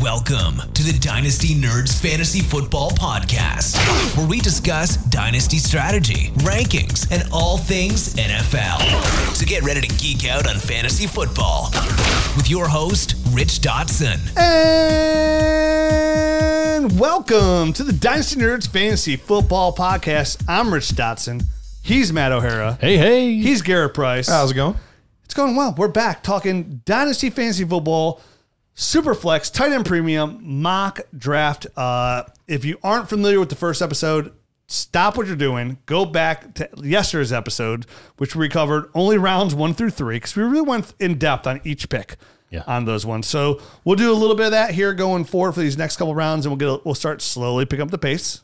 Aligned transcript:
Welcome 0.00 0.62
to 0.72 0.82
the 0.82 0.98
Dynasty 0.98 1.54
Nerds 1.54 2.00
Fantasy 2.00 2.40
Football 2.40 2.90
Podcast, 2.92 3.76
where 4.16 4.26
we 4.26 4.40
discuss 4.40 4.96
dynasty 4.96 5.58
strategy, 5.58 6.30
rankings, 6.36 7.06
and 7.12 7.28
all 7.30 7.58
things 7.58 8.14
NFL. 8.14 9.34
So 9.34 9.44
get 9.44 9.62
ready 9.62 9.82
to 9.82 9.96
geek 9.96 10.26
out 10.26 10.48
on 10.48 10.56
fantasy 10.56 11.06
football 11.06 11.68
with 12.34 12.48
your 12.48 12.66
host, 12.66 13.14
Rich 13.32 13.60
Dotson. 13.60 14.34
And 16.78 16.98
welcome 16.98 17.74
to 17.74 17.84
the 17.84 17.92
Dynasty 17.92 18.40
Nerds 18.40 18.66
Fantasy 18.66 19.16
Football 19.16 19.74
Podcast. 19.74 20.42
I'm 20.48 20.72
Rich 20.72 20.92
Dotson. 20.92 21.42
He's 21.82 22.10
Matt 22.10 22.32
O'Hara. 22.32 22.78
Hey, 22.80 22.96
hey. 22.96 23.34
He's 23.34 23.60
Garrett 23.60 23.92
Price. 23.92 24.28
How's 24.28 24.52
it 24.52 24.54
going? 24.54 24.76
It's 25.26 25.34
going 25.34 25.56
well. 25.56 25.74
We're 25.76 25.88
back 25.88 26.22
talking 26.22 26.80
Dynasty 26.86 27.28
Fantasy 27.30 27.64
Football, 27.64 28.20
Superflex, 28.80 29.52
Tight 29.52 29.72
End 29.72 29.84
Premium, 29.84 30.38
Mock 30.40 31.00
Draft. 31.16 31.66
Uh, 31.76 32.22
if 32.48 32.64
you 32.64 32.78
aren't 32.82 33.10
familiar 33.10 33.38
with 33.38 33.50
the 33.50 33.54
first 33.54 33.82
episode, 33.82 34.32
stop 34.68 35.18
what 35.18 35.26
you're 35.26 35.36
doing. 35.36 35.76
Go 35.84 36.06
back 36.06 36.54
to 36.54 36.66
yesterday's 36.82 37.30
episode, 37.30 37.84
which 38.16 38.34
we 38.34 38.48
covered 38.48 38.90
only 38.94 39.18
rounds 39.18 39.54
one 39.54 39.74
through 39.74 39.90
three, 39.90 40.16
because 40.16 40.34
we 40.34 40.44
really 40.44 40.62
went 40.62 40.94
in 40.98 41.18
depth 41.18 41.46
on 41.46 41.60
each 41.62 41.90
pick. 41.90 42.16
Yeah. 42.48 42.64
On 42.66 42.84
those 42.84 43.06
ones, 43.06 43.28
so 43.28 43.60
we'll 43.84 43.94
do 43.94 44.10
a 44.10 44.16
little 44.16 44.34
bit 44.34 44.46
of 44.46 44.52
that 44.52 44.72
here 44.72 44.92
going 44.92 45.24
forward 45.24 45.52
for 45.52 45.60
these 45.60 45.78
next 45.78 45.98
couple 45.98 46.16
rounds, 46.16 46.46
and 46.46 46.50
we'll 46.58 46.76
get 46.78 46.84
we'll 46.84 46.96
start 46.96 47.22
slowly 47.22 47.64
pick 47.64 47.78
up 47.78 47.92
the 47.92 47.98
pace. 47.98 48.40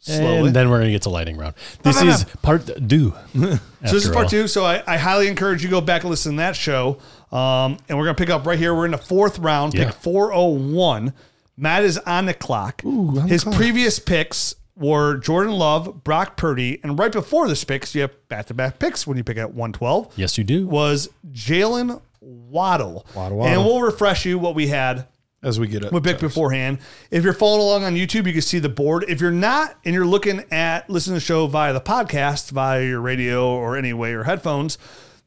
Slowly. 0.00 0.48
and 0.48 0.56
then 0.56 0.68
we're 0.68 0.76
going 0.78 0.88
to 0.88 0.92
get 0.92 1.02
to 1.02 1.10
lightning 1.10 1.38
round. 1.38 1.54
This 1.82 2.02
is 2.02 2.24
part 2.42 2.66
two. 2.66 3.14
So 3.82 3.94
this 3.94 4.04
is 4.04 4.10
part 4.10 4.24
all. 4.24 4.30
two. 4.30 4.46
So 4.46 4.62
I, 4.62 4.82
I 4.86 4.98
highly 4.98 5.26
encourage 5.26 5.64
you 5.64 5.70
go 5.70 5.80
back 5.80 6.02
and 6.02 6.10
listen 6.10 6.32
to 6.32 6.36
that 6.38 6.54
show. 6.54 6.98
Um, 7.32 7.76
and 7.88 7.96
we're 7.96 8.04
gonna 8.04 8.14
pick 8.14 8.30
up 8.30 8.46
right 8.46 8.58
here. 8.58 8.74
We're 8.74 8.86
in 8.86 8.90
the 8.90 8.98
fourth 8.98 9.38
round, 9.38 9.74
Yeah. 9.74 9.86
pick 9.86 9.94
four 9.94 10.32
oh 10.32 10.46
one. 10.48 11.12
Matt 11.56 11.84
is 11.84 11.98
on 11.98 12.26
the 12.26 12.34
clock. 12.34 12.82
on 12.84 13.14
the 13.14 13.20
His 13.22 13.44
clock. 13.44 13.54
previous 13.56 13.98
picks 13.98 14.54
were 14.76 15.16
Jordan 15.18 15.52
Love, 15.52 16.02
Brock 16.04 16.36
Purdy, 16.36 16.80
and 16.82 16.98
right 16.98 17.12
before 17.12 17.46
this 17.48 17.62
picks, 17.64 17.94
you 17.94 18.00
have 18.00 18.28
back 18.28 18.46
to 18.46 18.54
back 18.54 18.78
picks 18.78 19.06
when 19.06 19.16
you 19.18 19.24
pick 19.24 19.36
at 19.36 19.54
one 19.54 19.72
twelve. 19.72 20.12
Yes, 20.16 20.38
you 20.38 20.44
do. 20.44 20.66
Was 20.66 21.08
Jaylen 21.30 22.00
Waddle. 22.20 23.06
Waddle, 23.14 23.38
Waddle. 23.38 23.46
And 23.54 23.64
we'll 23.64 23.82
refresh 23.82 24.24
you 24.26 24.38
what 24.38 24.54
we 24.54 24.68
had 24.68 25.06
As 25.42 25.58
we 25.60 25.66
get 25.68 25.84
it. 25.84 25.92
we 25.92 26.00
picked 26.00 26.20
beforehand. 26.20 26.78
If 27.10 27.24
you're 27.24 27.32
following 27.32 27.62
along 27.62 27.84
on 27.84 27.94
YouTube, 27.94 28.26
you 28.26 28.32
can 28.32 28.42
see 28.42 28.58
the 28.58 28.68
board. 28.68 29.04
If 29.08 29.20
you're 29.20 29.30
not 29.30 29.76
and 29.84 29.94
you're 29.94 30.06
looking 30.06 30.44
at 30.50 30.88
listening 30.90 31.14
to 31.16 31.20
the 31.20 31.24
show 31.26 31.46
via 31.46 31.72
the 31.72 31.80
podcast, 31.80 32.50
via 32.50 32.82
your 32.84 33.00
radio 33.00 33.48
or 33.48 33.76
any 33.76 33.92
way 33.92 34.12
or 34.12 34.24
headphones, 34.24 34.76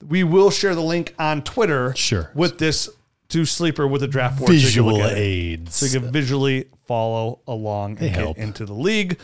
we 0.08 0.24
will 0.24 0.50
share 0.52 0.76
the 0.76 0.82
link 0.82 1.14
on 1.20 1.42
Twitter. 1.44 1.94
Sure. 1.96 2.32
With 2.36 2.58
this 2.60 2.90
to 3.30 3.46
sleeper 3.46 3.88
with 3.88 4.02
the 4.02 4.08
draft 4.08 4.38
board, 4.38 4.50
so 4.50 4.54
Visual 4.54 4.98
it. 5.02 5.18
aids. 5.18 5.76
so 5.76 5.86
you 5.88 6.00
can 6.00 6.12
visually 6.12 6.66
follow 6.86 7.40
along 7.48 7.98
and 8.00 8.10
help. 8.16 8.36
get 8.38 8.44
into 8.44 8.66
the 8.66 8.74
league, 8.74 9.20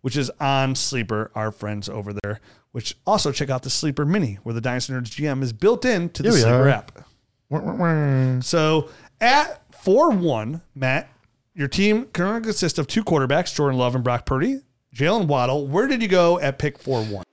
which 0.00 0.16
is 0.16 0.30
on 0.40 0.74
Sleeper. 0.74 1.30
Our 1.34 1.50
friends 1.52 1.88
over 1.88 2.12
there. 2.22 2.40
Which 2.72 2.96
also 3.04 3.32
check 3.32 3.50
out 3.50 3.64
the 3.64 3.70
Sleeper 3.70 4.04
Mini, 4.06 4.38
where 4.44 4.54
the 4.54 4.60
Dynasty 4.60 4.92
Nerds 4.92 5.10
GM 5.10 5.42
is 5.42 5.52
built 5.52 5.84
into 5.84 6.22
the 6.22 6.30
Sleeper 6.32 6.68
are. 6.68 6.68
app. 6.68 7.04
So 8.44 8.88
at 9.20 9.60
4 9.74 10.10
1, 10.10 10.62
Matt, 10.74 11.10
your 11.54 11.66
team 11.68 12.04
currently 12.06 12.42
consists 12.50 12.78
of 12.78 12.86
two 12.86 13.02
quarterbacks, 13.02 13.54
Jordan 13.54 13.78
Love 13.78 13.94
and 13.96 14.04
Brock 14.04 14.24
Purdy. 14.24 14.60
Jalen 14.94 15.26
Waddle, 15.26 15.66
where 15.66 15.86
did 15.86 16.00
you 16.02 16.08
go 16.08 16.38
at 16.40 16.58
pick 16.58 16.78
4 16.78 17.02
1? 17.04 17.24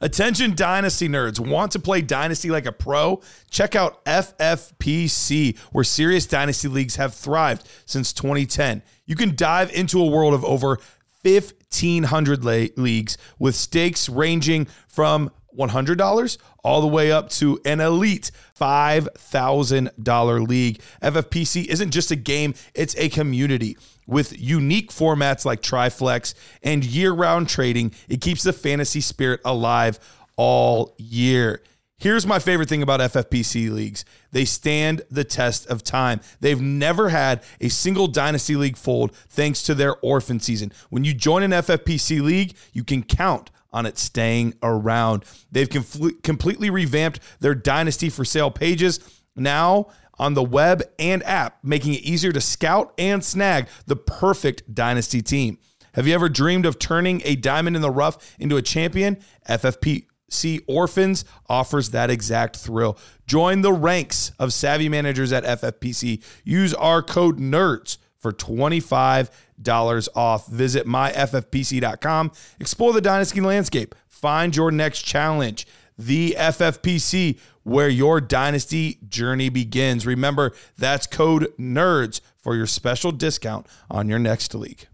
Attention 0.00 0.54
Dynasty 0.54 1.08
nerds. 1.08 1.40
Want 1.40 1.72
to 1.72 1.78
play 1.78 2.02
Dynasty 2.02 2.50
like 2.50 2.66
a 2.66 2.72
pro? 2.72 3.20
Check 3.50 3.74
out 3.74 4.04
FFPC, 4.04 5.58
where 5.72 5.84
serious 5.84 6.26
Dynasty 6.26 6.68
leagues 6.68 6.96
have 6.96 7.14
thrived 7.14 7.68
since 7.84 8.12
2010. 8.12 8.82
You 9.06 9.16
can 9.16 9.34
dive 9.34 9.72
into 9.72 10.00
a 10.00 10.06
world 10.06 10.34
of 10.34 10.44
over 10.44 10.78
1,500 11.22 12.44
la- 12.44 12.66
leagues 12.76 13.18
with 13.38 13.54
stakes 13.54 14.08
ranging 14.08 14.66
from 14.86 15.30
$100 15.58 16.38
all 16.62 16.80
the 16.80 16.86
way 16.86 17.10
up 17.10 17.28
to 17.30 17.60
an 17.64 17.80
elite 17.80 18.30
$5,000 18.60 20.48
league. 20.48 20.80
FFPC 21.02 21.66
isn't 21.66 21.90
just 21.90 22.10
a 22.10 22.16
game, 22.16 22.54
it's 22.74 22.94
a 22.96 23.08
community. 23.08 23.76
With 24.08 24.40
unique 24.40 24.90
formats 24.90 25.44
like 25.44 25.60
Triflex 25.60 26.34
and 26.62 26.82
year 26.82 27.12
round 27.12 27.48
trading, 27.48 27.92
it 28.08 28.22
keeps 28.22 28.42
the 28.42 28.54
fantasy 28.54 29.02
spirit 29.02 29.40
alive 29.44 30.00
all 30.36 30.94
year. 30.96 31.62
Here's 31.98 32.26
my 32.26 32.38
favorite 32.38 32.68
thing 32.68 32.82
about 32.82 33.00
FFPC 33.00 33.70
leagues 33.70 34.04
they 34.30 34.44
stand 34.44 35.02
the 35.10 35.24
test 35.24 35.66
of 35.66 35.82
time. 35.82 36.20
They've 36.40 36.60
never 36.60 37.10
had 37.10 37.42
a 37.60 37.68
single 37.68 38.06
Dynasty 38.06 38.56
League 38.56 38.76
fold 38.76 39.14
thanks 39.28 39.62
to 39.64 39.74
their 39.74 39.96
orphan 39.96 40.40
season. 40.40 40.72
When 40.90 41.04
you 41.04 41.12
join 41.12 41.42
an 41.42 41.50
FFPC 41.50 42.22
league, 42.22 42.54
you 42.72 42.84
can 42.84 43.02
count 43.02 43.50
on 43.72 43.84
it 43.84 43.98
staying 43.98 44.54
around. 44.62 45.24
They've 45.52 45.68
confl- 45.68 46.22
completely 46.22 46.70
revamped 46.70 47.20
their 47.40 47.54
Dynasty 47.54 48.08
for 48.08 48.24
sale 48.24 48.50
pages. 48.50 49.00
Now, 49.36 49.88
on 50.18 50.34
the 50.34 50.42
web 50.42 50.82
and 50.98 51.22
app, 51.24 51.58
making 51.62 51.94
it 51.94 52.02
easier 52.02 52.32
to 52.32 52.40
scout 52.40 52.92
and 52.98 53.24
snag 53.24 53.68
the 53.86 53.96
perfect 53.96 54.74
dynasty 54.74 55.22
team. 55.22 55.58
Have 55.94 56.06
you 56.06 56.14
ever 56.14 56.28
dreamed 56.28 56.66
of 56.66 56.78
turning 56.78 57.22
a 57.24 57.36
diamond 57.36 57.76
in 57.76 57.82
the 57.82 57.90
rough 57.90 58.36
into 58.38 58.56
a 58.56 58.62
champion? 58.62 59.18
FFPC 59.48 60.62
Orphans 60.66 61.24
offers 61.48 61.90
that 61.90 62.10
exact 62.10 62.56
thrill. 62.56 62.98
Join 63.26 63.62
the 63.62 63.72
ranks 63.72 64.32
of 64.38 64.52
savvy 64.52 64.88
managers 64.88 65.32
at 65.32 65.44
FFPC. 65.44 66.22
Use 66.44 66.74
our 66.74 67.02
code 67.02 67.38
NERDS 67.38 67.98
for 68.18 68.32
$25 68.32 70.08
off. 70.14 70.46
Visit 70.48 70.86
myffpc.com. 70.86 72.32
Explore 72.60 72.92
the 72.92 73.00
dynasty 73.00 73.40
landscape. 73.40 73.94
Find 74.06 74.54
your 74.54 74.70
next 74.70 75.02
challenge. 75.02 75.66
The 75.98 76.36
FFPC, 76.38 77.38
where 77.64 77.88
your 77.88 78.20
dynasty 78.20 78.98
journey 79.08 79.48
begins. 79.48 80.06
Remember, 80.06 80.52
that's 80.76 81.06
code 81.06 81.52
NERDS 81.58 82.20
for 82.36 82.54
your 82.54 82.66
special 82.66 83.12
discount 83.12 83.66
on 83.90 84.08
your 84.08 84.18
next 84.18 84.54
league. 84.54 84.86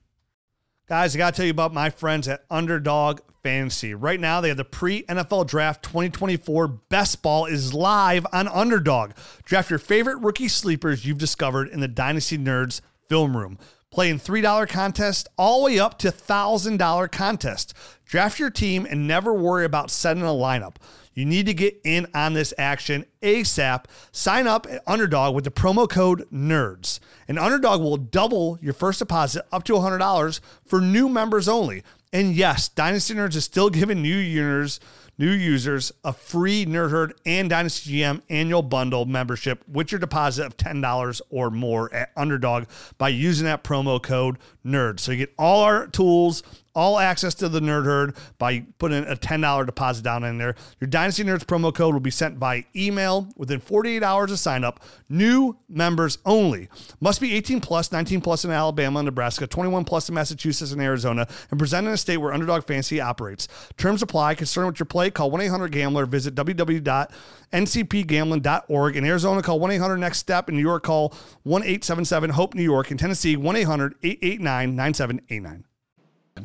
Guys, 0.89 1.15
I 1.15 1.19
got 1.19 1.33
to 1.33 1.37
tell 1.37 1.47
you 1.47 1.51
about 1.51 1.73
my 1.73 1.89
friends 1.89 2.29
at 2.29 2.45
Underdog 2.51 3.21
Fantasy. 3.43 3.95
Right 3.95 4.21
now, 4.21 4.41
they 4.41 4.49
have 4.49 4.57
the 4.57 4.65
pre 4.65 5.03
NFL 5.05 5.47
Draft 5.47 5.83
2024 5.83 6.69
Best 6.69 7.23
Ball 7.23 7.47
is 7.47 7.73
live 7.73 8.27
on 8.33 8.49
Underdog. 8.49 9.13
Draft 9.45 9.71
your 9.71 9.79
favorite 9.79 10.17
rookie 10.17 10.49
sleepers 10.49 11.07
you've 11.07 11.19
discovered 11.19 11.69
in 11.69 11.81
the 11.81 11.89
Dynasty 11.89 12.37
Nerds 12.37 12.81
film 13.09 13.37
room. 13.37 13.59
Playing 13.95 14.19
$3 14.19 14.69
contest 14.69 15.29
all 15.39 15.61
the 15.61 15.67
way 15.67 15.79
up 15.79 16.01
to 16.01 16.09
$1,000 16.09 17.13
contest. 17.13 17.75
Draft 18.05 18.41
your 18.41 18.51
team 18.51 18.89
and 18.91 19.07
never 19.07 19.33
worry 19.33 19.65
about 19.65 19.89
setting 19.89 20.25
a 20.25 20.27
lineup. 20.27 20.79
You 21.15 21.25
need 21.25 21.47
to 21.47 21.55
get 21.55 21.81
in 21.85 22.09
on 22.13 22.33
this 22.33 22.53
action 22.59 23.05
ASAP. 23.23 23.85
Sign 24.11 24.49
up 24.49 24.67
at 24.69 24.83
Underdog 24.89 25.33
with 25.33 25.45
the 25.45 25.53
promo 25.53 25.89
code 25.89 26.27
NERDS. 26.33 26.99
And 27.29 27.39
Underdog 27.39 27.81
will 27.81 27.97
double 27.97 28.59
your 28.61 28.73
first 28.73 28.99
deposit 28.99 29.47
up 29.53 29.63
to 29.63 29.75
$100 29.75 30.41
for 30.67 30.81
new 30.81 31.09
members 31.09 31.47
only. 31.47 31.85
And 32.13 32.35
yes, 32.35 32.69
Dynasty 32.69 33.15
Nerds 33.15 33.37
is 33.37 33.45
still 33.45 33.71
giving 33.71 34.03
new 34.03 34.17
users 34.17 34.81
new 35.19 35.31
users 35.31 35.93
a 36.05 36.13
free 36.13 36.67
Nerd 36.67 36.91
Herd 36.91 37.15
and 37.27 37.49
Dynasty 37.49 37.99
GM 37.99 38.23
annual 38.29 38.63
bundle 38.63 39.05
membership 39.05 39.63
with 39.69 39.93
your 39.93 39.99
deposit 39.99 40.47
of 40.47 40.57
$10 40.57 41.21
or 41.31 41.51
more 41.51 41.93
at 41.95 42.11
Underdog 42.17 42.65
by 42.99 43.09
using 43.09 43.47
that 43.47 43.65
promo 43.65 44.03
code 44.03 44.39
NERD. 44.65 45.01
So 45.01 45.13
you 45.13 45.19
get 45.19 45.35
all 45.39 45.63
our 45.63 45.87
tools, 45.87 46.43
all 46.75 46.99
access 46.99 47.35
to 47.35 47.49
the 47.49 47.61
Nerd 47.61 47.85
Herd 47.85 48.17
by 48.39 48.67
putting 48.79 49.05
a 49.05 49.15
$10 49.15 49.67
deposit 49.67 50.03
down 50.03 50.25
in 50.25 50.39
there. 50.39 50.57
Your 50.81 50.89
Dynasty 50.89 51.23
Nerds 51.23 51.45
promo 51.45 51.73
code 51.73 51.95
will 51.95 52.01
be 52.01 52.11
sent 52.11 52.41
by 52.41 52.65
email 52.75 53.29
within 53.37 53.61
48 53.61 54.03
hours 54.03 54.33
of 54.33 54.39
sign 54.39 54.65
up. 54.65 54.81
New 55.09 55.57
members 55.69 56.19
only. 56.25 56.69
Must 57.01 57.21
be 57.21 57.35
18 57.35 57.61
plus, 57.61 57.93
19 57.93 58.21
plus 58.21 58.45
in 58.45 58.51
Alabama 58.51 59.01
and 59.01 59.07
Nebraska, 59.07 59.47
21 59.47 59.85
plus 59.85 60.09
in 60.09 60.15
Massachusetts 60.15 60.73
and 60.73 60.83
Arizona, 60.83 61.29
and 61.51 61.59
present 61.59 61.87
in 61.87 61.93
a 61.93 61.97
state 61.97 62.17
where 62.17 62.33
Underdog 62.33 62.65
Fantasy 62.65 63.01
operates. 63.01 63.47
Terms 63.77 64.03
apply. 64.03 64.35
Concerned 64.35 64.67
with 64.69 64.81
your 64.81 64.87
play? 64.87 65.04
Call 65.13 65.31
1 65.31 65.41
800 65.43 65.71
Gambler. 65.73 66.07
Visit 66.07 66.35
www.ncpgambling.org. 66.35 68.97
In 68.97 69.05
Arizona, 69.05 69.43
call 69.43 69.61
1 69.61 69.71
800 69.73 69.97
Next 69.99 70.19
Step. 70.19 70.49
In 70.49 70.57
New 70.57 70.63
York, 70.63 70.85
call 70.85 71.15
1 71.43 71.63
877 71.63 72.31
Hope 72.31 72.55
New 72.55 72.63
York. 72.63 72.91
In 72.91 72.97
Tennessee, 72.99 73.37
1 73.37 73.57
800 73.57 73.95
889 74.03 74.75
9789. 74.77 75.65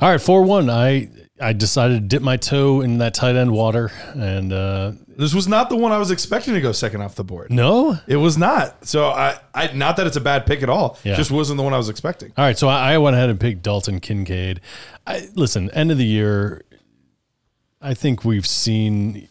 All 0.01 0.09
right, 0.11 0.21
four 0.21 0.43
one. 0.43 0.69
I 0.69 1.09
I 1.41 1.51
decided 1.53 1.95
to 1.95 1.99
dip 2.07 2.21
my 2.21 2.37
toe 2.37 2.81
in 2.81 2.99
that 2.99 3.15
tight 3.15 3.35
end 3.35 3.49
water, 3.51 3.91
and 4.13 4.53
uh, 4.53 4.91
This 5.17 5.33
was 5.33 5.47
not 5.47 5.71
the 5.71 5.77
one 5.77 5.91
I 5.91 5.97
was 5.97 6.11
expecting 6.11 6.53
to 6.53 6.61
go 6.61 6.71
second 6.73 7.01
off 7.01 7.15
the 7.15 7.23
board. 7.23 7.51
no. 7.51 7.97
It 8.05 8.17
was 8.17 8.37
not. 8.37 8.85
So 8.85 9.07
I, 9.07 9.39
I 9.55 9.71
not 9.73 9.97
that 9.97 10.05
it's 10.05 10.15
a 10.15 10.21
bad 10.21 10.45
pick 10.45 10.61
at 10.61 10.69
all. 10.69 10.99
Yeah. 11.03 11.15
Just 11.15 11.31
wasn't 11.31 11.57
the 11.57 11.63
one 11.63 11.73
I 11.73 11.77
was 11.77 11.89
expecting. 11.89 12.31
All 12.37 12.45
right, 12.45 12.55
so 12.55 12.67
I, 12.67 12.93
I 12.93 12.97
went 12.99 13.15
ahead 13.15 13.31
and 13.31 13.39
picked 13.39 13.63
Dalton 13.63 13.99
Kincaid. 13.99 14.61
I 15.07 15.27
listen. 15.33 15.71
End 15.71 15.89
of 15.89 15.97
the 15.97 16.05
year, 16.05 16.61
I 17.81 17.93
think 17.93 18.25
we've 18.25 18.47
seen 18.47 19.27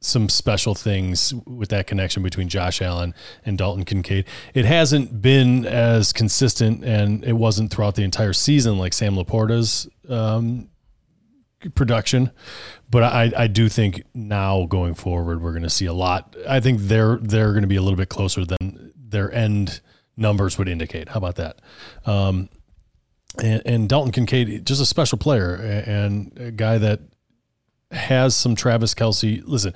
some 0.00 0.28
special 0.28 0.74
things 0.74 1.34
with 1.46 1.68
that 1.70 1.86
connection 1.86 2.22
between 2.22 2.48
Josh 2.48 2.80
Allen 2.80 3.14
and 3.44 3.58
Dalton 3.58 3.84
Kincaid. 3.84 4.24
It 4.54 4.64
hasn't 4.64 5.20
been 5.20 5.66
as 5.66 6.12
consistent, 6.12 6.84
and 6.84 7.22
it 7.24 7.34
wasn't 7.34 7.70
throughout 7.70 7.96
the 7.96 8.02
entire 8.02 8.32
season 8.32 8.78
like 8.78 8.94
Sam 8.94 9.14
Laporta's 9.14 9.88
um, 10.08 10.70
production. 11.74 12.30
But 12.90 13.02
I, 13.02 13.32
I 13.36 13.46
do 13.46 13.68
think 13.68 14.02
now 14.14 14.66
going 14.66 14.94
forward, 14.94 15.42
we're 15.42 15.52
going 15.52 15.62
to 15.64 15.70
see 15.70 15.86
a 15.86 15.92
lot. 15.92 16.34
I 16.48 16.60
think 16.60 16.80
they're 16.82 17.18
they're 17.18 17.50
going 17.50 17.62
to 17.62 17.68
be 17.68 17.76
a 17.76 17.82
little 17.82 17.98
bit 17.98 18.08
closer 18.08 18.44
than 18.44 18.92
their 18.96 19.30
end 19.32 19.80
numbers 20.16 20.56
would 20.56 20.68
indicate. 20.68 21.10
How 21.10 21.18
about 21.18 21.36
that? 21.36 21.60
Um, 22.06 22.48
and, 23.42 23.62
and 23.64 23.88
Dalton 23.88 24.12
Kincaid, 24.12 24.66
just 24.66 24.80
a 24.80 24.86
special 24.86 25.18
player 25.18 25.54
and 25.54 26.32
a 26.38 26.50
guy 26.50 26.78
that 26.78 27.00
has 27.90 28.34
some 28.36 28.54
Travis 28.54 28.94
Kelce. 28.94 29.42
Listen, 29.44 29.74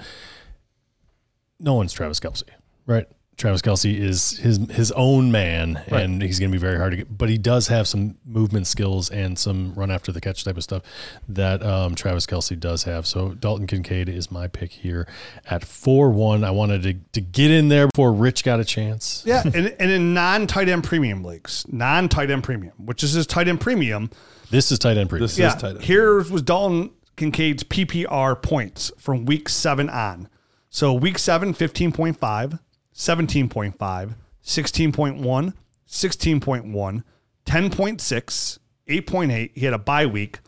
no 1.60 1.74
one's 1.74 1.92
Travis 1.92 2.20
Kelce, 2.20 2.44
right? 2.86 3.06
Travis 3.36 3.62
Kelce 3.62 3.92
is 3.98 4.38
his 4.38 4.58
his 4.70 4.92
own 4.92 5.32
man, 5.32 5.82
Right. 5.90 6.04
and 6.04 6.22
he's 6.22 6.38
going 6.38 6.52
to 6.52 6.54
be 6.56 6.60
very 6.60 6.78
hard 6.78 6.92
to 6.92 6.98
get. 6.98 7.18
But 7.18 7.28
he 7.30 7.36
does 7.36 7.66
have 7.66 7.88
some 7.88 8.16
movement 8.24 8.68
skills 8.68 9.10
and 9.10 9.36
some 9.36 9.74
run 9.74 9.90
after 9.90 10.12
the 10.12 10.20
catch 10.20 10.44
type 10.44 10.56
of 10.56 10.62
stuff 10.62 10.82
that 11.28 11.60
um, 11.60 11.96
Travis 11.96 12.26
Kelce 12.26 12.58
does 12.58 12.84
have. 12.84 13.08
So 13.08 13.30
Dalton 13.30 13.66
Kincaid 13.66 14.08
is 14.08 14.30
my 14.30 14.46
pick 14.46 14.70
here 14.70 15.08
at 15.50 15.64
four 15.64 16.10
one. 16.10 16.44
I 16.44 16.52
wanted 16.52 16.84
to, 16.84 16.94
to 17.12 17.20
get 17.20 17.50
in 17.50 17.70
there 17.70 17.88
before 17.88 18.12
Rich 18.12 18.44
got 18.44 18.60
a 18.60 18.64
chance. 18.64 19.24
Yeah, 19.26 19.42
and, 19.44 19.74
and 19.80 19.90
in 19.90 20.14
non 20.14 20.46
tight 20.46 20.68
end 20.68 20.84
premium 20.84 21.24
leagues, 21.24 21.66
non 21.68 22.08
tight 22.08 22.30
end 22.30 22.44
premium, 22.44 22.74
which 22.78 23.02
is 23.02 23.14
his 23.14 23.26
tight 23.26 23.48
end 23.48 23.60
premium. 23.60 24.10
This 24.50 24.70
is 24.70 24.78
tight 24.78 24.96
end 24.96 25.08
premium. 25.10 25.24
This 25.26 25.36
Yeah, 25.36 25.48
is 25.56 25.60
tight 25.60 25.70
end. 25.70 25.82
here 25.82 26.18
was 26.18 26.42
Dalton 26.42 26.90
Kincaid's 27.16 27.64
PPR 27.64 28.40
points 28.42 28.90
from 28.98 29.24
week 29.24 29.48
seven 29.48 29.88
on. 29.90 30.28
So 30.70 30.92
week 30.92 31.18
seven, 31.18 31.54
15.5, 31.54 32.58
17.5, 32.94 34.14
16.1, 34.44 35.52
16.1, 35.88 37.02
10.6, 37.46 38.58
8.8. 38.88 39.50
He 39.54 39.64
had 39.64 39.74
a 39.74 39.78
bye 39.78 40.06
week, 40.06 40.40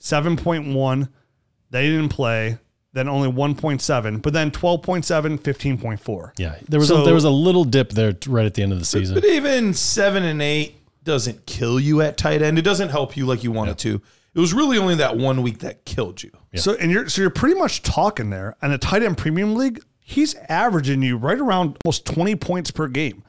7.1. 0.00 1.08
They 1.70 1.86
didn't 1.90 2.08
play. 2.10 2.58
Then 2.92 3.08
only 3.10 3.30
1.7, 3.30 4.22
but 4.22 4.32
then 4.32 4.50
12.7, 4.50 5.38
15.4. 5.38 6.32
Yeah, 6.38 6.56
there 6.66 6.80
was 6.80 6.88
So- 6.88 7.02
a, 7.02 7.04
there 7.04 7.12
was 7.12 7.24
a 7.24 7.30
little 7.30 7.64
dip 7.64 7.90
there 7.90 8.14
right 8.26 8.46
at 8.46 8.54
the 8.54 8.62
end 8.62 8.72
of 8.72 8.78
the 8.78 8.86
season. 8.86 9.14
But 9.14 9.26
even 9.26 9.74
seven 9.74 10.24
and 10.24 10.40
eight 10.40 10.76
doesn't 11.04 11.44
kill 11.44 11.78
you 11.78 12.00
at 12.00 12.16
tight 12.16 12.40
end. 12.40 12.58
It 12.58 12.62
doesn't 12.62 12.88
help 12.88 13.14
you 13.14 13.26
like 13.26 13.44
you 13.44 13.52
wanted 13.52 13.76
to. 13.80 14.00
It 14.36 14.40
was 14.40 14.52
really 14.52 14.76
only 14.76 14.96
that 14.96 15.16
one 15.16 15.40
week 15.40 15.60
that 15.60 15.86
killed 15.86 16.22
you. 16.22 16.30
So 16.56 16.74
and 16.74 16.92
you're 16.92 17.08
so 17.08 17.22
you're 17.22 17.30
pretty 17.30 17.58
much 17.58 17.82
talking 17.82 18.28
there 18.28 18.54
And 18.60 18.70
a 18.70 18.78
tight 18.78 19.02
end 19.02 19.16
premium 19.16 19.54
league. 19.54 19.80
He's 19.98 20.34
averaging 20.50 21.00
you 21.02 21.16
right 21.16 21.38
around 21.38 21.78
almost 21.84 22.04
20 22.04 22.36
points 22.36 22.70
per 22.70 22.86
game. 22.86 23.24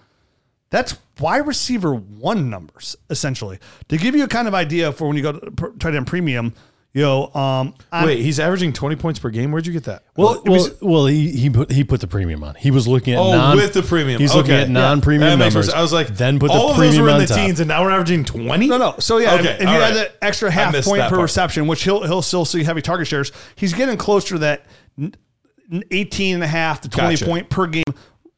That's 0.70 0.98
wide 1.20 1.48
receiver 1.48 1.96
one 1.96 2.50
numbers 2.50 2.98
essentially. 3.10 3.58
To 3.88 3.98
give 3.98 4.16
you 4.16 4.26
a 4.26 4.28
kind 4.28 4.50
of 4.50 4.54
idea 4.54 4.92
for 4.92 5.08
when 5.08 5.16
you 5.16 5.24
go 5.24 5.32
to 5.32 5.74
tight 5.80 5.96
end 5.96 6.08
premium, 6.08 6.54
you 6.94 7.02
know, 7.04 7.32
um, 7.36 7.74
Wait, 8.04 8.20
he's 8.20 8.40
averaging 8.40 8.74
20 8.74 8.96
points 8.96 9.20
per 9.20 9.30
game. 9.30 9.52
Where'd 9.52 9.68
you 9.68 9.74
get 9.74 9.84
that? 9.84 10.04
well, 10.16 10.34
it 10.36 10.46
Well, 10.46 10.54
was- 10.54 10.82
well, 10.82 11.06
he 11.06 11.30
he 11.32 11.50
put 11.50 11.72
he 11.72 11.84
put 11.84 12.02
the 12.02 12.08
premium 12.08 12.44
on. 12.44 12.56
He 12.56 12.72
was 12.72 12.88
looking 12.88 13.14
at 13.14 13.20
Oh, 13.20 13.32
non, 13.36 13.56
with 13.58 13.74
the 13.74 13.84
premium. 13.84 14.20
He's 14.20 14.34
looking 14.34 14.54
Okay. 14.54 14.64
at 14.64 14.70
non-premium 14.70 15.22
That 15.22 15.38
makes 15.38 15.54
more 15.54 15.60
numbers. 15.62 15.66
sense. 15.68 15.78
I 15.78 15.82
was 15.82 15.94
like, 15.94 16.08
then 16.16 16.40
put 16.40 16.50
all 16.50 16.56
the 16.58 16.64
of 16.64 16.70
those 16.70 16.78
premium 16.78 17.04
were 17.04 17.10
in 17.10 17.16
on 17.16 17.22
the 17.22 17.28
top. 17.28 17.38
teens, 17.38 17.60
and 17.60 17.68
now 17.68 17.84
we're 17.84 17.92
averaging 17.92 18.26
20. 18.26 18.68
No, 18.68 18.78
no. 18.78 18.96
So 19.00 19.18
yeah, 19.20 19.36
Okay, 19.36 19.50
if, 19.56 19.62
if 19.62 19.68
all 19.68 19.74
you 19.76 19.80
right. 19.80 19.94
had 19.94 19.96
the 20.08 20.24
extra 20.24 20.50
I 20.50 20.54
half 20.54 20.72
missed 20.74 20.88
point 20.88 21.00
that 21.00 21.10
per 21.10 21.18
part. 21.18 21.24
reception, 21.24 21.68
which 21.68 21.84
he'll 21.84 22.02
he'll 22.04 22.22
still 22.24 22.46
see 22.46 22.64
heavy 22.64 22.82
target 22.82 23.08
shares, 23.08 23.32
he's 23.56 23.74
getting 23.74 23.98
closer 23.98 24.36
to 24.36 24.40
that 24.40 24.66
n- 25.00 25.14
n- 25.72 25.84
18 25.92 26.36
and 26.36 26.44
a 26.44 26.48
half 26.48 26.82
to 26.82 26.90
20 26.90 27.10
Gotcha. 27.16 27.26
point 27.26 27.50
per 27.50 27.68
game 27.68 27.84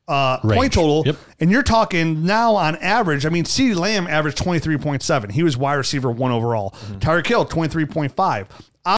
uh, 0.09 0.39
point 0.39 0.73
total. 0.73 1.03
Yep. 1.05 1.15
And 1.39 1.51
you're 1.51 1.63
talking 1.63 2.25
now 2.25 2.55
on 2.55 2.75
average. 2.77 3.25
I 3.25 3.29
mean, 3.29 3.45
CeeDee 3.45 3.75
Lamb 3.75 4.07
averaged 4.07 4.37
23.7. 4.37 5.31
He 5.31 5.43
was 5.43 5.55
wide 5.55 5.75
receiver 5.75 6.11
one 6.11 6.31
overall. 6.31 6.71
Mm-hmm. 6.71 6.99
Tyreek 6.99 7.27
Hill 7.27 7.45
23.5. 7.45 8.47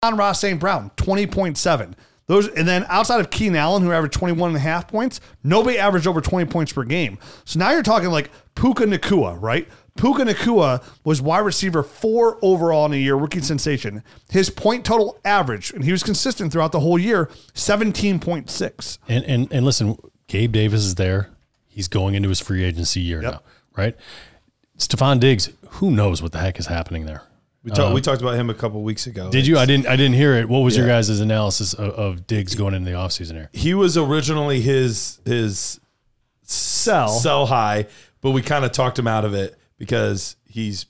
Amon-Ra 0.04 0.32
St. 0.32 0.60
Brown 0.60 0.92
20.7. 0.98 1.94
Those 2.28 2.48
and 2.48 2.66
then 2.66 2.86
outside 2.88 3.20
of 3.20 3.30
Keenan 3.30 3.58
Allen, 3.58 3.84
who 3.84 3.92
averaged 3.92 4.14
21 4.14 4.52
and 4.52 4.58
a 4.58 4.62
half 4.62 4.88
points, 4.88 5.20
nobody 5.44 5.78
averaged 5.78 6.08
over 6.08 6.22
20 6.22 6.50
points 6.50 6.72
per 6.72 6.84
game. 6.84 7.18
So 7.44 7.60
now 7.60 7.72
you're 7.72 7.84
talking 7.84 8.10
like 8.10 8.32
Puka 8.56 8.86
Nacua, 8.86 9.38
right? 9.42 9.68
Puka 9.98 10.24
Nacua 10.24 10.82
was 11.04 11.22
wide 11.22 11.40
receiver 11.40 11.84
four 11.84 12.40
overall 12.42 12.86
in 12.86 12.94
a 12.94 12.96
year, 12.96 13.16
rookie 13.16 13.42
sensation. 13.42 14.04
His 14.30 14.50
point 14.50 14.86
total 14.86 15.20
average, 15.26 15.72
and 15.72 15.84
he 15.84 15.92
was 15.92 16.04
consistent 16.04 16.54
throughout 16.54 16.72
the 16.72 16.80
whole 16.80 16.98
year, 16.98 17.26
17.6. 17.54 18.98
And 19.10 19.26
and 19.26 19.52
and 19.52 19.66
listen, 19.66 19.98
Gabe 20.32 20.52
Davis 20.54 20.82
is 20.86 20.96
there. 20.96 21.30
He's 21.68 21.88
going 21.90 22.16
into 22.16 22.30
his 22.30 22.40
free 22.40 22.64
agency 22.64 23.02
year 23.02 23.22
Yep. 23.22 23.32
now, 23.34 23.42
right? 23.76 23.96
Stefon 24.78 25.20
Diggs, 25.20 25.50
who 25.72 25.92
knows 25.92 26.22
what 26.22 26.32
the 26.32 26.40
heck 26.40 26.58
is 26.58 26.68
happening 26.68 27.06
there? 27.06 27.24
We, 27.64 27.72
talked. 27.72 27.94
we 27.94 28.00
um, 28.00 28.02
talked 28.02 28.22
about 28.22 28.36
him 28.36 28.50
a 28.50 28.54
couple 28.54 28.82
weeks 28.82 29.06
ago. 29.08 29.30
Did 29.30 29.46
you? 29.46 29.58
I 29.60 29.66
didn't. 29.66 29.88
I 29.88 29.96
didn't 29.96 30.16
hear 30.16 30.34
it. 30.36 30.48
What 30.50 30.60
was 30.60 30.76
your 30.78 30.88
Yeah. 30.88 30.94
guys' 30.96 31.20
analysis 31.20 31.74
of, 31.74 31.92
of 31.94 32.26
Diggs 32.28 32.56
going 32.56 32.74
into 32.74 32.90
the 32.90 32.96
offseason 32.98 33.34
here? 33.34 33.50
He 33.54 33.74
was 33.74 33.98
originally 33.98 34.62
his 34.62 35.20
his 35.26 35.80
Sell. 36.44 37.10
sell 37.10 37.46
high, 37.46 37.86
but 38.22 38.32
we 38.32 38.42
kind 38.42 38.66
of 38.66 38.72
talked 38.72 38.98
him 38.98 39.08
out 39.08 39.26
of 39.26 39.34
it 39.34 39.56
because 39.78 40.36
he's 40.46 40.86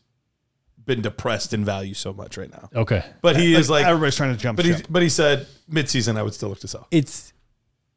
been 0.86 1.02
depressed 1.02 1.54
in 1.54 1.66
value 1.66 1.94
so 1.94 2.14
much 2.14 2.38
right 2.38 2.50
now. 2.52 2.70
Okay, 2.76 3.04
But 3.22 3.36
he 3.38 3.54
is 3.54 3.70
like, 3.70 3.86
everybody's 3.86 4.16
trying 4.16 4.34
to 4.36 4.40
jump 4.42 4.56
but 4.58 4.66
he 4.66 4.74
ship. 4.74 4.88
but 4.90 5.02
he 5.04 5.10
said 5.10 5.46
midseason 5.72 6.18
I 6.18 6.24
would 6.24 6.34
still 6.34 6.50
look 6.50 6.60
to 6.62 6.68
sell. 6.68 6.88
it's 6.90 7.34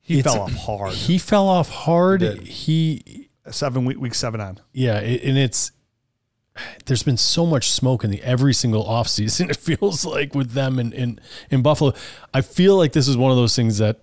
He 0.07 0.23
fell 0.23 0.43
off 0.43 0.53
hard. 0.55 0.93
he 0.95 1.19
fell 1.19 1.49
off 1.49 1.71
hard. 1.71 2.23
He. 2.23 3.03
He 3.07 3.29
Seven 3.51 3.85
week 3.85 3.99
week 3.99 4.15
seven 4.15 4.41
on. 4.41 4.59
Yeah, 4.73 5.01
it, 5.01 5.23
and 5.23 5.37
it's 5.37 5.71
there's 6.87 7.03
been 7.03 7.17
so 7.17 7.45
much 7.45 7.71
smoke 7.71 8.05
in 8.05 8.11
the 8.11 8.23
every 8.23 8.55
single 8.55 8.85
offseason. 8.85 9.51
It 9.51 9.57
feels 9.57 10.05
like 10.05 10.35
with 10.35 10.53
them 10.53 10.79
in, 10.79 10.93
in 10.93 11.21
in 11.51 11.61
Buffalo. 11.63 11.93
I 12.33 12.41
feel 12.43 12.77
like 12.77 12.93
this 12.93 13.07
is 13.09 13.17
one 13.17 13.31
of 13.33 13.37
those 13.37 13.55
things 13.57 13.79
that 13.79 14.01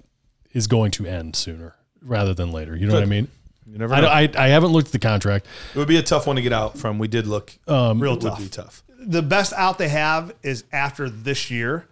is 0.53 0.67
going 0.67 0.91
to 0.91 1.05
end 1.07 1.35
sooner 1.35 1.75
rather 2.03 2.33
than 2.33 2.51
later. 2.51 2.75
You 2.75 2.85
know 2.87 2.93
what 2.93 3.03
I 3.03 3.07
mean? 3.07 3.29
You 3.65 3.77
never 3.79 3.95
I. 3.95 4.23
I, 4.23 4.29
I 4.37 4.47
haven't 4.49 4.71
looked 4.73 4.87
at 4.87 4.91
the 4.91 4.99
contract. 4.99 5.47
it 5.73 5.77
would 5.79 5.87
be 5.87 5.97
a 5.97 6.03
tough 6.03 6.27
one 6.27 6.35
to 6.35 6.41
get 6.41 6.53
out 6.53 6.77
from. 6.77 6.99
We 6.99 7.07
did 7.07 7.25
look 7.25 7.57
Um, 7.67 7.99
Real 7.99 8.13
it 8.13 8.21
tough. 8.21 8.37
would 8.39 8.45
be 8.45 8.49
tough. 8.49 8.83
the 8.99 9.21
best 9.21 9.53
out 9.53 9.77
they 9.77 9.89
have 9.89 10.33
is 10.43 10.65
after 10.71 11.09
this 11.09 11.49
year. 11.49 11.87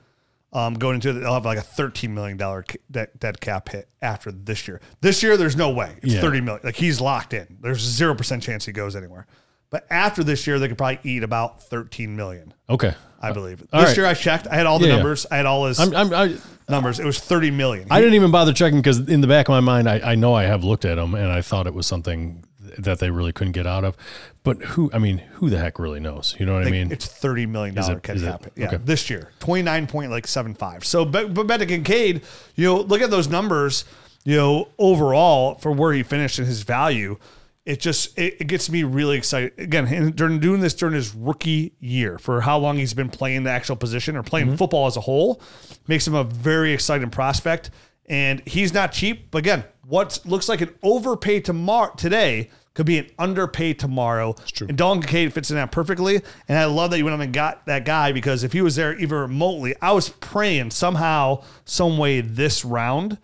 Um, 0.51 0.73
going 0.73 0.95
into 0.95 1.09
it, 1.11 1.13
they'll 1.13 1.33
have 1.35 1.45
like 1.45 1.59
a 1.59 1.61
thirteen 1.61 2.13
million 2.15 2.35
dollar 2.37 2.65
dead, 2.89 3.09
dead 3.19 3.39
cap 3.39 3.69
hit 3.69 3.87
after 4.01 4.31
this 4.31 4.67
year. 4.67 4.81
This 5.01 5.21
year, 5.21 5.37
there's 5.37 5.55
no 5.55 5.69
way 5.69 5.95
it's 6.01 6.13
Yeah. 6.15 6.21
thirty 6.21 6.41
million. 6.41 6.61
Like 6.63 6.75
he's 6.75 6.99
locked 6.99 7.33
in. 7.33 7.57
There's 7.61 7.79
zero 7.81 8.15
percent 8.15 8.41
chance 8.41 8.65
he 8.65 8.71
goes 8.71 8.95
anywhere. 8.95 9.27
But 9.69 9.85
after 9.91 10.23
this 10.23 10.47
year, 10.47 10.57
they 10.57 10.67
could 10.67 10.77
probably 10.79 10.99
eat 11.03 11.21
about 11.21 11.61
thirteen 11.61 12.15
million. 12.15 12.51
Okay, 12.67 12.95
I 13.21 13.31
believe. 13.31 13.61
all 13.71 13.81
this 13.81 13.89
right. 13.89 13.97
year, 13.97 14.05
I 14.07 14.15
checked. 14.15 14.47
I 14.47 14.55
had 14.55 14.65
all 14.65 14.79
the 14.79 14.85
Yeah, 14.87 14.93
yeah. 14.93 14.97
numbers. 14.97 15.27
I 15.29 15.37
had 15.37 15.45
all 15.45 15.65
his 15.67 15.79
I'm, 15.79 15.95
I'm, 15.95 16.11
I, 16.13 16.35
numbers. 16.67 16.99
It 16.99 17.05
was 17.05 17.19
thirty 17.19 17.51
million. 17.51 17.87
I 17.91 17.99
didn't 18.01 18.15
even 18.15 18.31
bother 18.31 18.51
checking 18.51 18.79
because 18.79 19.07
in 19.07 19.21
the 19.21 19.27
back 19.27 19.47
of 19.47 19.51
my 19.51 19.59
mind, 19.59 19.87
I, 19.87 19.99
I 19.99 20.15
know 20.15 20.33
I 20.33 20.45
have 20.45 20.63
looked 20.63 20.85
at 20.85 20.95
them 20.95 21.13
and 21.13 21.31
I 21.31 21.43
thought 21.43 21.67
it 21.67 21.75
was 21.75 21.85
something 21.85 22.43
that 22.79 22.97
they 22.99 23.11
really 23.11 23.31
couldn't 23.33 23.53
get 23.53 23.67
out 23.67 23.83
of. 23.83 23.95
But 24.43 24.61
who? 24.63 24.89
I 24.93 24.99
mean, 24.99 25.17
who 25.33 25.49
the 25.49 25.59
heck 25.59 25.79
really 25.79 25.99
knows? 25.99 26.35
You 26.39 26.45
know 26.45 26.53
what 26.53 26.61
I, 26.61 26.65
think 26.65 26.73
mean? 26.73 26.91
it's 26.91 27.05
thirty 27.05 27.45
million 27.45 27.75
dollar 27.75 27.99
cap 27.99 28.45
it? 28.45 28.53
Yeah, 28.55 28.67
Okay. 28.67 28.77
this 28.77 29.09
year 29.09 29.31
twenty 29.39 29.63
nine 29.63 29.85
point 29.85 30.11
like 30.11 30.27
seven 30.27 30.53
five. 30.53 30.85
So, 30.85 31.03
but 31.03 31.33
but 31.33 31.45
Beto 31.47 31.67
Kincaid, 31.67 32.21
you 32.55 32.65
know, 32.65 32.77
look 32.81 33.01
at 33.01 33.11
those 33.11 33.27
numbers. 33.27 33.85
You 34.25 34.35
know, 34.35 34.67
overall 34.77 35.55
for 35.55 35.71
where 35.71 35.93
he 35.93 36.03
finished 36.03 36.39
and 36.39 36.47
his 36.47 36.61
value, 36.61 37.17
it 37.65 37.79
just 37.79 38.17
it, 38.17 38.37
it 38.41 38.47
gets 38.47 38.69
me 38.69 38.83
really 38.83 39.17
excited. 39.17 39.53
Again, 39.57 40.11
during 40.11 40.39
doing 40.39 40.61
this 40.61 40.73
during 40.73 40.95
his 40.95 41.13
rookie 41.13 41.73
year 41.79 42.17
for 42.17 42.41
how 42.41 42.57
long 42.57 42.77
he's 42.77 42.93
been 42.93 43.09
playing 43.09 43.43
the 43.43 43.49
actual 43.49 43.75
position 43.75 44.15
or 44.15 44.23
playing 44.23 44.47
mm-hmm. 44.47 44.55
football 44.55 44.87
as 44.87 44.97
a 44.97 45.01
whole, 45.01 45.41
makes 45.87 46.07
him 46.07 46.15
a 46.15 46.23
very 46.23 46.73
exciting 46.73 47.09
prospect. 47.09 47.71
And 48.07 48.41
he's 48.47 48.73
not 48.73 48.91
cheap, 48.91 49.29
but 49.31 49.39
again, 49.39 49.63
what 49.85 50.19
looks 50.25 50.49
like 50.49 50.61
an 50.61 50.73
overpay 50.81 51.41
tomorrow 51.41 51.93
today 51.95 52.49
could 52.79 52.85
be 52.85 52.97
an 52.97 53.09
underpay 53.19 53.73
tomorrow. 53.73 54.29
It's 54.39 54.51
true. 54.51 54.65
And 54.69 54.77
Dalton 54.77 55.01
Kincaid 55.01 55.33
fits 55.33 55.49
in 55.49 55.57
that 55.57 55.69
perfectly. 55.69 56.21
And 56.47 56.57
I 56.57 56.63
love 56.63 56.91
that 56.91 56.97
you 56.97 57.03
went 57.03 57.13
on 57.13 57.19
and 57.19 57.33
got 57.33 57.65
that 57.65 57.83
guy 57.83 58.13
because 58.13 58.45
if 58.45 58.53
he 58.53 58.61
was 58.61 58.77
there 58.77 58.97
even 58.97 59.17
remotely, 59.17 59.75
I 59.81 59.91
was 59.91 60.07
praying 60.07 60.71
somehow, 60.71 61.43
some 61.65 61.97
way 61.97 62.21
this 62.21 62.63
round 62.63 63.17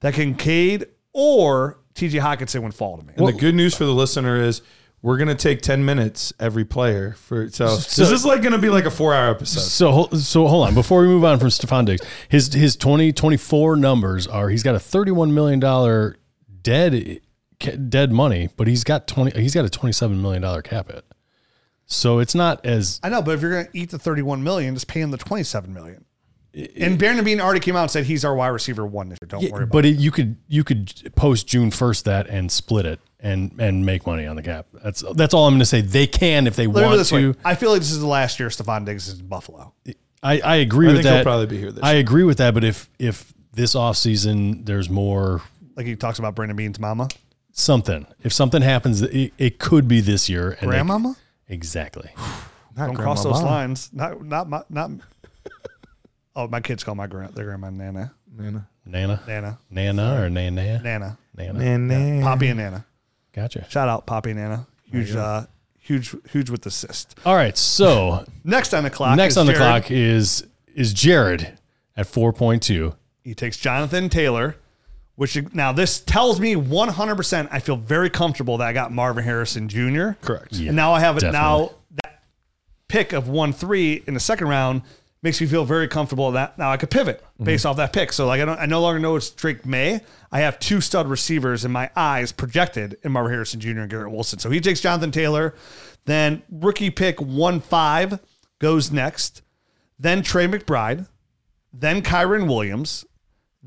that 0.00 0.12
Kincaid 0.12 0.88
or 1.14 1.78
TJ 1.94 2.20
Hockenson 2.20 2.62
would 2.62 2.74
fall 2.74 2.98
to 2.98 3.02
me. 3.02 3.14
And 3.16 3.26
the 3.26 3.32
good 3.32 3.54
news 3.54 3.74
for 3.74 3.86
the 3.86 3.94
listener 3.94 4.42
is 4.42 4.60
we're 5.00 5.16
gonna 5.16 5.34
take 5.34 5.62
ten 5.62 5.86
minutes 5.86 6.34
every 6.38 6.66
player 6.66 7.14
for 7.14 7.48
so, 7.48 7.76
this 7.76 7.98
is 7.98 8.26
like 8.26 8.42
gonna 8.42 8.58
be 8.58 8.68
like 8.68 8.84
a 8.84 8.90
four 8.90 9.14
hour 9.14 9.30
episode. 9.30 9.60
So 9.60 10.08
so 10.18 10.46
hold 10.48 10.66
on 10.68 10.74
before 10.74 11.00
we 11.00 11.06
move 11.06 11.24
on 11.24 11.38
from 11.38 11.48
Stefon 11.48 11.86
Diggs. 11.86 12.04
His 12.28 12.52
his 12.52 12.76
2024 12.76 13.76
numbers 13.76 14.26
are 14.26 14.50
he's 14.50 14.62
got 14.62 14.74
a 14.74 14.80
31 14.80 15.32
million 15.32 15.60
dollar 15.60 16.16
dead 16.62 16.92
ca- 16.92 17.20
dead 17.58 18.12
money, 18.12 18.48
but 18.56 18.66
he's 18.66 18.84
got 18.84 19.06
20 19.06 19.40
he's 19.40 19.54
got 19.54 19.64
a 19.64 19.70
27 19.70 20.20
million 20.20 20.42
dollar 20.42 20.62
cap 20.62 20.90
hit. 20.90 21.04
So 21.86 22.18
it's 22.18 22.34
not 22.34 22.64
as 22.66 23.00
I 23.02 23.08
know, 23.08 23.22
but 23.22 23.34
if 23.34 23.42
you're 23.42 23.50
going 23.50 23.66
to 23.66 23.70
eat 23.78 23.90
the 23.90 23.98
31 23.98 24.42
million, 24.42 24.74
just 24.74 24.88
pay 24.88 25.00
him 25.00 25.10
the 25.10 25.16
27 25.16 25.72
million. 25.72 26.04
And 26.76 26.98
Brandon 26.98 27.24
Beane 27.24 27.40
already 27.40 27.60
came 27.60 27.76
out 27.76 27.82
and 27.82 27.90
said 27.90 28.04
he's 28.04 28.24
our 28.24 28.34
wide 28.34 28.48
receiver 28.48 28.84
one 28.84 29.10
this 29.10 29.18
year. 29.22 29.28
Don't 29.28 29.50
worry 29.52 29.62
about 29.64 29.72
but 29.72 29.84
it, 29.84 29.96
you 29.98 30.10
could 30.10 30.36
you 30.48 30.64
could 30.64 31.12
post 31.14 31.46
June 31.46 31.70
first 31.70 32.04
that 32.06 32.26
and 32.26 32.50
split 32.50 32.84
it 32.86 33.00
and 33.20 33.52
and 33.58 33.86
make 33.86 34.06
money 34.06 34.26
on 34.26 34.36
the 34.36 34.42
cap. 34.42 34.66
That's 34.72 35.04
that's 35.14 35.34
all 35.34 35.46
I'm 35.46 35.52
going 35.54 35.60
to 35.60 35.66
say. 35.66 35.82
They 35.82 36.06
can 36.06 36.46
if 36.46 36.56
they 36.56 36.64
it. 36.64 36.68
Look 36.68 36.78
at 36.78 36.82
it 36.82 36.86
want 36.86 36.98
this 36.98 37.12
way. 37.12 37.20
to. 37.22 37.36
I 37.44 37.54
feel 37.54 37.70
like 37.70 37.80
this 37.80 37.92
is 37.92 38.00
the 38.00 38.06
last 38.06 38.40
year 38.40 38.48
Stefon 38.48 38.84
Diggs 38.84 39.08
is 39.08 39.20
in 39.20 39.26
Buffalo. 39.28 39.72
I, 40.22 40.40
I 40.40 40.56
agree 40.56 40.88
I 40.88 40.92
with 40.92 40.96
think 40.96 41.06
he'll 41.06 41.16
that. 41.18 41.22
probably 41.24 41.46
be 41.46 41.58
here 41.58 41.70
this 41.70 41.84
I 41.84 41.92
year. 41.92 42.00
agree 42.00 42.24
with 42.24 42.38
that. 42.38 42.54
But 42.54 42.64
if 42.64 42.90
if 42.98 43.32
this 43.52 43.74
offseason 43.74 44.66
there's 44.66 44.90
more 44.90 45.42
Like 45.76 45.86
he 45.86 45.96
talks 45.96 46.18
about 46.18 46.34
Brandon 46.34 46.56
Beane's 46.56 46.80
mama. 46.80 47.08
Something, 47.58 48.06
if 48.22 48.32
something 48.32 48.62
happens, 48.62 49.02
it, 49.02 49.32
it 49.38 49.58
could 49.58 49.88
be 49.88 50.00
this 50.00 50.28
year. 50.28 50.50
And 50.52 50.60
they- 50.60 50.66
Grandmama? 50.66 51.16
exactly. 51.48 52.10
Not 52.76 52.86
Don't 52.86 52.96
cross 52.96 53.24
those 53.24 53.42
lines. 53.42 53.90
Not 53.92 54.24
not 54.24 54.48
my 54.48 54.62
not. 54.68 54.92
oh, 56.36 56.46
my 56.46 56.60
kids 56.60 56.84
call 56.84 56.94
my 56.94 57.08
grand 57.08 57.34
their 57.34 57.44
grandma 57.44 57.70
Nana. 57.70 58.12
Nana. 58.32 58.68
Nana, 58.86 59.20
Nana. 59.26 59.58
Nana 59.68 60.22
or 60.22 60.30
Nana, 60.30 60.80
Nana. 60.80 61.18
Nana. 61.34 61.78
Nana. 61.78 62.22
Poppy 62.22 62.48
and 62.48 62.58
Nana. 62.60 62.86
Gotcha. 63.32 63.66
Shout 63.68 63.88
out 63.88 64.06
Poppy 64.06 64.30
and 64.30 64.38
Nana. 64.38 64.66
Huge 64.84 65.12
uh 65.16 65.46
huge 65.76 66.14
huge 66.30 66.50
with 66.50 66.62
the 66.62 66.68
assist. 66.68 67.18
All 67.26 67.34
right. 67.34 67.56
So 67.58 68.24
Next 68.44 68.72
on 68.72 68.84
the 68.84 68.90
clock. 68.90 69.16
next 69.16 69.32
is 69.34 69.38
on 69.38 69.46
the 69.46 69.54
Jared. 69.54 69.82
clock 69.82 69.90
is 69.90 70.46
is 70.72 70.92
Jared 70.92 71.58
at 71.96 72.06
four 72.06 72.32
point 72.32 72.62
two. 72.62 72.94
He 73.24 73.34
takes 73.34 73.56
Jonathan 73.56 74.08
Taylor, 74.08 74.54
which 75.18 75.36
now 75.52 75.72
this 75.72 75.98
tells 75.98 76.38
me 76.38 76.54
100% 76.54 77.48
I 77.50 77.58
feel 77.58 77.74
very 77.74 78.08
comfortable 78.08 78.56
that 78.58 78.68
I 78.68 78.72
got 78.72 78.92
Marvin 78.92 79.24
Harrison 79.24 79.68
Jr. 79.68 80.10
Correct. 80.22 80.52
Yeah, 80.52 80.68
and 80.68 80.76
now 80.76 80.92
I 80.92 81.00
have 81.00 81.16
it 81.16 81.22
definitely. 81.22 81.40
now 81.40 81.72
that 82.04 82.22
pick 82.86 83.12
of 83.12 83.28
1 83.28 83.52
3 83.52 84.04
in 84.06 84.14
the 84.14 84.20
second 84.20 84.46
round 84.46 84.82
makes 85.20 85.40
me 85.40 85.48
feel 85.48 85.64
very 85.64 85.88
comfortable 85.88 86.30
that 86.30 86.56
now 86.56 86.70
I 86.70 86.76
could 86.76 86.90
pivot 86.90 87.20
mm-hmm. 87.20 87.42
based 87.42 87.66
off 87.66 87.78
that 87.78 87.92
pick. 87.92 88.12
So 88.12 88.28
like 88.28 88.40
I 88.40 88.44
don't 88.44 88.60
I 88.60 88.66
no 88.66 88.80
longer 88.80 89.00
know 89.00 89.16
it's 89.16 89.28
Drake 89.30 89.66
Maye. 89.66 90.02
I 90.30 90.38
have 90.38 90.60
two 90.60 90.80
stud 90.80 91.08
receivers 91.08 91.64
in 91.64 91.72
my 91.72 91.90
eyes 91.96 92.30
projected 92.30 92.96
in 93.02 93.10
Marvin 93.10 93.32
Harrison 93.32 93.58
Jr. 93.58 93.80
and 93.80 93.90
Garrett 93.90 94.12
Wilson. 94.12 94.38
So 94.38 94.50
he 94.50 94.60
takes 94.60 94.80
Jonathan 94.80 95.10
Taylor. 95.10 95.56
Then 96.04 96.44
rookie 96.48 96.90
pick 96.90 97.20
1 97.20 97.58
5 97.58 98.20
goes 98.60 98.92
next. 98.92 99.42
Then 99.98 100.22
Trey 100.22 100.46
McBride. 100.46 101.08
Then 101.72 102.02
Kyren 102.02 102.46
Williams. 102.46 103.04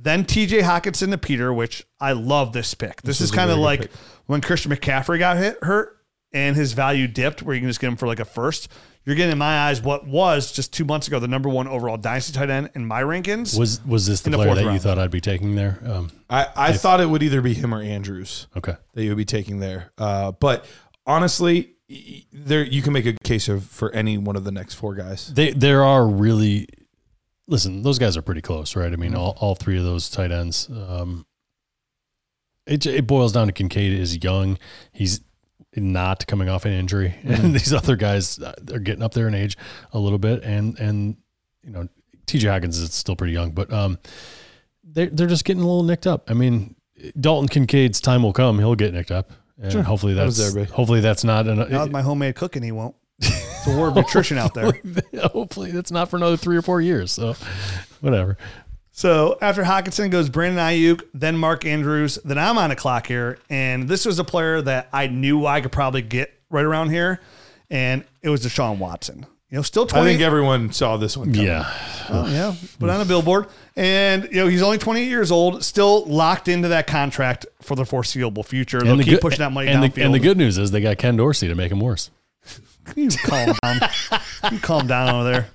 Then 0.04 0.26
TJ 0.26 0.62
Hockenson 0.64 1.12
to 1.12 1.18
Peter, 1.18 1.54
which 1.54 1.86
I 2.00 2.14
love 2.14 2.54
this 2.54 2.74
pick. 2.74 3.02
This, 3.04 3.22
is, 3.22 3.30
is 3.30 3.36
kind 3.36 3.52
of 3.52 3.60
like 3.60 3.82
pick. 3.82 3.92
when 4.26 4.42
Christian 4.42 4.72
McCaffrey 4.72 5.20
got 5.20 5.38
hit 5.38 5.64
hurt 5.64 5.98
and 6.34 6.56
his 6.56 6.74
value 6.74 7.08
dipped, 7.08 7.44
where 7.44 7.54
you 7.54 7.62
can 7.62 7.70
just 7.70 7.80
get 7.80 7.88
him 7.88 7.98
for 7.98 8.08
like 8.08 8.20
a 8.20 8.26
first. 8.26 8.70
You're 9.04 9.16
getting 9.16 9.32
in 9.32 9.38
my 9.38 9.68
eyes 9.68 9.82
what 9.82 10.06
was 10.06 10.52
just 10.52 10.74
two 10.74 10.86
months 10.86 11.08
ago 11.08 11.20
the 11.20 11.28
number 11.28 11.50
one 11.50 11.68
overall 11.68 11.98
dynasty 11.98 12.34
tight 12.34 12.50
end 12.50 12.70
in 12.76 12.86
my 12.86 13.02
rankings. 13.02 13.58
Was 13.58 13.84
was 13.86 14.06
this 14.06 14.22
the 14.22 14.30
the 14.30 14.38
player 14.38 14.50
fourth 14.50 14.64
that 14.64 14.74
you 14.74 14.80
thought 14.80 15.00
I'd 15.00 15.12
be 15.12 15.22
taking 15.22 15.56
there? 15.56 15.80
Um, 15.86 16.12
I, 16.30 16.48
I 16.56 16.74
thought 16.74 17.02
it 17.02 17.10
would 17.10 17.24
either 17.24 17.42
be 17.42 17.54
him 17.54 17.74
or 17.74 17.82
Andrews 17.82 18.48
okay. 18.56 18.76
that 18.94 19.04
you 19.04 19.10
would 19.10 19.18
be 19.18 19.26
taking 19.26 19.60
there. 19.60 19.92
Uh, 19.98 20.32
but 20.34 20.66
honestly, 21.06 21.74
there 22.32 22.64
you 22.64 22.82
can 22.82 22.94
make 22.94 23.08
a 23.08 23.14
case 23.24 23.50
of 23.50 23.66
for 23.66 23.92
any 23.92 24.18
one 24.18 24.36
of 24.36 24.44
the 24.44 24.52
next 24.52 24.76
four 24.76 24.94
guys. 24.94 25.34
They 25.34 25.52
there 25.52 25.84
are 25.84 26.08
really 26.08 26.68
listen, 27.48 27.82
those 27.84 28.00
guys 28.00 28.16
are 28.18 28.22
pretty 28.22 28.42
close, 28.42 28.76
right? 28.76 28.86
I 28.86 28.90
Mm-hmm. 28.92 29.02
mean, 29.02 29.16
all, 29.16 29.38
all 29.40 29.56
three 29.56 29.78
of 29.78 29.84
those 29.84 30.10
tight 30.10 30.32
ends. 30.32 30.70
Um, 30.70 31.26
it 32.68 32.86
it 32.86 33.08
boils 33.08 33.32
down 33.34 33.48
to 33.48 33.54
Kincaid 33.54 33.92
is 33.94 34.24
young. 34.24 34.58
He's 34.92 35.22
not 35.76 36.28
coming 36.28 36.48
off 36.50 36.66
an 36.66 36.74
injury, 36.74 37.16
Mm-hmm. 37.24 37.46
and 37.46 37.54
these 37.56 37.74
other 37.74 37.96
guys 37.96 38.40
uh, 38.40 38.54
they're 38.62 38.80
getting 38.80 39.04
up 39.04 39.14
there 39.14 39.28
in 39.28 39.34
age 39.36 39.58
a 39.94 40.00
little 40.00 40.20
bit, 40.20 40.44
and 40.44 40.78
and 40.80 41.18
you 41.64 41.72
know 41.72 41.88
T.J. 42.28 42.48
Hawkins 42.48 42.78
is 42.78 42.94
still 42.94 43.16
pretty 43.16 43.34
young, 43.34 43.52
but 43.52 43.72
um, 43.74 43.98
they're 44.84 45.08
they're 45.08 45.28
just 45.28 45.44
getting 45.44 45.64
a 45.64 45.66
little 45.66 45.84
nicked 45.84 46.06
up. 46.08 46.30
I 46.30 46.34
mean, 46.34 46.76
Dalton 47.20 47.48
Kincaid's 47.50 48.00
time 48.00 48.22
will 48.24 48.32
come; 48.34 48.60
he'll 48.60 48.76
get 48.76 48.94
nicked 48.94 49.12
up, 49.12 49.32
and 49.60 49.74
hopefully 49.84 50.14
That 50.14 50.26
that's 50.32 50.72
hopefully 50.72 51.00
that's 51.02 51.24
not 51.24 51.48
an, 51.48 51.58
Now 51.70 51.84
with 51.84 51.92
my 51.92 52.02
homemade 52.04 52.36
cooking, 52.36 52.62
he 52.64 52.72
won't. 52.72 52.96
It's 53.64 53.68
a 53.68 53.78
war 53.78 53.90
of 53.90 53.96
nutrition 53.96 54.40
out 54.40 54.56
there. 54.56 54.72
hopefully 55.34 55.70
that's 55.70 55.92
not 55.92 56.10
for 56.10 56.18
another 56.18 56.36
three 56.36 56.58
or 56.58 56.64
four 56.64 56.82
years. 56.82 57.12
So 57.12 57.36
whatever. 58.00 58.36
So 58.92 59.38
after 59.40 59.62
Hockenson 59.62 60.10
goes 60.10 60.30
Brandon 60.30 60.58
Aiyuk, 60.58 61.04
then 61.14 61.38
Mark 61.38 61.64
Andrews, 61.64 62.18
then 62.26 62.40
I'm 62.40 62.58
on 62.58 62.72
a 62.72 62.76
clock 62.76 63.06
here. 63.06 63.38
And 63.52 63.88
this 63.88 64.08
was 64.08 64.18
a 64.18 64.24
player 64.24 64.64
that 64.64 64.90
I 64.92 65.06
knew 65.08 65.46
I 65.46 65.62
could 65.62 65.72
probably 65.72 66.02
get 66.02 66.34
right 66.50 66.66
around 66.66 66.90
here. 66.90 67.22
And 67.70 68.04
it 68.24 68.30
was 68.30 68.44
Deshaun 68.44 68.80
Watson. 68.80 69.28
You 69.52 69.58
know, 69.58 69.62
still 69.62 69.86
20. 69.86 70.04
I 70.04 70.10
think 70.10 70.22
everyone 70.24 70.72
saw 70.74 70.98
this 70.98 71.16
one. 71.16 71.32
Coming. 71.32 71.46
Yeah. 71.46 71.72
Oh, 72.10 72.28
yeah, 72.32 72.56
but 72.80 72.90
on 72.90 73.00
a 73.00 73.06
billboard. 73.06 73.46
And, 73.76 74.24
you 74.32 74.38
know, 74.38 74.48
he's 74.48 74.64
only 74.64 74.80
28 74.80 75.06
years 75.08 75.30
old, 75.30 75.64
still 75.64 76.04
locked 76.06 76.48
into 76.48 76.70
that 76.70 76.88
contract 76.88 77.46
for 77.62 77.76
the 77.76 77.86
foreseeable 77.86 78.42
future. 78.42 78.80
They'll 78.82 78.98
keep 78.98 79.08
good- 79.08 79.22
pushing 79.22 79.40
that 79.40 79.52
money 79.52 79.68
and 79.68 79.84
downfield. 79.84 79.94
The, 79.94 80.02
and 80.04 80.14
the 80.16 80.20
good 80.20 80.38
news 80.38 80.58
is 80.58 80.72
they 80.72 80.82
got 80.82 80.98
Ken 80.98 81.16
Dorsey 81.16 81.48
to 81.48 81.54
make 81.54 81.72
him 81.72 81.80
worse. 81.80 82.10
You 82.96 83.10
calm 83.10 83.56
down. 83.64 83.80
you 84.52 84.60
calm 84.60 84.88
down 84.88 85.16
over 85.16 85.32
there. 85.32 85.48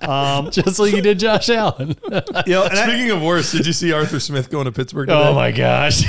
Just 0.52 0.78
like 0.78 0.92
you 0.92 1.02
did 1.02 1.18
Josh 1.18 1.48
Allen. 1.50 1.96
You 2.46 2.52
know, 2.52 2.64
and 2.64 2.78
I, 2.78 2.86
Speaking 2.86 3.10
of 3.10 3.20
worse, 3.22 3.50
did 3.52 3.66
you 3.66 3.72
see 3.72 3.92
Arthur 3.92 4.20
Smith 4.20 4.48
going 4.50 4.66
to 4.66 4.72
Pittsburgh? 4.72 5.08
Today? 5.08 5.20
oh 5.28 5.34
my 5.34 5.50
gosh. 5.50 6.04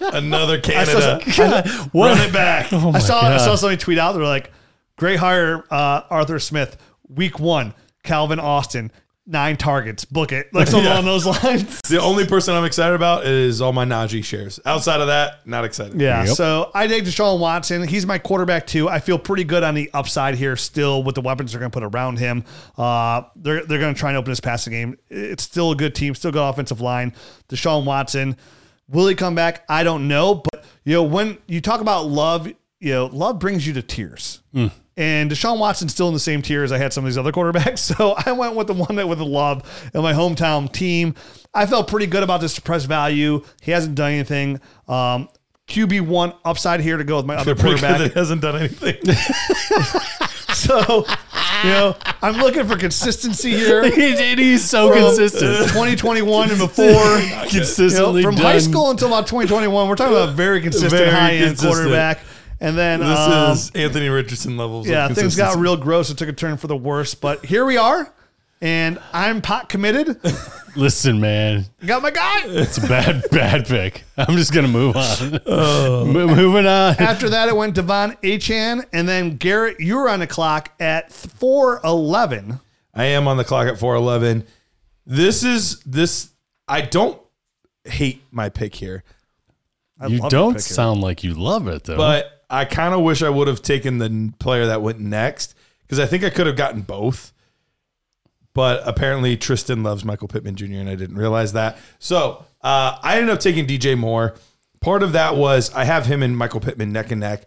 Another 0.00 0.60
I 0.64 0.84
saw, 0.84 1.18
Canada. 1.18 1.90
run 1.94 2.18
it 2.20 2.32
back. 2.32 2.72
Oh 2.72 2.92
my 2.92 2.98
I 2.98 3.02
saw 3.02 3.18
I 3.20 3.30
God. 3.36 3.38
saw 3.40 3.54
somebody 3.54 3.78
tweet 3.78 3.98
out. 3.98 4.12
They're 4.12 4.22
like, 4.22 4.52
"Great 4.96 5.18
hire, 5.18 5.64
uh, 5.70 6.02
Arthur 6.10 6.38
Smith. 6.38 6.76
Week 7.08 7.38
one, 7.40 7.72
Calvin 8.04 8.38
Austin, 8.40 8.90
nine 9.26 9.56
targets. 9.56 10.04
Book 10.04 10.32
it." 10.32 10.52
Like 10.54 10.68
something 10.68 10.84
Yeah. 10.88 10.94
along 10.94 11.04
those 11.06 11.26
lines. 11.26 11.80
The 11.88 12.00
only 12.00 12.26
person 12.26 12.54
I'm 12.54 12.64
excited 12.64 12.94
about 12.94 13.26
is 13.26 13.60
all 13.60 13.72
my 13.72 13.84
Najee 13.84 14.24
shares. 14.24 14.60
Outside 14.66 15.00
of 15.00 15.08
that, 15.08 15.46
not 15.46 15.64
excited. 15.64 16.00
Yeah. 16.00 16.24
Yep. 16.24 16.34
So 16.36 16.70
I 16.74 16.86
take 16.86 17.04
Deshaun 17.04 17.38
Watson. 17.38 17.86
He's 17.86 18.06
my 18.06 18.18
quarterback 18.18 18.66
too. 18.66 18.88
I 18.88 18.98
feel 19.00 19.18
pretty 19.18 19.44
good 19.44 19.62
on 19.62 19.74
the 19.74 19.90
upside 19.94 20.34
here 20.36 20.56
still 20.56 21.02
with 21.02 21.14
the 21.14 21.20
weapons 21.22 21.52
they're 21.52 21.58
going 21.60 21.70
to 21.72 21.80
put 21.80 21.84
around 21.94 22.18
him. 22.18 22.44
Uh, 22.78 23.22
they're 23.36 23.64
they're 23.64 23.78
going 23.80 23.94
to 23.94 23.98
try 23.98 24.10
and 24.10 24.16
open 24.18 24.30
his 24.30 24.40
passing 24.40 24.72
game. 24.72 24.98
It's 25.08 25.42
still 25.42 25.70
a 25.72 25.76
good 25.76 25.94
team, 25.94 26.14
still 26.14 26.30
good 26.32 26.46
offensive 26.48 26.80
line. 26.80 27.12
Deshaun 27.48 27.84
Watson. 27.84 28.36
Will 28.88 29.08
he 29.08 29.14
come 29.16 29.34
back? 29.34 29.64
I 29.68 29.82
don't 29.82 30.06
know. 30.06 30.36
But 30.36 30.64
you 30.84 30.92
know, 30.94 31.02
when 31.02 31.38
you 31.48 31.60
talk 31.60 31.80
about 31.80 32.06
love, 32.06 32.46
you 32.78 32.92
know, 32.92 33.06
love 33.06 33.38
brings 33.40 33.66
you 33.66 33.72
to 33.74 33.82
tears. 33.82 34.40
And 34.98 35.30
Deshaun 35.30 35.58
Watson's 35.58 35.92
still 35.92 36.08
in 36.08 36.14
the 36.14 36.20
same 36.20 36.40
tier 36.40 36.64
as 36.64 36.72
I 36.72 36.78
had 36.78 36.92
some 36.92 37.04
of 37.04 37.10
these 37.10 37.18
other 37.18 37.32
quarterbacks. 37.32 37.78
So 37.96 38.14
I 38.16 38.32
went 38.32 38.54
with 38.54 38.66
the 38.66 38.72
one 38.74 38.96
that 38.96 39.08
with 39.08 39.18
the 39.18 39.26
love 39.26 39.90
in 39.94 40.00
my 40.02 40.12
hometown 40.14 40.72
team. 40.72 41.14
I 41.52 41.66
felt 41.66 41.88
pretty 41.88 42.06
good 42.06 42.22
about 42.22 42.40
this 42.40 42.54
suppressed 42.54 42.86
value. 42.86 43.42
He 43.62 43.72
hasn't 43.72 43.94
done 43.94 44.12
anything. 44.12 44.60
Um, 44.88 45.28
QB 45.68 46.02
one 46.02 46.32
upside 46.44 46.80
here 46.80 46.96
to 46.96 47.04
go 47.04 47.16
with 47.16 47.26
my 47.26 47.34
other 47.36 47.54
that 47.54 47.62
quarterback. 47.62 48.00
he 48.12 48.18
hasn't 48.18 48.40
done 48.40 48.56
anything. 48.56 48.96
So, 50.56 51.04
you 51.64 51.68
know, 51.70 51.96
I'm 52.22 52.36
looking 52.36 52.66
for 52.66 52.76
consistency 52.78 53.50
here. 53.50 53.84
he's 53.90 54.64
so 54.64 54.88
From 54.90 55.00
consistent. 55.02 55.68
2021 55.68 56.50
and 56.50 56.58
before. 56.58 56.84
You 56.84 56.92
know, 56.94 57.44
Consistently 57.50 58.22
from 58.22 58.36
done. 58.36 58.44
high 58.44 58.58
school 58.58 58.90
until 58.90 59.08
about 59.08 59.26
2021, 59.26 59.88
we're 59.88 59.96
talking 59.96 60.14
about 60.16 60.34
very 60.34 60.62
consistent 60.62 60.92
Very 60.92 61.10
high 61.10 61.32
end 61.34 61.44
consistent. 61.58 61.74
quarterback. 61.74 62.20
And 62.60 62.76
then 62.78 63.00
This 63.00 63.18
um, 63.18 63.52
is 63.52 63.70
Anthony 63.72 64.08
Richardson 64.08 64.56
levels. 64.56 64.88
yeah, 64.88 65.06
of 65.10 65.14
things 65.16 65.36
got 65.36 65.58
real 65.58 65.76
gross. 65.76 66.10
It 66.10 66.16
took 66.18 66.28
a 66.28 66.32
turn 66.32 66.56
for 66.56 66.66
the 66.68 66.76
worse, 66.76 67.14
but 67.14 67.44
here 67.44 67.64
we 67.66 67.76
are, 67.76 68.10
and 68.62 68.98
I'm 69.12 69.42
pot 69.42 69.68
committed. 69.68 70.18
Listen, 70.76 71.20
man, 71.20 71.64
Got 71.86 72.02
my 72.02 72.10
guy. 72.10 72.42
it's 72.44 72.76
a 72.78 72.82
bad, 72.82 73.24
bad 73.30 73.66
pick. 73.66 74.04
I'm 74.18 74.36
just 74.36 74.52
gonna 74.52 74.68
move 74.68 74.96
on. 74.96 75.40
Oh. 75.46 76.04
Mo- 76.10 76.26
moving 76.34 76.66
on. 76.66 76.96
After 76.98 77.28
that, 77.30 77.48
it 77.48 77.56
went 77.56 77.76
De'Von 77.76 78.18
Achane, 78.22 78.84
and 78.92 79.08
then 79.08 79.36
Garrett. 79.36 79.80
You 79.80 79.96
were 79.96 80.08
on 80.08 80.20
the 80.20 80.26
clock 80.26 80.72
at 80.80 81.10
4:11. 81.10 82.60
I 82.94 83.04
am 83.04 83.28
on 83.28 83.36
the 83.36 83.44
clock 83.44 83.68
at 83.68 83.78
411. 83.78 84.46
This 85.06 85.42
is 85.44 85.80
this. 85.80 86.30
I 86.68 86.80
don't 86.80 87.20
hate 87.84 88.22
my 88.30 88.48
pick 88.48 88.74
here, 88.74 89.04
I 90.00 90.06
You 90.08 90.18
love 90.18 90.30
don't 90.30 90.54
pick 90.54 90.64
here. 90.64 90.74
sound 90.74 91.00
like 91.00 91.22
you 91.22 91.34
love 91.34 91.68
it 91.68 91.84
though. 91.84 91.96
but 91.96 92.35
I 92.48 92.64
kind 92.64 92.94
of 92.94 93.00
wish 93.00 93.22
I 93.22 93.28
would 93.28 93.48
have 93.48 93.62
taken 93.62 93.98
the 93.98 94.32
player 94.38 94.66
that 94.66 94.82
went 94.82 95.00
next 95.00 95.54
because 95.82 95.98
I 95.98 96.06
think 96.06 96.24
I 96.24 96.30
could 96.30 96.46
have 96.46 96.56
gotten 96.56 96.82
both. 96.82 97.32
But 98.54 98.82
apparently 98.86 99.36
Tristan 99.36 99.82
loves 99.82 100.04
Michael 100.04 100.28
Pittman 100.28 100.56
Jr. 100.56 100.76
and 100.76 100.88
I 100.88 100.94
didn't 100.94 101.16
realize 101.16 101.52
that. 101.52 101.76
So 101.98 102.44
uh, 102.62 102.98
I 103.02 103.18
ended 103.18 103.30
up 103.30 103.40
taking 103.40 103.66
DJ 103.66 103.98
Moore. 103.98 104.34
Part 104.80 105.02
of 105.02 105.12
that 105.12 105.36
was 105.36 105.74
I 105.74 105.84
have 105.84 106.06
him 106.06 106.22
and 106.22 106.36
Michael 106.36 106.60
Pittman 106.60 106.90
neck 106.92 107.10
and 107.10 107.20
neck. 107.20 107.44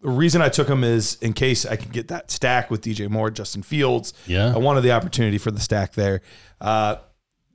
The 0.00 0.08
reason 0.08 0.40
I 0.40 0.48
took 0.48 0.66
him 0.66 0.82
is 0.82 1.18
in 1.20 1.34
case 1.34 1.66
I 1.66 1.76
can 1.76 1.90
get 1.90 2.08
that 2.08 2.30
stack 2.30 2.70
with 2.70 2.80
DJ 2.80 3.10
Moore, 3.10 3.30
Justin 3.30 3.62
Fields. 3.62 4.14
Yeah. 4.26 4.54
I 4.54 4.58
wanted 4.58 4.80
the 4.80 4.92
opportunity 4.92 5.36
for 5.36 5.50
the 5.50 5.60
stack 5.60 5.92
there. 5.92 6.22
Uh, 6.58 6.96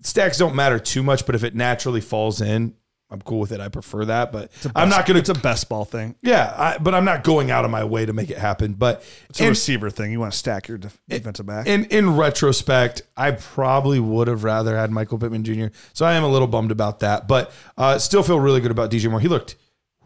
stacks 0.02 0.38
don't 0.38 0.56
matter 0.56 0.78
too 0.78 1.02
much, 1.02 1.26
but 1.26 1.34
if 1.34 1.44
it 1.44 1.56
naturally 1.56 2.02
falls 2.02 2.40
in, 2.40 2.76
I'm 3.12 3.22
cool 3.22 3.40
with 3.40 3.52
it. 3.52 3.60
I 3.60 3.70
prefer 3.70 4.06
that, 4.06 4.32
but 4.32 4.52
I'm 4.76 4.90
not 4.90 5.06
gonna. 5.06 5.20
It's 5.20 5.30
a 5.30 5.36
best 5.36 5.70
ball 5.70 5.86
thing. 5.86 6.16
yeah, 6.24 6.54
I, 6.58 6.78
but 6.80 6.96
I'm 6.96 7.06
not 7.06 7.24
going 7.24 7.52
out 7.52 7.64
of 7.64 7.70
my 7.72 7.84
way 7.84 8.06
to 8.06 8.14
make 8.14 8.32
it 8.32 8.38
happen. 8.38 8.74
But 8.74 9.04
It's 9.30 9.40
a 9.40 9.44
in, 9.44 9.50
receiver 9.50 9.90
thing. 9.92 10.12
You 10.12 10.20
want 10.20 10.32
to 10.34 10.38
stack 10.38 10.68
your 10.68 10.80
def- 10.80 11.00
defensive 11.08 11.46
back. 11.46 11.68
in 11.68 11.86
in 11.86 12.18
retrospect, 12.18 13.04
I 13.16 13.32
probably 13.32 14.00
would 14.00 14.28
have 14.28 14.44
rather 14.44 14.76
had 14.76 14.90
Michael 14.92 15.20
Pittman 15.20 15.44
Jr. 15.44 15.68
So 15.94 16.06
I 16.06 16.14
am 16.14 16.24
a 16.24 16.28
little 16.28 16.48
bummed 16.48 16.72
about 16.72 17.02
that, 17.02 17.28
but 17.28 17.52
uh, 17.78 18.00
still 18.00 18.24
feel 18.24 18.40
really 18.40 18.60
good 18.60 18.72
about 18.72 18.90
DJ 18.90 19.10
Moore. 19.10 19.20
He 19.20 19.28
looked 19.28 19.56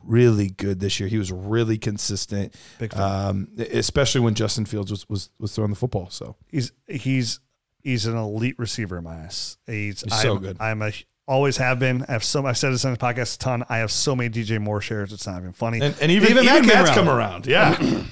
really 0.04 0.50
good 0.50 0.80
this 0.82 1.00
year. 1.00 1.08
He 1.08 1.18
was 1.18 1.32
really 1.32 1.78
consistent, 1.78 2.54
Big 2.80 2.94
um, 2.96 3.48
especially 3.58 4.22
when 4.22 4.34
Justin 4.34 4.66
Fields 4.66 4.92
was 4.92 5.08
was 5.08 5.30
was 5.40 5.54
throwing 5.56 5.70
the 5.72 5.78
football. 5.78 6.10
So 6.10 6.36
he's 6.48 6.74
he's 6.88 7.40
he's 7.82 8.06
an 8.06 8.18
elite 8.18 8.60
receiver 8.60 8.98
in 8.98 9.06
my 9.06 9.24
eyes. 9.24 9.58
He's, 9.66 10.02
He's 10.02 10.22
so 10.22 10.38
good. 10.38 10.58
I'm 10.60 10.82
a 10.82 10.92
always 11.30 11.58
have 11.58 11.80
been. 11.80 12.04
I 12.10 12.14
have 12.14 12.24
so 12.24 12.46
I've 12.46 12.58
said 12.58 12.74
this 12.74 12.84
on 12.84 12.92
the 12.92 12.98
podcast 12.98 13.36
a 13.36 13.40
ton. 13.40 13.64
I 13.70 13.78
have 13.78 13.92
so 13.92 14.16
many 14.16 14.30
DJ 14.30 14.60
Moore 14.60 14.82
shares. 14.82 15.14
It's 15.14 15.28
not 15.28 15.40
even 15.40 15.54
funny. 15.54 15.80
and, 15.80 15.96
and 16.02 16.12
even 16.12 16.32
even, 16.32 16.46
Matt 16.46 16.60
came 16.62 16.68
Matt's 16.68 16.90
around. 16.90 16.96
come 16.96 17.10
around. 17.10 17.46
Yeah, 17.46 18.04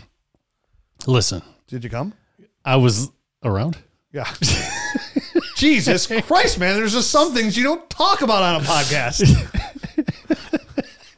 Listen, 1.08 1.42
Did 1.68 1.84
you 1.84 1.90
come? 1.90 2.14
I 2.64 2.78
was 2.78 3.12
around. 3.44 3.78
Yeah. 4.14 4.32
Jesus 5.56 6.08
Christ, 6.08 6.60
man! 6.60 6.76
There's 6.76 6.94
just 6.94 7.10
some 7.10 7.34
things 7.34 7.58
you 7.58 7.64
don't 7.64 7.90
talk 7.90 8.22
about 8.22 8.44
on 8.44 8.62
a 8.62 8.64
podcast. 8.64 9.24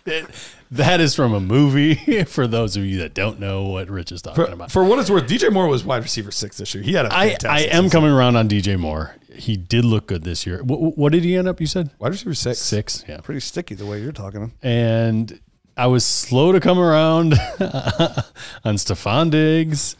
That 0.72 1.02
is 1.02 1.16
from 1.16 1.34
a 1.34 1.40
movie. 1.40 2.24
For 2.26 2.46
those 2.46 2.78
of 2.78 2.86
you 2.86 3.00
that 3.00 3.14
don't 3.16 3.40
know 3.40 3.64
what 3.64 3.90
Rich 3.90 4.12
is 4.12 4.22
talking 4.22 4.46
for, 4.46 4.52
about, 4.52 4.72
for 4.72 4.84
what 4.84 5.00
it's 5.00 5.10
worth, 5.10 5.28
DJ 5.28 5.52
Moore 5.52 5.68
was 5.68 5.84
wide 5.84 6.04
receiver 6.04 6.32
six 6.32 6.58
this 6.58 6.76
year. 6.76 6.84
He 6.84 6.94
had 6.94 7.08
a 7.08 7.14
I, 7.14 7.30
fantastic 7.32 7.50
I 7.50 7.76
am 7.76 7.86
season. 7.86 7.90
coming 7.90 8.12
around 8.12 8.36
on 8.36 8.48
DJ 8.48 8.78
Moore. 8.78 9.16
He 9.34 9.58
did 9.58 9.86
look 9.86 10.08
good 10.08 10.24
this 10.24 10.46
year. 10.46 10.64
What, 10.64 10.98
what 10.98 11.12
did 11.12 11.24
he 11.24 11.36
end 11.38 11.48
up? 11.48 11.60
You 11.62 11.68
said 11.68 11.92
wide 12.00 12.10
receiver 12.12 12.34
six. 12.34 12.60
six. 12.60 13.04
Yeah, 13.08 13.22
Pretty 13.22 13.40
sticky 13.42 13.76
the 13.76 13.86
way 13.86 14.02
you're 14.02 14.12
talking. 14.12 14.54
and 14.64 15.40
I 15.78 15.88
was 15.88 16.06
slow 16.06 16.52
to 16.52 16.60
come 16.60 16.78
around 16.80 17.34
on 17.60 18.76
Stefon 18.76 19.30
Diggs, 19.32 19.96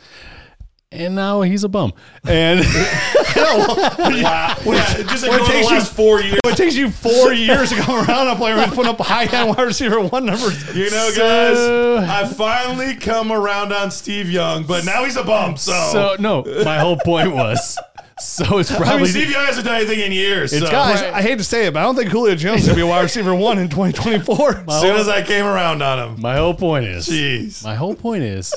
and 0.92 1.16
now 1.16 1.42
he's 1.42 1.64
a 1.64 1.70
bum. 1.70 1.94
And 2.28 2.60
Wow, 2.62 4.56
yeah, 4.66 4.96
just 5.04 5.24
like 5.24 5.32
What 5.32 5.42
over 5.42 5.44
the 5.44 5.48
takes 5.60 5.72
you- 5.72 5.82
four 5.82 6.22
years. 6.22 6.40
It 6.46 6.58
takes 6.58 6.76
you 6.76 6.90
four 6.90 7.32
years 7.32 7.70
to 7.70 7.76
come 7.76 7.96
around 7.96 8.28
on 8.28 8.36
a 8.36 8.36
player 8.36 8.56
who's 8.56 8.74
putting 8.76 8.88
up 8.92 9.00
high 9.00 9.26
end 9.26 9.50
wide 9.56 9.64
receiver 9.66 10.02
one 10.02 10.26
numbers. 10.26 10.76
You 10.76 10.90
know, 10.90 11.10
So- 11.12 12.02
guys, 12.02 12.10
I 12.10 12.34
finally 12.34 12.96
come 12.96 13.32
around 13.32 13.72
on 13.72 13.92
Steve 13.92 14.30
Young, 14.30 14.64
but 14.66 14.84
now 14.86 15.06
he's 15.06 15.16
a 15.16 15.24
bum. 15.24 15.56
So, 15.58 15.72
so 15.92 16.16
no, 16.20 16.44
my 16.66 16.80
whole 16.80 16.98
point 16.98 17.34
was, 17.34 17.78
so 18.20 18.58
it's 18.58 18.70
probably. 18.70 18.88
I 18.88 18.98
mean, 18.98 18.98
probably 18.98 19.08
Steve 19.08 19.32
Young 19.32 19.46
hasn't 19.46 19.66
done 19.66 19.76
anything 19.76 20.00
in 20.00 20.12
years. 20.12 20.58
So. 20.58 20.70
Guys, 20.70 21.02
I 21.02 21.22
hate 21.22 21.38
to 21.38 21.44
say 21.44 21.68
it, 21.68 21.74
but 21.74 21.80
I 21.80 21.84
don't 21.84 21.96
think 21.96 22.10
Julio 22.10 22.36
Jones 22.36 22.68
will 22.68 22.76
be 22.76 22.82
a 22.82 22.88
wide 22.88 23.02
receiver 23.02 23.34
one 23.34 23.60
in 23.60 23.70
2024. 23.70 24.66
as 24.70 24.82
soon 24.82 24.96
as 24.96 25.08
I 25.08 25.22
came 25.22 25.46
around 25.46 25.82
on 25.82 26.00
him, 26.00 26.22
my 26.22 26.36
whole 26.36 26.54
point 26.54 26.86
is, 26.86 27.08
jeez. 27.08 27.64
My 27.64 27.76
whole 27.76 27.96
point 27.96 28.24
is 28.24 28.54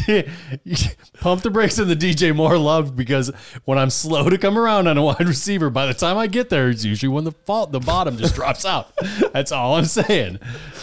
pump 1.20 1.42
the 1.42 1.50
brakes 1.50 1.78
on 1.78 1.88
the 1.88 1.96
DJ 1.96 2.34
Moore 2.34 2.58
love 2.58 2.96
because 2.96 3.30
when 3.64 3.78
I'm 3.78 3.90
slow 3.90 4.28
to 4.28 4.38
come 4.38 4.58
around 4.58 4.86
on 4.86 4.98
a 4.98 5.02
wide 5.02 5.26
receiver, 5.26 5.70
by 5.70 5.86
the 5.86 5.94
time 5.94 6.16
I 6.16 6.26
get 6.26 6.48
there, 6.50 6.68
it's 6.70 6.84
usually 6.84 7.08
when 7.08 7.24
the 7.24 7.32
fault 7.32 7.72
the 7.72 7.80
bottom 7.80 8.16
just 8.16 8.34
drops 8.34 8.64
out. 8.64 8.92
That's 9.32 9.52
all 9.52 9.76
I'm 9.76 9.84
saying. 9.84 10.38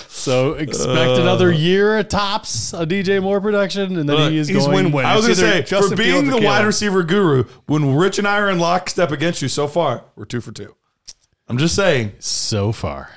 So 0.08 0.54
expect 0.54 1.18
uh. 1.18 1.22
another 1.22 1.52
year 1.52 1.98
at 1.98 2.10
tops 2.10 2.74
a 2.74 2.86
DJ 2.86 3.22
Moore 3.22 3.42
production, 3.42 3.98
and 3.98 4.08
then 4.08 4.16
Look, 4.16 4.32
he 4.32 4.38
is 4.38 4.48
he's 4.48 4.58
going. 4.58 4.86
win-win. 4.86 5.06
I 5.06 5.16
was 5.16 5.26
going 5.26 5.36
to 5.36 5.42
say, 5.42 5.62
Justin 5.64 5.92
for 5.92 5.96
being 5.96 6.22
Fields 6.22 6.36
or 6.36 6.40
the 6.40 6.46
wide 6.46 6.66
receiver 6.66 7.04
guru, 7.04 7.46
when 7.66 7.96
Rich 7.96 8.20
and 8.20 8.28
I 8.28 8.40
are 8.40 8.50
in 8.50 8.60
lockstep 8.60 9.12
against 9.12 9.42
you 9.42 9.48
so 9.48 9.68
far, 9.68 10.06
we're 10.16 10.26
two 10.26 10.42
for 10.42 10.52
two. 10.52 10.76
I'm 11.48 11.58
just 11.58 11.76
saying, 11.76 12.14
So 12.20 12.72
far, 12.72 13.12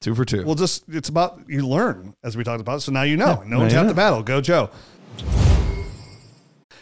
two 0.00 0.14
for 0.14 0.24
two. 0.24 0.44
Well, 0.44 0.54
just 0.54 0.84
it's 0.88 1.08
about 1.08 1.40
you 1.48 1.66
learn 1.66 2.14
as 2.22 2.36
we 2.36 2.44
talked 2.44 2.60
about. 2.60 2.82
So 2.82 2.92
now 2.92 3.02
you 3.02 3.16
know. 3.16 3.42
no 3.46 3.58
one's 3.58 3.72
you 3.72 3.78
half 3.78 3.88
the 3.88 3.94
battle. 3.94 4.22
Go 4.22 4.40
Joe. 4.40 4.70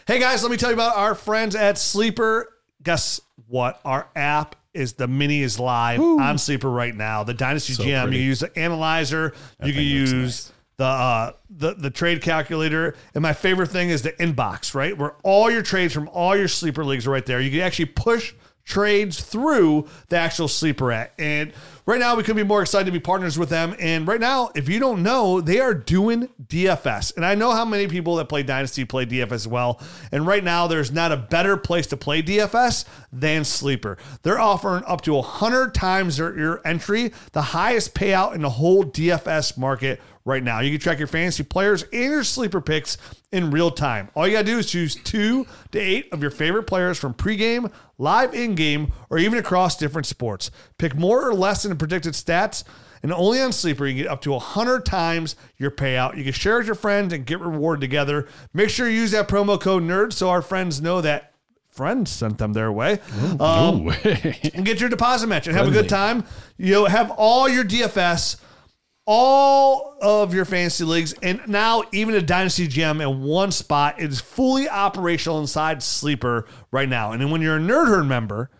Hey 0.07 0.19
guys, 0.19 0.43
let 0.43 0.51
me 0.51 0.57
tell 0.57 0.71
you 0.71 0.75
about 0.75 0.97
our 0.97 1.15
friends 1.15 1.55
at 1.55 1.79
Sleeper. 1.79 2.49
Guess 2.83 3.21
what? 3.47 3.81
Our 3.85 4.09
app 4.17 4.57
is 4.75 4.95
the 4.95 5.07
mini 5.07 5.43
is 5.43 5.61
live 5.61 6.01
on 6.01 6.39
Sleeper 6.39 6.69
right 6.71 6.95
now. 6.95 7.23
The 7.25 7.35
Dynasty 7.35 7.75
So 7.75 7.85
GM. 7.85 8.03
pretty. 8.05 8.19
You 8.19 8.25
use 8.25 8.41
the 8.41 8.59
analyzer. 8.59 9.33
you 9.63 9.73
can 9.73 9.83
use 9.83 10.51
the 10.77 10.85
uh, 10.85 11.33
the 11.51 11.75
the 11.75 11.91
trade 11.91 12.21
calculator. 12.23 12.97
And 13.15 13.23
my 13.23 13.33
favorite 13.33 13.69
thing 13.69 13.91
is 13.91 14.03
the 14.03 14.13
inbox, 14.13 14.75
right? 14.75 14.97
Where 14.97 15.15
all 15.23 15.51
your 15.51 15.63
trades 15.63 15.95
from 15.95 16.09
all 16.09 16.37
your 16.37 16.49
sleeper 16.49 16.85
leagues 16.85 17.07
are 17.07 17.11
right 17.11 17.25
there. 17.25 17.41
You 17.41 17.51
can 17.51 17.61
actually 17.61 17.87
push 17.87 18.35
trades 18.65 19.23
through 19.23 19.87
the 20.09 20.17
actual 20.17 20.49
sleeper 20.49 20.91
at. 20.91 21.13
And 21.19 21.53
right 21.87 22.01
now, 22.01 22.17
we 22.17 22.23
couldn't 22.23 22.43
be 22.43 22.49
more 22.49 22.63
excited 22.63 22.87
to 22.87 22.93
be 22.93 23.01
partners 23.01 23.39
with 23.39 23.49
them. 23.49 23.75
And 23.79 24.07
right 24.07 24.21
now, 24.21 24.51
if 24.55 24.69
you 24.69 24.79
don't 24.79 25.03
know, 25.03 25.41
they 25.41 25.61
are 25.61 25.75
doing 25.75 26.29
DFS. 26.47 27.17
And 27.17 27.25
I 27.25 27.35
know 27.35 27.53
how 27.53 27.65
many 27.65 27.89
people 27.89 28.17
that 28.17 28.29
play 28.29 28.43
Dynasty 28.43 28.85
play 28.85 29.07
DFS 29.07 29.33
as 29.33 29.49
well. 29.49 29.81
And 30.11 30.27
right 30.27 30.45
now, 30.45 30.67
there's 30.67 30.93
not 30.93 31.13
a 31.13 31.17
better 31.17 31.57
place 31.57 31.87
to 31.89 31.97
play 31.97 32.23
DFS 32.23 32.85
than 33.13 33.45
Sleeper. 33.45 33.99
They're 34.23 34.41
offering 34.41 34.85
up 34.87 35.01
to 35.03 35.15
100 35.15 35.75
times 35.75 36.17
their, 36.17 36.37
your 36.39 36.61
entry, 36.67 37.13
the 37.33 37.43
highest 37.43 37.95
payout 37.95 38.35
in 38.35 38.43
the 38.43 38.51
whole 38.51 38.85
DFS 38.85 39.57
market 39.59 40.01
right 40.25 40.43
now. 40.43 40.61
You 40.61 40.71
can 40.71 40.81
track 40.81 40.99
your 40.99 41.09
fantasy 41.09 41.43
players 41.43 41.83
and 41.85 42.13
your 42.13 42.25
sleeper 42.25 42.61
picks 42.61 42.99
in 43.33 43.51
real 43.51 43.71
time. 43.71 44.11
All 44.15 44.27
you 44.27 44.35
got 44.35 44.41
to 44.41 44.47
do 44.47 44.59
is 44.59 44.71
choose 44.71 44.95
two 44.95 45.47
to 45.73 45.79
eight 45.79 46.13
of 46.13 46.23
your 46.23 46.31
favorite 46.31 46.65
players 46.65 46.99
from 46.99 47.15
pregame, 47.15 47.73
live 47.99 48.35
in 48.35 48.55
game, 48.55 48.93
or 49.11 49.19
even 49.19 49.39
across 49.39 49.77
different 49.77 50.07
sports. 50.07 50.51
Pick 50.79 50.95
more 50.95 51.27
or 51.29 51.35
less 51.35 51.63
than 51.63 51.71
the 51.71 51.77
predicted 51.77 52.15
stats. 52.15 52.65
And 53.03 53.13
only 53.13 53.41
on 53.41 53.53
Sleeper, 53.53 53.85
you 53.87 54.05
get 54.05 54.07
up 54.07 54.21
to 54.23 54.31
100 54.31 54.87
times 54.87 55.35
your 55.57 55.73
payout. 55.73 56.17
You 56.17 56.23
can 56.23 56.33
share 56.33 56.59
with 56.59 56.67
your 56.67 56.77
friends 56.77 57.13
and 57.13 57.27
get 57.27 57.41
rewarded 57.41 57.81
together. 57.81 58.29
Make 58.55 58.71
sure 58.71 58.89
you 58.89 59.01
use 59.01 59.11
that 59.11 59.27
promo 59.27 59.61
code 59.61 59.83
NERD 59.83 60.13
so 60.13 60.31
our 60.31 60.41
friends 60.41 60.81
know 60.81 61.01
that 61.01 61.33
friends 61.69 62.13
sent 62.13 62.39
them 62.39 62.53
their 62.53 62.71
way. 62.71 63.01
Um, 63.41 63.89
Ooh. 63.89 63.91
and 63.91 64.65
get 64.65 64.79
your 64.79 64.89
deposit 64.89 65.27
match 65.27 65.49
and 65.49 65.57
have 65.57 65.67
a 65.67 65.73
good 65.73 65.89
time. 65.89 66.25
You 66.59 66.75
know, 66.75 66.85
have 66.85 67.11
all 67.17 67.49
your 67.49 67.65
DFS, 67.65 68.37
all 69.07 69.97
of 70.01 70.33
your 70.35 70.45
fantasy 70.45 70.85
leagues, 70.85 71.13
and 71.23 71.41
now 71.47 71.83
even 71.93 72.15
a 72.15 72.23
dynasty 72.23 72.67
gem 72.69 73.01
in 73.01 73.23
one 73.23 73.51
spot. 73.51 74.01
It 74.01 74.11
is 74.11 74.21
fully 74.21 74.69
operational 74.69 75.41
inside 75.41 75.83
Sleeper 75.83 76.47
right 76.71 76.89
now. 76.89 77.13
And 77.13 77.21
then 77.21 77.31
when 77.31 77.43
you're 77.43 77.57
a 77.57 77.61
Nerd 77.61 77.89
Herd 77.89 78.05
member, 78.07 78.51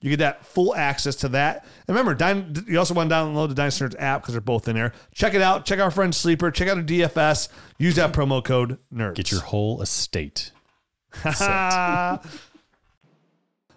you 0.00 0.10
get 0.10 0.20
that 0.20 0.46
full 0.46 0.74
access 0.76 1.16
to 1.16 1.28
that. 1.30 1.64
And 1.88 1.96
remember, 1.96 2.14
Dyn- 2.14 2.68
you 2.68 2.78
also 2.78 2.94
want 2.94 3.10
to 3.10 3.14
download 3.14 3.48
the 3.48 3.54
Dynasty 3.54 3.84
Nerds 3.84 3.96
app 3.98 4.22
because 4.22 4.34
they're 4.34 4.40
both 4.40 4.68
in 4.68 4.76
there. 4.76 4.92
Check 5.12 5.34
it 5.34 5.42
out. 5.42 5.64
Check 5.64 5.80
out 5.80 5.84
our 5.84 5.90
friend 5.90 6.14
Sleeper. 6.14 6.50
Check 6.52 6.68
out 6.68 6.78
a 6.78 6.82
DFS. 6.82 7.48
Use 7.78 7.96
that 7.96 8.12
promo 8.12 8.44
code 8.44 8.78
NERDS. 8.94 9.14
Get 9.16 9.30
your 9.32 9.40
whole 9.40 9.82
estate. 9.82 10.52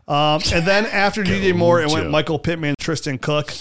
Um, 0.07 0.41
and 0.53 0.67
then 0.67 0.87
after 0.87 1.23
DJ 1.23 1.55
Moore, 1.55 1.81
it 1.81 1.89
went 1.89 2.09
Michael 2.09 2.37
Pittman, 2.37 2.75
Tristan 2.77 3.17
Cook. 3.17 3.53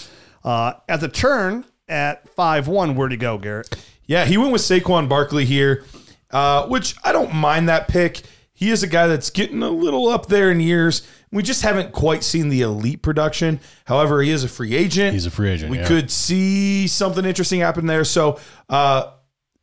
Uh, 0.42 0.72
at 0.88 1.00
the 1.00 1.08
turn 1.08 1.64
at 1.90 2.28
5 2.30 2.68
1, 2.68 2.94
where'd 2.94 3.10
he 3.12 3.16
go, 3.18 3.36
Garrett? 3.38 3.74
Yeah, 4.06 4.24
he 4.24 4.38
went 4.38 4.52
with 4.52 4.62
Saquon 4.62 5.08
Barkley 5.08 5.44
here, 5.44 5.84
uh, 6.30 6.66
which 6.66 6.94
I 7.04 7.12
don't 7.12 7.34
mind 7.34 7.68
that 7.68 7.88
pick. 7.88 8.22
He 8.52 8.70
is 8.70 8.82
a 8.82 8.86
guy 8.86 9.06
that's 9.06 9.30
getting 9.30 9.62
a 9.62 9.70
little 9.70 10.08
up 10.08 10.26
there 10.26 10.50
in 10.50 10.60
years. 10.60 11.06
We 11.32 11.42
just 11.42 11.62
haven't 11.62 11.92
quite 11.92 12.24
seen 12.24 12.48
the 12.48 12.62
elite 12.62 13.02
production. 13.02 13.60
However, 13.86 14.20
he 14.20 14.30
is 14.30 14.42
a 14.44 14.48
free 14.48 14.74
agent. 14.74 15.14
He's 15.14 15.26
a 15.26 15.30
free 15.30 15.48
agent, 15.50 15.70
We 15.70 15.78
yeah. 15.78 15.86
could 15.86 16.10
see 16.10 16.86
something 16.88 17.24
interesting 17.24 17.60
happen 17.60 17.86
there. 17.86 18.04
So 18.04 18.38
uh, 18.68 19.12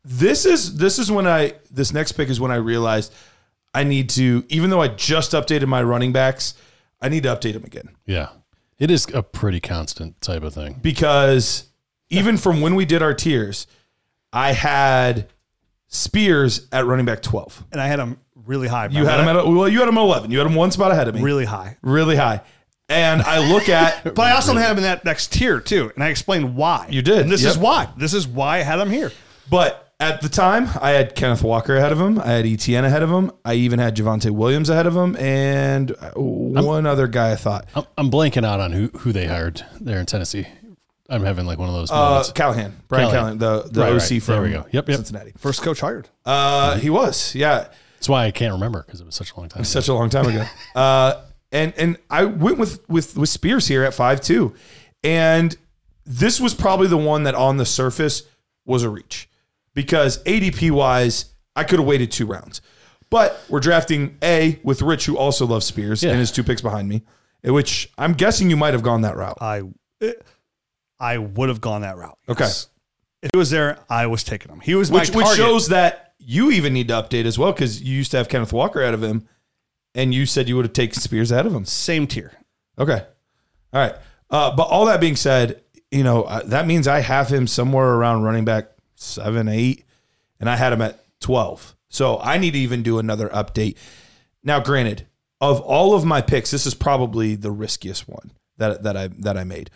this 0.04 0.46
is 0.46 0.78
this 0.78 0.98
is 0.98 1.12
when 1.12 1.26
I 1.26 1.52
this 1.70 1.92
next 1.92 2.12
pick 2.12 2.28
is 2.30 2.40
when 2.40 2.50
I 2.50 2.56
realized 2.56 3.12
I 3.74 3.84
need 3.84 4.08
to, 4.10 4.44
even 4.48 4.70
though 4.70 4.80
I 4.80 4.88
just 4.88 5.32
updated 5.32 5.66
my 5.66 5.82
running 5.82 6.10
backs, 6.12 6.54
I 7.02 7.08
need 7.10 7.22
to 7.24 7.28
update 7.28 7.52
them 7.52 7.64
again 7.64 7.90
Yeah, 8.06 8.30
it 8.78 8.90
is 8.90 9.06
a 9.12 9.22
pretty 9.22 9.60
constant 9.60 10.20
type 10.22 10.42
of 10.42 10.54
thing. 10.54 10.78
because 10.80 11.68
even 12.10 12.36
from 12.36 12.60
when 12.60 12.74
we 12.74 12.84
did 12.84 13.02
our 13.02 13.14
tiers, 13.14 13.66
I 14.32 14.52
had 14.52 15.28
Spears 15.88 16.66
at 16.72 16.84
running 16.86 17.06
back 17.06 17.22
twelve. 17.22 17.64
And 17.72 17.80
I 17.80 17.86
had 17.86 17.98
him 17.98 18.18
really 18.46 18.68
high. 18.68 18.88
You 18.88 19.06
had 19.06 19.20
him 19.20 19.28
at 19.28 19.36
a, 19.36 19.48
well, 19.48 19.68
you 19.68 19.78
had 19.78 19.88
him 19.88 19.96
at 19.96 20.02
eleven. 20.02 20.30
You 20.30 20.38
had 20.38 20.46
him 20.46 20.54
one 20.54 20.70
spot 20.70 20.90
ahead 20.92 21.08
of 21.08 21.14
me, 21.14 21.22
really 21.22 21.44
high. 21.46 21.76
really 21.82 22.16
high. 22.16 22.42
And 22.90 23.20
I 23.22 23.52
look 23.52 23.68
at, 23.68 24.02
But 24.14 24.20
I 24.20 24.32
also 24.32 24.54
had 24.54 24.70
him 24.72 24.78
in 24.78 24.82
that 24.84 25.04
next 25.04 25.30
tier, 25.32 25.60
too. 25.60 25.92
And 25.94 26.02
I 26.02 26.08
explained 26.08 26.56
why. 26.56 26.86
You 26.88 27.02
did, 27.02 27.18
And 27.18 27.30
this 27.30 27.42
yep. 27.42 27.50
is 27.52 27.58
why. 27.58 27.88
This 27.98 28.14
is 28.14 28.26
why 28.26 28.56
I 28.58 28.62
had 28.62 28.78
him 28.78 28.90
here. 28.90 29.12
but 29.50 29.84
at 30.00 30.20
the 30.22 30.28
time, 30.28 30.68
I 30.80 30.90
had 30.90 31.14
Kenneth 31.16 31.42
Walker 31.42 31.76
ahead 31.76 31.90
of 31.90 32.00
him. 32.00 32.18
I 32.20 32.26
had 32.26 32.44
ETN 32.44 32.84
ahead 32.84 33.02
of 33.02 33.10
him. 33.10 33.32
I 33.44 33.54
even 33.54 33.78
had 33.80 33.96
Javonte 33.96 34.30
Williams 34.30 34.70
ahead 34.70 34.86
of 34.86 34.94
him, 34.96 35.16
and 35.16 35.90
one 36.14 36.86
other 36.86 37.08
guy 37.08 37.32
I 37.32 37.36
thought, 37.36 37.66
I'm, 37.74 37.84
I'm 37.98 38.08
blanking 38.10 38.44
out 38.46 38.60
on 38.60 38.70
who 38.70 38.88
who 38.98 39.10
they 39.12 39.26
hired 39.26 39.66
there 39.80 39.98
in 39.98 40.06
Tennessee. 40.06 40.46
I'm 41.08 41.22
having 41.24 41.46
like 41.46 41.58
one 41.58 41.68
of 41.68 41.74
those 41.74 41.90
uh, 41.90 41.94
moments. 41.96 42.32
Callahan, 42.32 42.76
Brian 42.88 43.10
Callahan, 43.10 43.38
Callahan. 43.38 43.62
the 43.64 43.70
the 43.72 43.80
Right, 43.80 43.92
OC 43.92 44.00
right. 44.00 44.08
There 44.08 44.20
from 44.20 44.42
we 44.42 44.50
go. 44.50 44.66
Yep, 44.72 44.88
yep. 44.88 44.96
Cincinnati. 44.96 45.32
First 45.38 45.62
coach 45.62 45.80
hired. 45.80 46.08
Uh, 46.24 46.76
he 46.78 46.90
was, 46.90 47.34
yeah. 47.34 47.68
That's 47.94 48.08
why 48.08 48.26
I 48.26 48.30
can't 48.30 48.52
remember 48.52 48.82
because 48.84 49.00
it 49.00 49.06
was 49.06 49.14
such 49.14 49.32
a 49.32 49.36
long 49.40 49.48
time. 49.48 49.60
ago. 49.60 49.64
such 49.64 49.88
a 49.88 49.94
long 49.94 50.10
time 50.10 50.26
ago. 50.26 50.44
uh, 50.74 51.22
and 51.50 51.72
and 51.76 51.96
I 52.10 52.24
went 52.26 52.58
with 52.58 52.86
with 52.88 53.16
with 53.16 53.28
Spears 53.30 53.66
here 53.66 53.84
at 53.84 53.94
five 53.94 54.20
two, 54.20 54.54
and 55.02 55.56
this 56.04 56.40
was 56.40 56.54
probably 56.54 56.88
the 56.88 56.98
one 56.98 57.22
that 57.24 57.34
on 57.34 57.56
the 57.56 57.66
surface 57.66 58.22
was 58.66 58.82
a 58.82 58.90
reach 58.90 59.28
because 59.74 60.22
ADP 60.24 60.70
wise, 60.70 61.26
I 61.56 61.64
could 61.64 61.78
have 61.78 61.88
waited 61.88 62.12
two 62.12 62.26
rounds. 62.26 62.60
But 63.10 63.40
we're 63.48 63.60
drafting 63.60 64.18
A 64.22 64.58
with 64.62 64.82
Rich, 64.82 65.06
who 65.06 65.16
also 65.16 65.46
loves 65.46 65.64
Spears, 65.64 66.02
Yeah. 66.02 66.10
and 66.10 66.20
his 66.20 66.30
two 66.30 66.44
picks 66.44 66.60
behind 66.60 66.86
me, 66.90 67.02
which 67.42 67.90
I'm 67.96 68.12
guessing 68.12 68.50
you 68.50 68.56
might 68.58 68.74
have 68.74 68.82
gone 68.82 69.00
that 69.00 69.16
route. 69.16 69.38
I 69.40 69.62
I 71.00 71.18
would 71.18 71.48
have 71.48 71.60
gone 71.60 71.82
that 71.82 71.96
route. 71.96 72.18
Okay. 72.28 72.44
Yes. 72.44 72.68
If 73.22 73.30
he 73.32 73.38
was 73.38 73.50
there, 73.50 73.78
I 73.88 74.06
was 74.06 74.22
taking 74.22 74.50
him. 74.52 74.60
He 74.60 74.74
was 74.74 74.90
my 74.90 75.00
Which, 75.00 75.14
which 75.14 75.26
shows 75.28 75.68
that 75.68 76.14
you 76.18 76.50
even 76.50 76.72
need 76.72 76.88
to 76.88 76.94
update 76.94 77.24
as 77.24 77.38
well 77.38 77.52
because 77.52 77.82
you 77.82 77.96
used 77.96 78.10
to 78.12 78.16
have 78.16 78.28
Kenneth 78.28 78.52
Walker 78.52 78.82
out 78.82 78.94
of 78.94 79.02
him, 79.02 79.28
and 79.94 80.14
you 80.14 80.26
said 80.26 80.48
you 80.48 80.56
would 80.56 80.64
have 80.64 80.72
taken 80.72 81.00
Spears 81.00 81.32
out 81.32 81.46
of 81.46 81.54
him. 81.54 81.64
same 81.64 82.06
tier. 82.06 82.32
Okay. 82.78 83.04
All 83.72 83.80
right. 83.80 83.94
Uh, 84.30 84.54
but 84.54 84.64
all 84.64 84.86
that 84.86 85.00
being 85.00 85.16
said, 85.16 85.62
you 85.90 86.04
know, 86.04 86.24
uh, 86.24 86.42
that 86.44 86.66
means 86.66 86.86
I 86.86 87.00
have 87.00 87.28
him 87.28 87.46
somewhere 87.46 87.88
around 87.94 88.22
running 88.22 88.44
back 88.44 88.70
seven, 88.94 89.48
eight, 89.48 89.84
and 90.38 90.48
I 90.48 90.56
had 90.56 90.72
him 90.72 90.82
at 90.82 91.00
12. 91.20 91.74
So 91.88 92.18
I 92.20 92.38
need 92.38 92.52
to 92.52 92.58
even 92.58 92.82
do 92.82 92.98
another 92.98 93.28
update. 93.30 93.76
Now, 94.42 94.60
granted, 94.60 95.06
of 95.40 95.60
all 95.60 95.94
of 95.94 96.04
my 96.04 96.20
picks, 96.20 96.50
this 96.50 96.66
is 96.66 96.74
probably 96.74 97.34
the 97.34 97.50
riskiest 97.50 98.08
one 98.08 98.32
that, 98.58 98.82
that 98.82 98.96
I 98.96 99.08
that 99.08 99.36
I 99.36 99.44
made. 99.44 99.70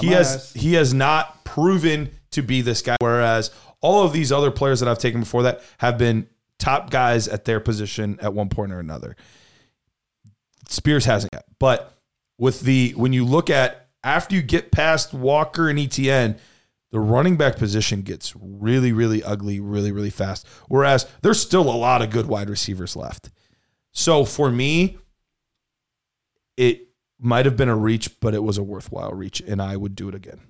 He 0.00 0.08
has 0.08 0.52
he 0.54 0.74
has 0.74 0.94
not 0.94 1.44
proven 1.44 2.10
to 2.30 2.42
be 2.42 2.60
this 2.60 2.82
guy. 2.82 2.96
Whereas 3.00 3.50
all 3.80 4.04
of 4.04 4.12
these 4.12 4.32
other 4.32 4.50
players 4.50 4.80
that 4.80 4.88
I've 4.88 4.98
taken 4.98 5.20
before 5.20 5.42
that 5.44 5.62
have 5.78 5.98
been 5.98 6.26
top 6.58 6.90
guys 6.90 7.28
at 7.28 7.44
their 7.44 7.60
position 7.60 8.18
at 8.22 8.32
one 8.32 8.48
point 8.48 8.72
or 8.72 8.80
another. 8.80 9.16
Spears 10.68 11.04
hasn't 11.04 11.30
yet. 11.34 11.44
But 11.58 11.96
with 12.38 12.60
the 12.60 12.92
when 12.96 13.12
you 13.12 13.24
look 13.24 13.50
at 13.50 13.88
after 14.02 14.34
you 14.34 14.42
get 14.42 14.72
past 14.72 15.12
Walker 15.12 15.68
and 15.68 15.78
ETN, 15.78 16.38
the 16.90 17.00
running 17.00 17.36
back 17.36 17.56
position 17.56 18.02
gets 18.02 18.34
really, 18.36 18.92
really 18.92 19.22
ugly, 19.22 19.60
really, 19.60 19.92
really 19.92 20.10
fast. 20.10 20.46
Whereas 20.68 21.10
there's 21.22 21.40
still 21.40 21.68
a 21.68 21.74
lot 21.74 22.02
of 22.02 22.10
good 22.10 22.26
wide 22.26 22.48
receivers 22.48 22.94
left. 22.96 23.30
So 23.92 24.24
for 24.24 24.50
me, 24.50 24.98
it 26.56 26.83
might 27.18 27.46
have 27.46 27.56
been 27.56 27.68
a 27.68 27.76
reach, 27.76 28.20
but 28.20 28.34
it 28.34 28.42
was 28.42 28.58
a 28.58 28.62
worthwhile 28.62 29.12
reach, 29.12 29.40
and 29.40 29.60
I 29.62 29.76
would 29.76 29.94
do 29.94 30.08
it 30.08 30.14
again. 30.14 30.40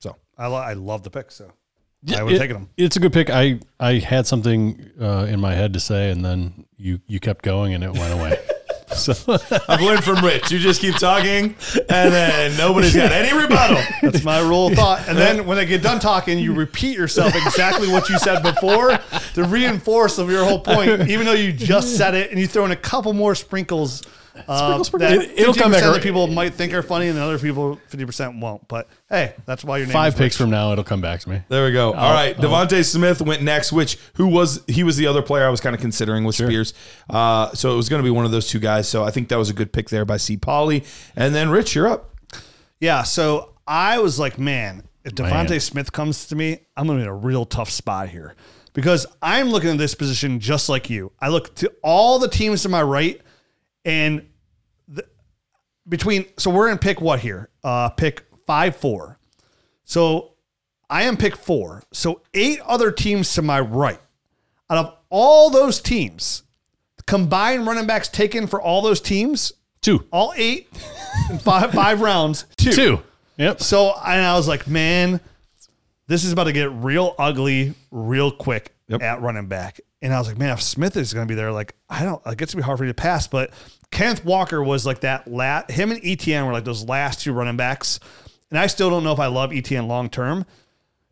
So 0.00 0.16
I, 0.38 0.46
lo- 0.46 0.56
I 0.56 0.72
love 0.74 1.02
the 1.02 1.10
pick, 1.10 1.30
so 1.30 1.52
I 2.16 2.22
would 2.22 2.30
take 2.30 2.30
It- 2.30 2.30
have 2.32 2.38
taken 2.40 2.56
him. 2.56 2.68
It's 2.76 2.96
a 2.96 3.00
good 3.00 3.12
pick. 3.12 3.30
I 3.30 3.60
I 3.78 3.94
had 3.94 4.26
something 4.26 4.90
uh, 5.00 5.26
in 5.28 5.40
my 5.40 5.54
head 5.54 5.72
to 5.74 5.80
say, 5.80 6.10
and 6.10 6.24
then 6.24 6.64
you 6.76 7.00
you 7.06 7.20
kept 7.20 7.44
going, 7.44 7.74
and 7.74 7.84
it 7.84 7.92
went 7.92 8.12
away. 8.14 8.38
so 8.94 9.12
I've 9.68 9.80
learned 9.82 10.02
from 10.04 10.24
Rich. 10.24 10.50
You 10.50 10.58
just 10.58 10.80
keep 10.80 10.96
talking, 10.96 11.54
and 11.88 12.12
then 12.12 12.56
nobody's 12.56 12.94
got 12.94 13.12
any 13.12 13.36
rebuttal. 13.36 13.82
That's 14.02 14.24
my 14.24 14.40
rule 14.40 14.68
of 14.68 14.74
thought. 14.74 15.08
And 15.08 15.16
then 15.18 15.46
when 15.46 15.56
they 15.56 15.66
get 15.66 15.82
done 15.82 16.00
talking, 16.00 16.38
you 16.38 16.54
repeat 16.54 16.96
yourself 16.96 17.34
exactly 17.34 17.88
what 17.88 18.08
you 18.08 18.18
said 18.18 18.42
before 18.42 18.98
to 19.34 19.44
reinforce 19.44 20.18
of 20.18 20.30
your 20.30 20.44
whole 20.44 20.60
point, 20.60 21.08
even 21.08 21.26
though 21.26 21.34
you 21.34 21.52
just 21.52 21.96
said 21.96 22.14
it, 22.14 22.30
and 22.30 22.40
you 22.40 22.46
throw 22.46 22.64
in 22.64 22.70
a 22.70 22.76
couple 22.76 23.12
more 23.12 23.34
sprinkles. 23.34 24.02
Uh, 24.48 24.78
that 24.78 25.12
It- 25.12 25.40
it'll 25.40 25.54
come 25.54 25.72
back 25.72 25.82
that 25.82 26.02
people 26.02 26.26
might 26.26 26.54
think 26.54 26.72
are 26.72 26.82
funny, 26.82 27.08
and 27.08 27.16
the 27.16 27.22
other 27.22 27.38
people 27.38 27.78
fifty 27.88 28.04
percent 28.04 28.38
won't. 28.40 28.66
But 28.68 28.88
hey, 29.08 29.34
that's 29.46 29.64
why 29.64 29.78
your 29.78 29.86
name 29.86 29.92
five 29.92 30.14
is 30.14 30.18
picks 30.18 30.34
Rich. 30.34 30.44
from 30.44 30.50
now, 30.50 30.72
it'll 30.72 30.84
come 30.84 31.00
back 31.00 31.20
to 31.20 31.28
me. 31.30 31.42
There 31.48 31.64
we 31.64 31.72
go. 31.72 31.92
All 31.92 32.12
right, 32.12 32.36
DeVonta 32.36 32.84
Smith 32.84 33.20
went 33.20 33.42
next, 33.42 33.72
which 33.72 33.98
who 34.14 34.26
was 34.28 34.62
he 34.66 34.84
was 34.84 34.96
the 34.96 35.06
other 35.06 35.22
player 35.22 35.46
I 35.46 35.50
was 35.50 35.60
kind 35.60 35.74
of 35.74 35.80
considering 35.80 36.24
with 36.24 36.36
Spears. 36.36 36.74
Uh, 37.08 37.52
so 37.54 37.72
it 37.72 37.76
was 37.76 37.88
going 37.88 38.02
to 38.02 38.06
be 38.06 38.10
one 38.10 38.24
of 38.24 38.30
those 38.30 38.48
two 38.48 38.60
guys. 38.60 38.88
So 38.88 39.04
I 39.04 39.10
think 39.10 39.28
that 39.28 39.36
was 39.38 39.50
a 39.50 39.54
good 39.54 39.72
pick 39.72 39.88
there 39.90 40.04
by 40.04 40.16
C. 40.16 40.36
Polly. 40.36 40.84
And 41.16 41.34
then 41.34 41.50
Rich, 41.50 41.74
you're 41.74 41.88
up. 41.88 42.10
Yeah, 42.78 43.02
so 43.02 43.54
I 43.66 43.98
was 43.98 44.18
like, 44.18 44.38
man, 44.38 44.84
if 45.04 45.14
DeVonta 45.14 45.60
Smith 45.60 45.92
comes 45.92 46.26
to 46.28 46.36
me, 46.36 46.60
I'm 46.76 46.86
going 46.86 46.98
to 46.98 47.02
be 47.04 47.08
in 47.08 47.10
a 47.10 47.14
real 47.14 47.44
tough 47.44 47.70
spot 47.70 48.08
here 48.08 48.34
because 48.72 49.06
I'm 49.20 49.48
looking 49.50 49.70
at 49.70 49.78
this 49.78 49.94
position 49.94 50.40
just 50.40 50.68
like 50.68 50.88
you. 50.88 51.12
I 51.20 51.28
look 51.28 51.54
to 51.56 51.70
all 51.82 52.18
the 52.18 52.28
teams 52.28 52.62
to 52.62 52.68
my 52.68 52.82
right, 52.82 53.20
and 53.84 54.26
the, 54.88 55.04
between 55.88 56.26
so 56.36 56.50
we're 56.50 56.70
in 56.70 56.78
pick 56.78 57.00
what 57.00 57.20
here? 57.20 57.48
Uh, 57.64 57.88
pick 57.90 58.24
five 58.46 58.76
four. 58.76 59.18
So 59.84 60.34
I 60.88 61.02
am 61.02 61.16
pick 61.16 61.36
four. 61.36 61.82
So 61.92 62.22
eight 62.34 62.60
other 62.60 62.90
teams 62.90 63.34
to 63.34 63.42
my 63.42 63.60
right. 63.60 64.00
Out 64.68 64.78
of 64.78 64.96
all 65.08 65.50
those 65.50 65.80
teams, 65.80 66.42
combined 67.06 67.66
running 67.66 67.86
backs 67.86 68.08
taken 68.08 68.46
for 68.46 68.60
all 68.60 68.82
those 68.82 69.00
teams, 69.00 69.52
Two, 69.82 70.04
all 70.12 70.32
eight 70.36 70.68
five 71.40 71.72
five 71.72 72.00
rounds, 72.02 72.44
two. 72.56 72.72
two. 72.72 73.02
Yep. 73.38 73.62
So 73.62 73.94
and 74.04 74.20
I 74.20 74.34
was 74.34 74.46
like, 74.46 74.66
man, 74.68 75.20
this 76.06 76.24
is 76.24 76.32
about 76.32 76.44
to 76.44 76.52
get 76.52 76.70
real 76.70 77.14
ugly 77.18 77.74
real 77.90 78.30
quick 78.30 78.74
at 78.90 79.22
running 79.22 79.46
back. 79.46 79.80
And 80.02 80.14
I 80.14 80.18
was 80.18 80.28
like, 80.28 80.38
man, 80.38 80.50
if 80.50 80.62
Smith 80.62 80.96
is 80.96 81.12
going 81.12 81.26
to 81.26 81.30
be 81.30 81.34
there, 81.34 81.52
like 81.52 81.74
I 81.88 82.04
don't, 82.04 82.22
it 82.26 82.38
gets 82.38 82.52
to 82.52 82.56
be 82.56 82.62
hard 82.62 82.78
for 82.78 82.84
you 82.84 82.90
to 82.90 82.94
pass. 82.94 83.26
But 83.26 83.50
Kenneth 83.90 84.24
Walker 84.24 84.62
was 84.62 84.86
like 84.86 85.00
that. 85.00 85.28
La- 85.28 85.64
him 85.68 85.90
and 85.90 86.00
ETN 86.02 86.46
were 86.46 86.52
like 86.52 86.64
those 86.64 86.88
last 86.88 87.20
two 87.20 87.32
running 87.32 87.56
backs. 87.56 88.00
And 88.50 88.58
I 88.58 88.66
still 88.66 88.90
don't 88.90 89.04
know 89.04 89.12
if 89.12 89.20
I 89.20 89.26
love 89.26 89.50
ETN 89.50 89.86
long 89.86 90.08
term. 90.08 90.46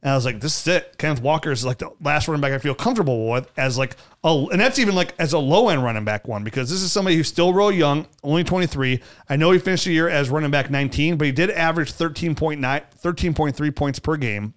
And 0.01 0.13
I 0.13 0.15
was 0.15 0.25
like, 0.25 0.41
this 0.41 0.61
is 0.61 0.69
it. 0.69 0.97
Kenneth 0.97 1.21
Walker 1.21 1.51
is 1.51 1.65
like 1.65 1.79
the 1.79 1.91
last 2.01 2.29
running 2.29 2.41
back 2.41 2.53
I 2.53 2.59
feel 2.59 2.75
comfortable 2.75 3.29
with 3.31 3.51
as 3.57 3.77
like 3.77 3.97
a, 4.23 4.47
and 4.53 4.61
that's 4.61 4.79
even 4.79 4.95
like 4.95 5.13
as 5.19 5.33
a 5.33 5.39
low 5.39 5.71
end 5.71 5.83
running 5.83 6.05
back 6.05 6.29
one 6.29 6.45
because 6.45 6.71
this 6.71 6.83
is 6.83 6.93
somebody 6.93 7.17
who's 7.17 7.27
still 7.27 7.53
real 7.53 7.73
young, 7.73 8.07
only 8.23 8.45
23. 8.45 9.01
I 9.29 9.37
know 9.37 9.51
he 9.51 9.59
finished 9.59 9.87
the 9.87 9.93
year 9.93 10.09
as 10.09 10.31
running 10.31 10.53
back 10.53 10.71
19, 10.71 11.17
but 11.17 11.27
he 11.27 11.33
did 11.33 11.51
average 11.51 11.93
13.9, 11.93 12.61
13.3 12.61 13.77
points 13.77 13.99
per 13.99 14.17
game. 14.17 14.55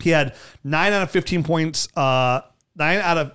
He 0.00 0.08
had 0.08 0.34
nine 0.64 0.94
out 0.94 1.02
of 1.02 1.10
15 1.10 1.44
points, 1.44 1.86
uh, 1.94 2.40
nine 2.74 2.98
out 2.98 3.18
of 3.18 3.32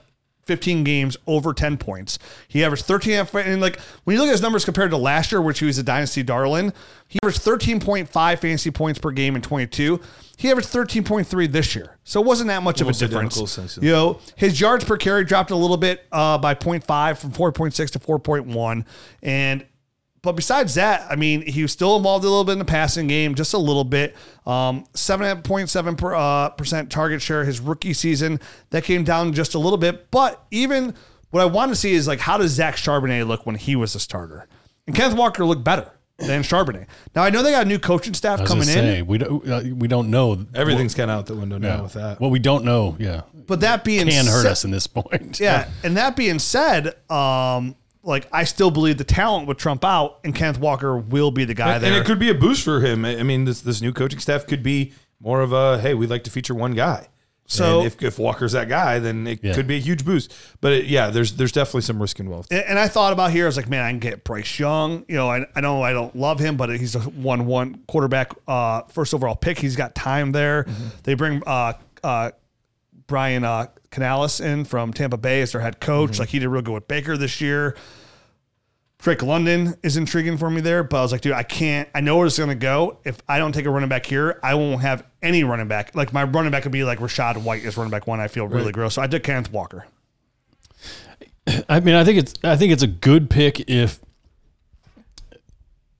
15 0.47 0.83
games 0.83 1.17
over 1.27 1.53
10 1.53 1.77
points. 1.77 2.17
He 2.47 2.63
averaged 2.63 2.85
13 2.85 3.13
and 3.13 3.35
and, 3.35 3.61
like 3.61 3.79
when 4.05 4.15
you 4.15 4.21
look 4.21 4.29
at 4.29 4.31
his 4.31 4.41
numbers 4.41 4.65
compared 4.65 4.91
to 4.91 4.97
last 4.97 5.31
year, 5.31 5.41
which 5.41 5.59
he 5.59 5.65
was 5.65 5.77
a 5.77 5.83
dynasty 5.83 6.23
darling, 6.23 6.73
he 7.07 7.19
averaged 7.21 7.41
13.5 7.41 8.09
fantasy 8.39 8.71
points 8.71 8.99
per 8.99 9.11
game 9.11 9.35
in 9.35 9.41
22. 9.41 9.99
He 10.37 10.51
averaged 10.51 10.69
13.3 10.69 11.51
this 11.51 11.75
year. 11.75 11.97
So 12.03 12.21
it 12.21 12.25
wasn't 12.25 12.47
that 12.47 12.63
much 12.63 12.81
Almost 12.81 13.01
of 13.01 13.09
a 13.09 13.11
difference. 13.11 13.77
You 13.81 13.91
know, 13.91 14.19
his 14.35 14.61
yards 14.61 14.85
per 14.85 14.97
carry 14.97 15.23
dropped 15.25 15.51
a 15.51 15.55
little 15.55 15.77
bit 15.77 16.05
uh, 16.11 16.37
by 16.37 16.55
0.5 16.55 17.17
from 17.17 17.31
4.6 17.31 17.89
to 17.91 17.99
4.1. 17.99 18.85
And 19.23 19.65
but 20.27 20.35
besides 20.35 20.75
that, 20.75 21.09
I 21.09 21.15
mean, 21.15 21.41
he 21.47 21.61
was 21.61 21.71
still 21.71 21.95
involved 21.95 22.25
a 22.25 22.27
little 22.27 22.43
bit 22.43 22.51
in 22.51 22.59
the 22.59 22.65
passing 22.65 23.07
game, 23.07 23.33
just 23.33 23.53
a 23.53 23.57
little 23.57 23.85
bit. 23.85 24.13
Um, 24.45 24.83
7.7 24.93 25.97
per, 25.97 26.13
uh, 26.13 26.49
percent 26.49 26.91
target 26.91 27.21
share 27.21 27.45
his 27.45 27.61
rookie 27.61 27.93
season. 27.93 28.39
That 28.71 28.83
came 28.83 29.03
down 29.05 29.31
just 29.31 29.53
a 29.53 29.59
little 29.59 29.77
bit. 29.77 30.11
But 30.11 30.43
even 30.51 30.93
what 31.31 31.41
I 31.41 31.45
want 31.45 31.71
to 31.71 31.75
see 31.75 31.93
is 31.93 32.07
like, 32.09 32.19
how 32.19 32.37
does 32.37 32.51
Zach 32.51 32.75
Charbonnet 32.75 33.25
look 33.25 33.45
when 33.45 33.55
he 33.55 33.75
was 33.77 33.95
a 33.95 33.99
starter? 34.01 34.47
And 34.85 34.93
Kenneth 34.95 35.17
Walker 35.17 35.45
looked 35.45 35.63
better 35.63 35.91
than 36.17 36.41
Charbonnet. 36.41 36.87
Now 37.15 37.23
I 37.23 37.29
know 37.29 37.41
they 37.43 37.51
got 37.51 37.65
a 37.65 37.69
new 37.69 37.79
coaching 37.79 38.13
staff 38.13 38.39
I 38.39 38.41
was 38.41 38.51
coming 38.51 38.67
gonna 38.67 38.81
in. 38.87 39.05
we 39.07 39.17
don't 39.19 39.47
uh, 39.49 39.61
we 39.75 39.87
don't 39.87 40.09
know 40.09 40.45
Everything's 40.53 40.95
kind 40.95 41.09
of 41.11 41.19
out 41.19 41.25
the 41.27 41.35
window 41.35 41.57
now 41.57 41.75
Yeah. 41.75 41.81
with 41.81 41.93
that. 41.93 42.19
Well, 42.19 42.31
we 42.31 42.39
don't 42.39 42.65
know, 42.65 42.95
yeah, 42.99 43.21
But 43.45 43.59
that 43.61 43.83
being 43.83 44.07
can 44.07 44.25
hurt 44.25 44.41
said- 44.43 44.51
us 44.51 44.65
in 44.65 44.71
this 44.71 44.87
point. 44.87 45.39
Yeah, 45.39 45.69
and 45.83 45.95
that 45.95 46.15
being 46.15 46.39
said, 46.39 46.95
um, 47.09 47.75
like 48.07 48.27
I 48.31 48.43
still 48.45 48.71
believe 48.71 48.97
the 48.97 49.03
talent 49.03 49.47
would 49.47 49.57
trump 49.59 49.85
out, 49.85 50.19
and 50.23 50.33
Kenneth 50.33 50.59
Walker 50.59 50.97
will 50.97 51.29
be 51.29 51.45
the 51.45 51.53
guy 51.53 51.75
and, 51.75 51.83
there. 51.83 51.91
and 51.93 52.01
it 52.01 52.05
could 52.07 52.17
be 52.19 52.29
a 52.29 52.33
boost 52.33 52.63
for 52.63 52.79
him. 52.79 53.05
I 53.05 53.19
I 53.19 53.23
mean, 53.23 53.45
this 53.45 53.61
this 53.61 53.81
new 53.81 53.93
coaching 53.93 54.19
staff 54.19 54.47
could 54.47 54.63
be 54.63 54.93
more 55.19 55.41
of 55.41 55.51
a 55.53 55.79
hey, 55.79 55.93
we'd 55.93 56.09
like 56.09 56.23
to 56.23 56.31
feature 56.31 56.55
one 56.55 56.71
guy. 56.73 57.07
So- 57.49 57.77
And 57.79 57.87
if, 57.87 58.03
if 58.03 58.19
Walker's 58.19 58.51
that 58.51 58.67
guy, 58.67 58.99
then 58.99 59.25
it 59.25 59.39
Yeah. 59.41 59.53
could 59.53 59.67
be 59.67 59.77
a 59.77 59.79
huge 59.79 60.03
boost. 60.03 60.33
But 60.59 60.73
it, 60.73 60.85
yeah, 60.87 61.09
there's 61.09 61.31
there's 61.37 61.53
definitely 61.53 61.81
some 61.83 62.01
risk 62.01 62.19
involved. 62.19 62.51
And- 62.51 62.63
and 62.65 62.77
I 62.79 62.87
thought 62.89 63.13
about 63.13 63.31
here, 63.31 63.45
I 63.45 63.47
was 63.47 63.55
like, 63.55 63.69
man, 63.69 63.83
I 63.83 63.89
can 63.89 63.99
get 63.99 64.23
Bryce 64.25 64.59
Young. 64.59 65.05
You 65.07 65.15
know, 65.15 65.29
I, 65.29 65.45
I 65.55 65.61
know 65.61 65.81
I 65.81 65.93
don't 65.93 66.13
love 66.15 66.39
him, 66.39 66.57
but 66.57 66.69
he's 66.77 66.95
a 66.95 66.99
one 66.99 67.45
one 67.45 67.79
quarterback, 67.87 68.33
uh, 68.49 68.81
first 68.89 69.13
overall 69.13 69.35
pick. 69.35 69.59
He's 69.59 69.75
got 69.77 69.95
time 69.95 70.33
there. 70.33 70.65
They 71.03 71.13
bring 71.13 71.41
uh, 71.47 71.73
uh, 72.03 72.31
Brian 73.07 73.45
uh, 73.45 73.67
Canales 73.91 74.41
in 74.41 74.65
from 74.65 74.91
Tampa 74.91 75.17
Bay 75.17 75.41
as 75.41 75.53
their 75.53 75.61
head 75.61 75.79
coach. 75.79 76.19
Like 76.19 76.27
he 76.29 76.39
did 76.39 76.49
real 76.49 76.61
good 76.61 76.73
with 76.73 76.87
Baker 76.89 77.15
this 77.17 77.39
year. 77.39 77.77
Drake 78.99 79.21
London 79.21 79.75
is 79.83 79.95
intriguing 79.95 80.37
for 80.37 80.49
me 80.49 80.59
there, 80.59 80.83
but 80.83 80.97
I 80.97 81.01
was 81.01 81.11
like, 81.11 81.21
dude, 81.21 81.33
I 81.33 81.43
can't. 81.43 81.87
I 81.93 82.01
know 82.01 82.17
where 82.17 82.25
it's 82.25 82.37
going 82.37 82.49
to 82.49 82.55
go. 82.55 82.97
If 83.03 83.21
I 83.27 83.37
don't 83.37 83.51
take 83.51 83.65
a 83.65 83.69
running 83.69 83.89
back 83.89 84.05
here, 84.05 84.39
I 84.41 84.55
won't 84.55 84.81
have 84.81 85.05
any 85.21 85.43
running 85.43 85.67
back. 85.67 85.95
Like 85.95 86.13
my 86.13 86.23
running 86.23 86.51
back 86.51 86.63
could 86.63 86.71
be 86.71 86.83
like 86.83 86.99
Rashad 86.99 87.37
White 87.43 87.63
is 87.63 87.77
running 87.77 87.91
back 87.91 88.07
one. 88.07 88.19
I 88.19 88.27
feel 88.27 88.47
really 88.47 88.71
gross. 88.71 88.95
So 88.95 89.01
I 89.01 89.07
did 89.07 89.23
Kenneth 89.23 89.51
Walker. 89.51 89.85
I 91.69 91.79
mean, 91.79 91.95
I 91.95 92.03
think 92.03 92.17
it's 92.17 92.33
I 92.43 92.55
think 92.55 92.71
it's 92.73 92.83
a 92.83 92.87
good 92.87 93.29
pick 93.29 93.69
if 93.69 93.99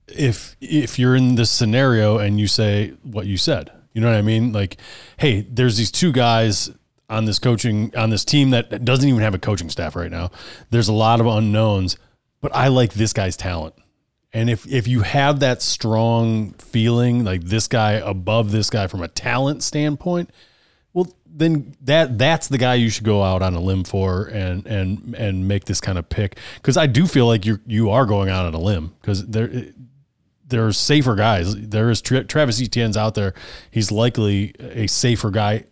if 0.08 0.56
if 0.60 0.98
you're 0.98 1.16
in 1.16 1.36
this 1.36 1.50
scenario 1.50 2.18
and 2.18 2.40
you 2.40 2.46
say 2.46 2.94
what 3.02 3.26
you 3.26 3.36
said. 3.36 3.70
You 3.92 4.00
know 4.00 4.10
what 4.10 4.16
I 4.16 4.22
mean? 4.22 4.52
Like, 4.52 4.76
hey, 5.16 5.46
there's 5.48 5.76
these 5.76 5.90
two 5.90 6.12
guys 6.12 6.70
on 7.08 7.24
this 7.24 7.38
coaching 7.38 7.96
on 7.96 8.10
this 8.10 8.24
team 8.24 8.50
that 8.50 8.84
doesn't 8.84 9.08
even 9.08 9.22
have 9.22 9.34
a 9.34 9.38
coaching 9.38 9.70
staff 9.70 9.96
right 9.96 10.10
now. 10.10 10.30
There's 10.70 10.88
a 10.88 10.92
lot 10.92 11.20
of 11.20 11.26
unknowns, 11.26 11.96
but 12.40 12.54
I 12.54 12.68
like 12.68 12.94
this 12.94 13.12
guy's 13.12 13.36
talent. 13.36 13.74
And 14.32 14.50
if 14.50 14.66
if 14.70 14.86
you 14.86 15.00
have 15.02 15.40
that 15.40 15.62
strong 15.62 16.52
feeling, 16.58 17.24
like 17.24 17.44
this 17.44 17.66
guy 17.66 17.92
above 17.92 18.50
this 18.52 18.68
guy 18.70 18.86
from 18.86 19.02
a 19.02 19.08
talent 19.08 19.62
standpoint, 19.62 20.30
well, 20.92 21.08
then 21.26 21.74
that 21.82 22.18
that's 22.18 22.46
the 22.48 22.58
guy 22.58 22.74
you 22.74 22.90
should 22.90 23.04
go 23.04 23.22
out 23.22 23.40
on 23.40 23.54
a 23.54 23.60
limb 23.60 23.84
for 23.84 24.24
and 24.26 24.66
and 24.66 25.14
and 25.16 25.48
make 25.48 25.64
this 25.64 25.80
kind 25.80 25.96
of 25.98 26.08
pick. 26.10 26.36
Because 26.56 26.76
I 26.76 26.86
do 26.86 27.06
feel 27.06 27.26
like 27.26 27.46
you 27.46 27.58
you 27.66 27.88
are 27.90 28.04
going 28.04 28.28
out 28.28 28.44
on 28.44 28.52
a 28.54 28.60
limb 28.60 28.94
because 29.00 29.26
there 29.26 29.50
there 30.46 30.66
are 30.66 30.72
safer 30.72 31.14
guys. 31.14 31.54
There 31.56 31.88
is 31.90 32.00
Tra- 32.02 32.24
Travis 32.24 32.60
Etienne's 32.60 32.96
out 32.98 33.14
there. 33.14 33.32
He's 33.70 33.90
likely 33.90 34.54
a 34.60 34.86
safer 34.88 35.30
guy 35.30 35.64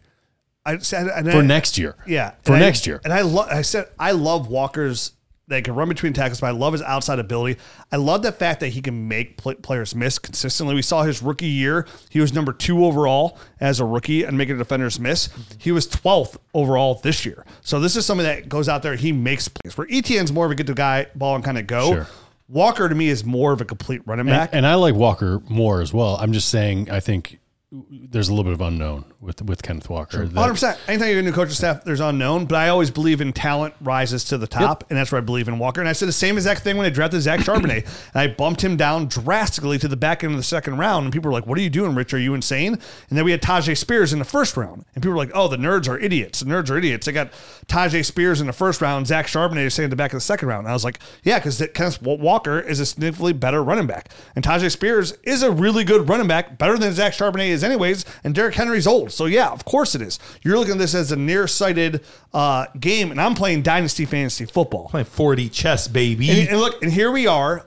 I 0.64 0.78
said 0.78 1.08
and 1.08 1.30
for 1.30 1.38
I- 1.38 1.42
next 1.42 1.76
year. 1.76 1.94
Yeah, 2.06 2.32
for 2.42 2.54
And 2.54 2.62
I- 2.62 2.66
next 2.66 2.86
year. 2.86 3.00
And 3.04 3.12
I 3.12 3.20
love. 3.20 3.48
I 3.50 3.60
said 3.62 3.86
I 3.98 4.12
love 4.12 4.48
Walker's. 4.48 5.12
They 5.48 5.62
can 5.62 5.76
run 5.76 5.88
between 5.88 6.12
tackles, 6.12 6.40
but 6.40 6.48
I 6.48 6.50
love 6.50 6.72
his 6.72 6.82
outside 6.82 7.20
ability. 7.20 7.60
I 7.92 7.96
love 7.96 8.22
the 8.22 8.32
fact 8.32 8.58
that 8.60 8.70
he 8.70 8.82
can 8.82 9.06
make 9.06 9.36
pl- 9.36 9.54
players 9.54 9.94
miss 9.94 10.18
consistently. 10.18 10.74
We 10.74 10.82
saw 10.82 11.04
his 11.04 11.22
rookie 11.22 11.46
year; 11.46 11.86
he 12.10 12.18
was 12.20 12.32
number 12.32 12.52
two 12.52 12.84
overall 12.84 13.38
as 13.60 13.78
a 13.78 13.84
rookie 13.84 14.24
and 14.24 14.36
making 14.36 14.58
defenders 14.58 14.98
miss. 14.98 15.28
He 15.58 15.70
was 15.70 15.86
twelfth 15.86 16.36
overall 16.52 16.96
this 16.96 17.24
year. 17.24 17.46
So 17.60 17.78
this 17.78 17.94
is 17.94 18.04
something 18.04 18.26
that 18.26 18.48
goes 18.48 18.68
out 18.68 18.82
there. 18.82 18.96
He 18.96 19.12
makes 19.12 19.46
plays. 19.46 19.78
Where 19.78 19.86
Etienne's 19.88 20.32
more 20.32 20.46
of 20.46 20.50
a 20.50 20.56
get 20.56 20.66
the 20.66 20.74
guy 20.74 21.06
ball 21.14 21.36
and 21.36 21.44
kind 21.44 21.58
of 21.58 21.66
go. 21.68 21.92
Sure. 21.92 22.06
Walker 22.48 22.88
to 22.88 22.94
me 22.94 23.08
is 23.08 23.24
more 23.24 23.52
of 23.52 23.60
a 23.60 23.64
complete 23.64 24.02
running 24.06 24.26
back. 24.26 24.50
And, 24.50 24.58
and 24.58 24.66
I 24.66 24.74
like 24.74 24.94
Walker 24.94 25.40
more 25.48 25.80
as 25.80 25.92
well. 25.92 26.16
I'm 26.20 26.32
just 26.32 26.48
saying 26.48 26.90
I 26.90 27.00
think 27.00 27.38
there's 27.72 28.28
a 28.28 28.32
little 28.32 28.44
bit 28.44 28.52
of 28.52 28.60
unknown 28.60 29.04
with 29.26 29.42
with 29.42 29.62
Kenneth 29.62 29.90
Walker. 29.90 30.24
Hundred 30.26 30.52
percent. 30.54 30.78
Anytime 30.88 31.10
you're 31.10 31.18
a 31.18 31.22
new 31.22 31.32
coaching 31.32 31.54
staff, 31.54 31.84
there's 31.84 32.00
unknown, 32.00 32.46
but 32.46 32.56
I 32.56 32.68
always 32.68 32.90
believe 32.90 33.20
in 33.20 33.32
talent 33.32 33.74
rises 33.80 34.24
to 34.24 34.38
the 34.38 34.46
top, 34.46 34.84
and 34.88 34.98
that's 34.98 35.10
where 35.10 35.20
I 35.20 35.24
believe 35.24 35.48
in 35.48 35.58
Walker. 35.58 35.80
And 35.80 35.88
I 35.88 35.92
said 35.92 36.08
the 36.08 36.12
same 36.12 36.36
exact 36.36 36.62
thing 36.62 36.76
when 36.76 36.86
I 36.86 36.90
drafted 36.90 37.20
Zach 37.20 37.40
Charbonnet, 37.40 37.84
and 38.14 38.20
I 38.22 38.28
bumped 38.28 38.62
him 38.62 38.76
down 38.76 39.06
drastically 39.06 39.78
to 39.78 39.88
the 39.88 39.96
back 39.96 40.22
end 40.22 40.32
of 40.32 40.38
the 40.38 40.44
second 40.44 40.78
round. 40.78 41.04
And 41.04 41.12
people 41.12 41.28
were 41.28 41.34
like, 41.34 41.46
"What 41.46 41.58
are 41.58 41.62
you 41.62 41.70
doing, 41.70 41.94
Rich? 41.94 42.14
Are 42.14 42.18
you 42.18 42.34
insane?" 42.34 42.74
And 42.74 43.18
then 43.18 43.24
we 43.24 43.32
had 43.32 43.42
Tyjae 43.42 43.76
Spears 43.76 44.12
in 44.12 44.18
the 44.20 44.24
first 44.24 44.56
round, 44.56 44.84
and 44.94 45.02
people 45.02 45.10
were 45.10 45.18
like, 45.18 45.32
"Oh, 45.34 45.48
the 45.48 45.56
nerds 45.56 45.88
are 45.88 45.98
idiots. 45.98 46.40
The 46.40 46.46
nerds 46.46 46.70
are 46.70 46.78
idiots." 46.78 47.08
I 47.08 47.12
got 47.12 47.32
Tyjae 47.66 48.04
Spears 48.04 48.40
in 48.40 48.46
the 48.46 48.52
first 48.52 48.80
round, 48.80 49.06
Zach 49.06 49.26
Charbonnet 49.26 49.66
is 49.66 49.74
saying 49.74 49.90
the 49.90 49.96
back 49.96 50.12
of 50.12 50.16
the 50.16 50.20
second 50.20 50.48
round. 50.48 50.60
And 50.60 50.68
I 50.68 50.72
was 50.72 50.84
like, 50.84 51.00
"Yeah, 51.24 51.38
because 51.38 51.62
Kenneth 51.74 52.00
Walker 52.00 52.60
is 52.60 52.78
a 52.78 52.86
significantly 52.86 53.32
better 53.32 53.62
running 53.62 53.86
back, 53.86 54.10
and 54.36 54.44
Tyjae 54.44 54.70
Spears 54.70 55.12
is 55.24 55.42
a 55.42 55.50
really 55.50 55.82
good 55.82 56.08
running 56.08 56.28
back, 56.28 56.58
better 56.58 56.78
than 56.78 56.92
Zach 56.92 57.12
Charbonnet 57.12 57.48
is 57.48 57.64
anyways." 57.64 58.04
And 58.22 58.34
Derrick 58.34 58.54
Henry's 58.54 58.86
old, 58.86 59.10
so 59.16 59.24
yeah, 59.26 59.48
of 59.48 59.64
course 59.64 59.94
it 59.94 60.02
is. 60.02 60.18
You're 60.42 60.58
looking 60.58 60.72
at 60.74 60.78
this 60.78 60.94
as 60.94 61.10
a 61.12 61.16
nearsighted 61.16 62.02
uh, 62.34 62.66
game, 62.78 63.10
and 63.10 63.20
I'm 63.20 63.34
playing 63.34 63.62
dynasty 63.62 64.04
fantasy 64.04 64.44
football. 64.44 64.88
Playing 64.90 65.06
40 65.06 65.48
chess, 65.48 65.88
baby. 65.88 66.28
And, 66.30 66.48
and 66.50 66.58
look, 66.60 66.82
and 66.82 66.92
here 66.92 67.10
we 67.10 67.26
are, 67.26 67.66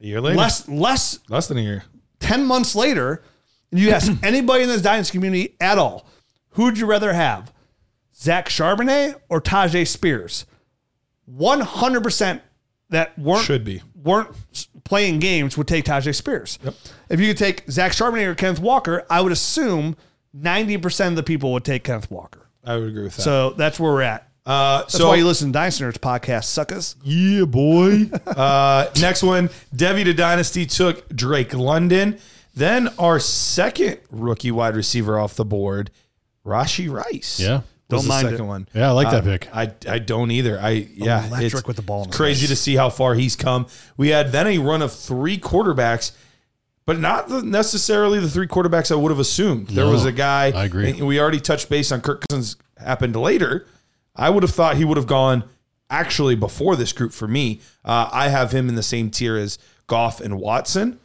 a 0.00 0.06
year 0.06 0.20
later. 0.20 0.36
less 0.38 0.68
less 0.68 1.18
Less 1.28 1.46
than 1.48 1.58
a 1.58 1.62
year. 1.62 1.84
10 2.20 2.44
months 2.46 2.74
later, 2.74 3.22
and 3.70 3.80
you 3.80 3.90
ask 3.90 4.10
anybody 4.22 4.62
in 4.64 4.68
this 4.68 4.82
dynasty 4.82 5.12
community 5.18 5.54
at 5.60 5.78
all, 5.78 6.06
who'd 6.50 6.78
you 6.78 6.86
rather 6.86 7.12
have? 7.12 7.52
Zach 8.14 8.48
Charbonnet 8.48 9.20
or 9.28 9.40
Tyjae 9.40 9.86
Spears? 9.86 10.46
100% 11.36 12.40
that 12.90 13.18
weren't 13.18 13.44
Should 13.44 13.64
be. 13.64 13.82
weren't 13.94 14.28
playing 14.84 15.18
games 15.18 15.56
would 15.56 15.66
take 15.68 15.84
Tyjae 15.84 16.14
Spears. 16.14 16.58
If 17.08 17.20
you 17.20 17.28
could 17.28 17.38
take 17.38 17.70
Zach 17.70 17.92
Charbonnet 17.92 18.26
or 18.26 18.34
Kenneth 18.34 18.60
Walker, 18.60 19.06
I 19.08 19.20
would 19.20 19.32
assume 19.32 19.96
90% 20.36 21.08
of 21.08 21.16
the 21.16 21.22
people 21.22 21.52
would 21.52 21.64
take 21.64 21.84
Kenneth 21.84 22.10
Walker. 22.10 22.46
I 22.64 22.76
would 22.76 22.88
agree 22.88 23.04
with 23.04 23.16
that. 23.16 23.22
So 23.22 23.50
that's 23.50 23.78
where 23.80 23.92
we're 23.92 24.02
at. 24.02 24.28
uh, 24.46 24.80
That's 24.82 24.94
so 24.94 25.08
why 25.08 25.16
you 25.16 25.26
listen 25.26 25.48
to 25.48 25.52
Dynasty 25.52 25.84
Nerds 25.84 25.98
podcast, 25.98 26.44
suckers. 26.44 26.96
Yeah, 27.02 27.44
boy. 27.44 28.10
uh, 28.26 28.88
next 29.00 29.22
one, 29.22 29.50
Debbie 29.74 30.04
to 30.04 30.14
Dynasty 30.14 30.66
took 30.66 31.08
Drake 31.08 31.54
London. 31.54 32.18
Then 32.54 32.88
our 32.98 33.18
second 33.18 33.98
rookie 34.10 34.50
wide 34.50 34.76
receiver 34.76 35.18
off 35.18 35.34
the 35.34 35.44
board, 35.44 35.90
Rashee 36.44 36.90
Rice. 36.90 37.40
Yeah. 37.40 37.62
Don't 37.88 38.02
the 38.02 38.08
mind 38.08 38.28
second 38.28 38.44
it. 38.46 38.48
one. 38.48 38.68
Yeah, 38.74 38.88
I 38.88 38.92
like 38.92 39.10
that 39.10 39.22
Uh, 39.26 39.38
pick. 39.38 39.54
I 39.54 39.70
I 39.86 39.98
don't 39.98 40.30
either. 40.30 40.58
I 40.58 40.70
yeah, 40.94 41.26
Electric 41.26 41.52
it's 41.54 41.66
with 41.66 41.76
the 41.76 41.82
ball 41.82 42.04
in 42.04 42.10
Crazy 42.10 42.46
hands. 42.46 42.50
to 42.50 42.56
see 42.56 42.74
how 42.74 42.88
far 42.88 43.14
he's 43.14 43.36
come. 43.36 43.66
We 43.98 44.08
had 44.08 44.32
then 44.32 44.46
a 44.46 44.56
run 44.58 44.80
of 44.80 44.92
three 44.94 45.36
quarterbacks. 45.36 46.12
But 46.84 46.98
not 46.98 47.28
the, 47.28 47.42
necessarily 47.42 48.18
the 48.18 48.28
three 48.28 48.46
quarterbacks 48.48 48.90
I 48.90 48.96
would 48.96 49.10
have 49.10 49.18
assumed. 49.20 49.68
There 49.68 49.84
No, 49.84 49.92
was 49.92 50.04
a 50.04 50.12
guy. 50.12 50.46
I 50.50 50.64
agree. 50.64 50.90
and 50.90 51.06
we 51.06 51.20
already 51.20 51.40
touched 51.40 51.68
base 51.68 51.92
on 51.92 52.00
Kirk 52.00 52.24
Cousins 52.28 52.56
happened 52.76 53.14
later. 53.14 53.66
I 54.16 54.30
would 54.30 54.42
have 54.42 54.52
thought 54.52 54.76
he 54.76 54.84
would 54.84 54.96
have 54.96 55.06
gone 55.06 55.44
actually 55.88 56.34
before 56.34 56.74
this 56.74 56.92
group 56.92 57.12
for 57.12 57.28
me. 57.28 57.60
Uh, 57.84 58.08
I 58.12 58.28
have 58.28 58.50
him 58.52 58.68
in 58.68 58.74
the 58.74 58.82
same 58.82 59.10
tier 59.10 59.36
as 59.36 59.58
Goff 59.86 60.20
and 60.20 60.38
Watson. 60.40 60.98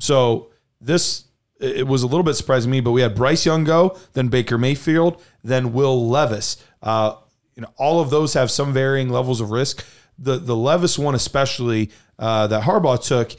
So 0.00 0.50
this 0.80 1.24
it 1.60 1.86
was 1.86 2.02
a 2.02 2.06
little 2.08 2.24
bit 2.24 2.34
surprising 2.34 2.70
to 2.70 2.72
me, 2.72 2.80
but 2.80 2.90
we 2.90 3.02
had 3.02 3.14
Bryce 3.14 3.46
Young 3.46 3.62
go, 3.62 3.96
then 4.14 4.26
Baker 4.26 4.58
Mayfield, 4.58 5.22
then 5.44 5.72
Will 5.72 6.08
Levis. 6.08 6.56
Uh, 6.82 7.14
you 7.54 7.62
know, 7.62 7.68
all 7.76 8.00
of 8.00 8.10
those 8.10 8.34
have 8.34 8.50
some 8.50 8.72
varying 8.72 9.10
levels 9.10 9.40
of 9.40 9.50
risk. 9.52 9.84
The 10.18 10.38
the 10.38 10.56
Levis 10.56 10.98
one, 10.98 11.14
especially 11.14 11.90
uh, 12.18 12.48
that 12.48 12.64
Harbaugh 12.64 13.00
took, 13.06 13.32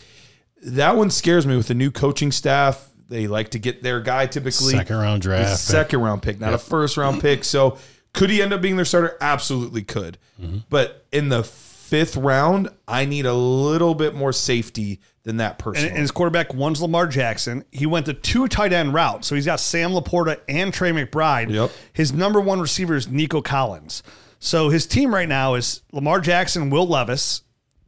that 0.65 0.95
one 0.95 1.09
scares 1.09 1.45
me 1.45 1.55
with 1.57 1.67
the 1.67 1.73
new 1.73 1.91
coaching 1.91 2.31
staff. 2.31 2.89
They 3.09 3.27
like 3.27 3.49
to 3.49 3.59
get 3.59 3.83
their 3.83 3.99
guy 3.99 4.25
typically 4.25 4.73
Second 4.73 4.97
round 4.97 5.21
draft. 5.21 5.59
second 5.59 6.01
round 6.01 6.21
pick, 6.21 6.39
not 6.39 6.53
a 6.53 6.57
first 6.57 6.97
round 6.97 7.21
pick. 7.21 7.43
So 7.43 7.77
could 8.13 8.29
he 8.29 8.41
end 8.41 8.53
up 8.53 8.61
being 8.61 8.75
their 8.75 8.85
starter? 8.85 9.17
Absolutely 9.21 9.83
could. 9.83 10.17
Mm-hmm. 10.41 10.59
But 10.69 11.05
in 11.11 11.29
the 11.29 11.43
fifth 11.43 12.15
round, 12.15 12.69
I 12.87 13.05
need 13.05 13.25
a 13.25 13.33
little 13.33 13.93
bit 13.93 14.15
more 14.15 14.33
safety 14.33 14.99
than 15.23 15.37
that 15.37 15.57
person. 15.59 15.89
and 15.89 15.97
his 15.97 16.11
quarterback, 16.11 16.53
one's 16.53 16.81
Lamar 16.81 17.07
Jackson. 17.07 17.63
He 17.71 17.85
went 17.85 18.05
the 18.05 18.13
two 18.13 18.47
tight 18.47 18.73
end 18.73 18.93
route. 18.93 19.23
So 19.25 19.35
he's 19.35 19.45
got 19.45 19.59
Sam 19.59 19.91
Laporta 19.91 20.39
and 20.49 20.73
Trey 20.73 20.91
McBride. 20.91 21.49
Yep. 21.51 21.71
His 21.93 22.11
number 22.13 22.41
one 22.41 22.59
receiver 22.59 22.95
is 22.95 23.07
Nico 23.07 23.41
Collins. 23.41 24.03
So 24.39 24.69
his 24.69 24.85
team 24.85 25.13
right 25.13 25.29
now 25.29 25.53
is 25.53 25.81
Lamar 25.93 26.19
Jackson, 26.19 26.69
Will 26.69 26.87
Levis, 26.87 27.43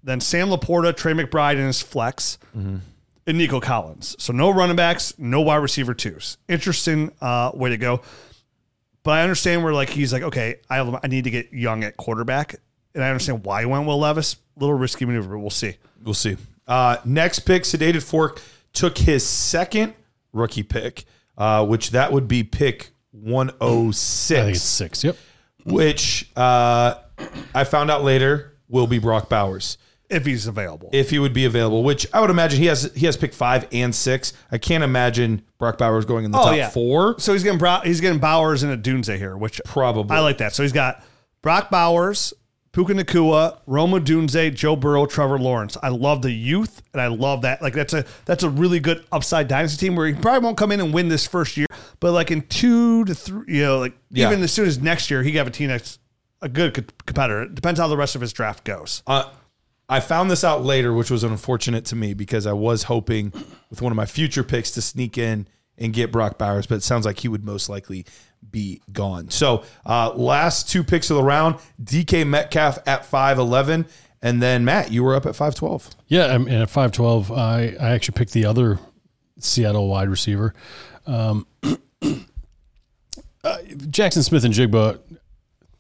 then 0.05 0.21
Sam 0.21 0.49
Laporta, 0.49 0.95
Trey 0.95 1.13
McBride, 1.13 1.53
and 1.57 1.67
his 1.67 1.81
flex, 1.81 2.37
Mm-hmm. 2.55 2.77
and 3.27 3.37
Nico 3.37 3.59
Collins. 3.59 4.15
So 4.19 4.31
no 4.31 4.51
running 4.53 4.75
backs, 4.75 5.13
no 5.17 5.41
wide 5.41 5.57
receiver 5.57 5.93
twos. 5.93 6.37
Interesting 6.47 7.11
uh, 7.21 7.51
way 7.53 7.71
to 7.71 7.77
go. 7.77 8.01
But 9.03 9.11
I 9.11 9.21
understand 9.23 9.63
where 9.63 9.73
like 9.73 9.89
he's 9.89 10.13
like, 10.13 10.23
okay, 10.23 10.55
I 10.69 10.75
have, 10.77 10.99
I 11.03 11.07
need 11.07 11.25
to 11.25 11.29
get 11.31 11.51
young 11.53 11.83
at 11.83 11.97
quarterback, 11.97 12.55
and 12.93 13.03
I 13.03 13.09
understand 13.09 13.43
why 13.45 13.61
he 13.61 13.65
went 13.65 13.85
Will 13.87 13.99
Levis. 13.99 14.37
Little 14.57 14.75
risky 14.75 15.05
maneuver, 15.05 15.31
but 15.35 15.39
we'll 15.39 15.49
see. 15.49 15.75
We'll 16.03 16.13
see. 16.13 16.37
Uh, 16.67 16.97
next 17.03 17.39
pick, 17.39 17.63
Sedated 17.63 18.01
Fork 18.03 18.41
took 18.73 18.97
his 18.97 19.25
second 19.27 19.93
rookie 20.33 20.63
pick, 20.63 21.05
uh, 21.37 21.65
which 21.65 21.91
that 21.91 22.11
would 22.13 22.27
be 22.27 22.43
pick 22.43 22.91
I 23.13 23.17
think 23.17 23.27
it's 23.27 23.31
106, 23.31 24.61
six. 24.61 25.03
Yep. 25.03 25.17
which 25.65 26.29
uh, 26.35 26.95
I 27.53 27.63
found 27.63 27.89
out 27.91 28.03
later 28.03 28.53
will 28.67 28.87
be 28.87 28.99
Brock 28.99 29.29
Bowers. 29.29 29.77
If 30.09 30.25
he's 30.25 30.45
available. 30.47 30.89
if 30.93 31.09
he 31.09 31.19
would 31.19 31.33
be 31.33 31.45
available, 31.45 31.83
which 31.83 32.05
I 32.13 32.21
would 32.21 32.29
imagine 32.29 32.59
he 32.59 32.67
has 32.67 32.91
he 32.95 33.05
has 33.07 33.17
pick 33.17 33.33
five 33.33 33.67
and 33.71 33.93
six. 33.93 34.33
I 34.51 34.57
can't 34.57 34.83
imagine 34.83 35.41
Brock 35.57 35.77
Bowers 35.77 36.05
going 36.05 36.25
in 36.25 36.31
the 36.31 36.37
Oh, 36.39 36.43
top 36.43 36.55
yeah. 36.55 36.69
four. 36.69 37.15
So 37.19 37.33
he's 37.33 37.43
getting 37.43 37.57
Brow- 37.59 37.81
he's 37.83 38.01
getting 38.01 38.19
Bowers 38.19 38.61
and 38.63 38.71
a 38.71 38.77
Dunze 38.77 39.17
here, 39.17 39.35
which 39.35 39.59
Probably. 39.65 40.15
I 40.15 40.19
like 40.19 40.37
that. 40.37 40.53
So 40.53 40.63
he's 40.63 40.71
got 40.73 41.03
Brock 41.41 41.69
Bowers, 41.71 42.33
Puka 42.71 42.93
Nacua, 42.93 43.59
Rome 43.67 43.91
Odunze, 43.91 44.53
Joe 44.53 44.75
Burrow, 44.75 45.05
Trevor 45.05 45.39
Lawrence. 45.39 45.77
I 45.81 45.89
love 45.89 46.21
the 46.21 46.31
youth, 46.31 46.81
and 46.93 47.01
I 47.01 47.07
love 47.07 47.41
that. 47.43 47.61
Like 47.61 47.73
that's 47.73 47.93
a 47.93 48.05
that's 48.25 48.43
a 48.43 48.49
really 48.49 48.79
good 48.79 49.03
upside 49.11 49.47
dynasty 49.47 49.87
team 49.87 49.95
where 49.95 50.07
he 50.07 50.13
probably 50.13 50.45
won't 50.45 50.57
come 50.57 50.71
in 50.71 50.79
and 50.81 50.93
win 50.93 51.07
this 51.07 51.25
first 51.25 51.55
year, 51.57 51.67
but 51.99 52.11
like 52.11 52.29
in 52.31 52.41
two 52.43 53.05
to 53.05 53.15
three, 53.15 53.55
you 53.55 53.63
know, 53.63 53.79
like 53.79 53.93
Yeah. 54.11 54.27
even 54.27 54.43
as 54.43 54.51
soon 54.51 54.67
as 54.67 54.77
next 54.79 55.09
year, 55.09 55.23
he 55.23 55.31
got 55.31 55.47
a 55.47 55.51
team 55.51 55.69
that's 55.69 55.97
a 56.41 56.49
good 56.49 56.73
co- 56.75 56.83
competitor. 57.07 57.43
It 57.43 57.55
depends 57.55 57.79
how 57.79 57.87
the 57.87 57.97
rest 57.97 58.13
of 58.13 58.21
his 58.21 58.33
draft 58.33 58.65
goes. 58.65 59.01
Uh, 59.07 59.23
I 59.87 59.99
found 59.99 60.31
this 60.31 60.43
out 60.43 60.63
later, 60.63 60.93
which 60.93 61.11
was 61.11 61.23
unfortunate 61.23 61.85
to 61.85 61.95
me 61.95 62.13
because 62.13 62.45
I 62.47 62.53
was 62.53 62.83
hoping 62.83 63.31
with 63.69 63.81
one 63.81 63.91
of 63.91 63.95
my 63.95 64.05
future 64.05 64.43
picks 64.43 64.71
to 64.71 64.81
sneak 64.81 65.17
in 65.17 65.47
and 65.77 65.93
get 65.93 66.11
Brock 66.11 66.37
Bowers, 66.37 66.65
but 66.67 66.75
it 66.75 66.83
sounds 66.83 67.05
like 67.05 67.19
he 67.19 67.27
would 67.27 67.43
most 67.43 67.69
likely 67.69 68.05
be 68.49 68.81
gone. 68.91 69.29
So 69.29 69.63
uh, 69.85 70.13
last 70.15 70.69
two 70.69 70.83
picks 70.83 71.09
of 71.09 71.17
the 71.17 71.23
round, 71.23 71.55
DK 71.83 72.25
Metcalf 72.27 72.79
at 72.87 73.05
five 73.05 73.37
eleven, 73.37 73.85
and 74.21 74.41
then 74.41 74.65
Matt, 74.65 74.91
you 74.91 75.03
were 75.03 75.15
up 75.15 75.25
at 75.25 75.35
five 75.35 75.53
twelve. 75.55 75.89
Yeah, 76.07 76.25
I'm- 76.27 76.47
and 76.47 76.61
at 76.63 76.69
five 76.69 76.91
twelve, 76.91 77.31
I 77.31 77.75
I 77.79 77.89
actually 77.91 78.15
picked 78.17 78.31
the 78.33 78.45
other 78.45 78.79
Seattle 79.39 79.87
wide 79.89 80.09
receiver, 80.09 80.53
um, 81.05 81.45
uh, 81.63 81.77
Jaxon 83.43 84.23
Smith-Njigba. 84.23 84.99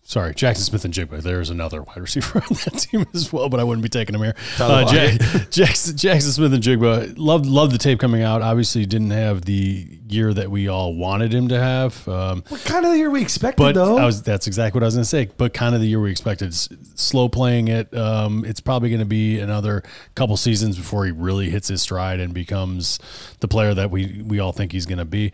Sorry, 0.07 0.35
Jaxon 0.35 0.57
Smith-Njigba. 0.57 1.23
There's 1.23 1.49
another 1.49 1.81
wide 1.81 1.97
receiver 1.97 2.37
on 2.49 2.55
that 2.63 2.77
team 2.77 3.07
as 3.15 3.33
well, 3.33 3.49
but 3.49 3.59
I 3.59 3.63
wouldn't 3.63 3.81
be 3.81 3.89
taking 3.89 4.13
him 4.13 4.21
here. 4.21 4.35
Uh, 4.59 4.85
Ja- 4.87 5.17
Jackson, 5.49 5.95
Jaxon 5.95 6.31
Smith-Njigba 6.31 7.15
loved 7.17 7.47
loved 7.47 7.71
the 7.73 7.79
tape 7.79 7.99
coming 7.99 8.21
out. 8.21 8.43
Obviously, 8.43 8.85
didn't 8.85 9.09
have 9.09 9.45
the 9.45 9.87
year 10.07 10.31
that 10.31 10.51
we 10.51 10.67
all 10.67 10.93
wanted 10.93 11.33
him 11.33 11.47
to 11.47 11.59
have. 11.59 12.07
Um, 12.07 12.43
What 12.49 12.63
kind 12.65 12.85
of 12.85 12.91
the 12.91 12.99
year 12.99 13.09
we 13.09 13.23
expected, 13.23 13.63
but 13.63 13.73
though? 13.73 13.97
I 13.97 14.05
was 14.05 14.21
that's 14.21 14.45
exactly 14.45 14.77
what 14.77 14.83
I 14.83 14.85
was 14.85 14.93
going 14.93 15.01
to 15.05 15.09
say. 15.09 15.27
But 15.37 15.55
kind 15.55 15.73
of 15.73 15.81
the 15.81 15.87
year 15.87 15.99
we 15.99 16.11
expected, 16.11 16.49
S- 16.49 16.69
slow 16.93 17.27
playing 17.27 17.69
it. 17.69 17.91
Um, 17.97 18.45
it's 18.45 18.59
probably 18.59 18.89
going 18.89 18.99
to 18.99 19.05
be 19.07 19.39
another 19.39 19.81
couple 20.13 20.37
seasons 20.37 20.77
before 20.77 21.05
he 21.05 21.11
really 21.11 21.49
hits 21.49 21.67
his 21.67 21.81
stride 21.81 22.19
and 22.19 22.31
becomes 22.31 22.99
the 23.39 23.47
player 23.47 23.73
that 23.73 23.89
we 23.89 24.21
we 24.23 24.37
all 24.37 24.51
think 24.51 24.71
he's 24.71 24.85
going 24.85 24.99
to 24.99 25.05
be. 25.05 25.31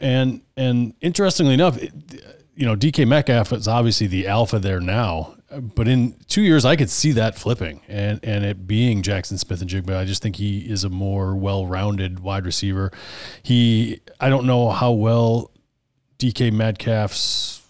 And 0.00 0.40
and 0.56 0.94
interestingly 1.00 1.54
enough, 1.54 1.78
it, 1.80 1.92
you 2.56 2.66
know, 2.66 2.76
DK 2.76 3.06
Metcalf 3.06 3.52
is 3.52 3.66
obviously 3.66 4.06
the 4.06 4.26
alpha 4.26 4.58
there 4.58 4.80
now. 4.80 5.34
But 5.60 5.86
in 5.86 6.16
two 6.26 6.42
years, 6.42 6.64
I 6.64 6.76
could 6.76 6.90
see 6.90 7.12
that 7.12 7.36
flipping 7.36 7.80
and, 7.86 8.18
and 8.24 8.44
it 8.44 8.66
being 8.66 9.02
Jaxon 9.02 9.38
Smith-Njigba. 9.38 9.96
I 9.96 10.04
just 10.04 10.22
think 10.22 10.36
he 10.36 10.60
is 10.60 10.82
a 10.82 10.88
more 10.88 11.36
well-rounded 11.36 12.20
wide 12.20 12.44
receiver. 12.44 12.90
He, 13.42 14.00
I 14.18 14.28
don't 14.30 14.46
know 14.46 14.70
how 14.70 14.92
well 14.92 15.52
DK 16.18 16.52
Metcalf's, 16.52 17.62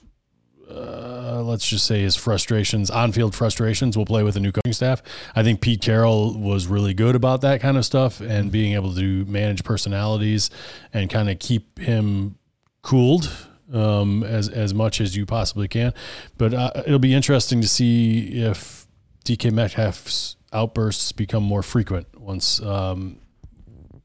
uh, 0.70 1.42
let's 1.42 1.68
just 1.68 1.86
say 1.86 2.00
his 2.00 2.16
frustrations, 2.16 2.90
on-field 2.90 3.34
frustrations, 3.34 3.98
will 3.98 4.06
play 4.06 4.22
with 4.22 4.34
the 4.34 4.40
new 4.40 4.52
coaching 4.52 4.72
staff. 4.72 5.02
I 5.34 5.42
think 5.42 5.60
Pete 5.60 5.82
Carroll 5.82 6.38
was 6.38 6.66
really 6.66 6.94
good 6.94 7.14
about 7.14 7.42
that 7.42 7.60
kind 7.60 7.76
of 7.76 7.84
stuff 7.84 8.20
and 8.20 8.50
being 8.50 8.72
able 8.74 8.94
to 8.94 9.24
manage 9.26 9.62
personalities 9.62 10.48
and 10.92 11.10
kind 11.10 11.28
of 11.28 11.38
keep 11.38 11.78
him 11.78 12.36
cooled 12.82 13.30
um, 13.72 14.22
as 14.22 14.48
as 14.48 14.74
much 14.74 15.00
as 15.00 15.16
you 15.16 15.26
possibly 15.26 15.68
can. 15.68 15.92
But 16.38 16.54
uh, 16.54 16.70
it'll 16.86 16.98
be 16.98 17.14
interesting 17.14 17.60
to 17.60 17.68
see 17.68 18.40
if 18.42 18.86
DK 19.24 19.52
Metcalf's 19.52 20.36
outbursts 20.52 21.12
become 21.12 21.42
more 21.42 21.62
frequent 21.62 22.06
once 22.18 22.60
um, 22.62 23.18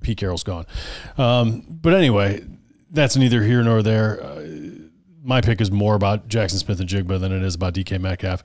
Pete 0.02 0.18
Carroll's 0.18 0.44
gone. 0.44 0.66
Um, 1.18 1.66
but 1.70 1.94
anyway, 1.94 2.46
that's 2.90 3.16
neither 3.16 3.44
here 3.44 3.64
nor 3.64 3.84
there. 3.84 4.22
Uh, 4.24 4.46
my 5.22 5.42
pick 5.42 5.60
is 5.60 5.70
more 5.70 5.96
about 5.96 6.30
Jaxon 6.30 6.58
Smith-Njigba 6.60 7.20
than 7.20 7.32
it 7.32 7.44
is 7.44 7.54
about 7.54 7.74
DK 7.74 8.00
Metcalf, 8.00 8.42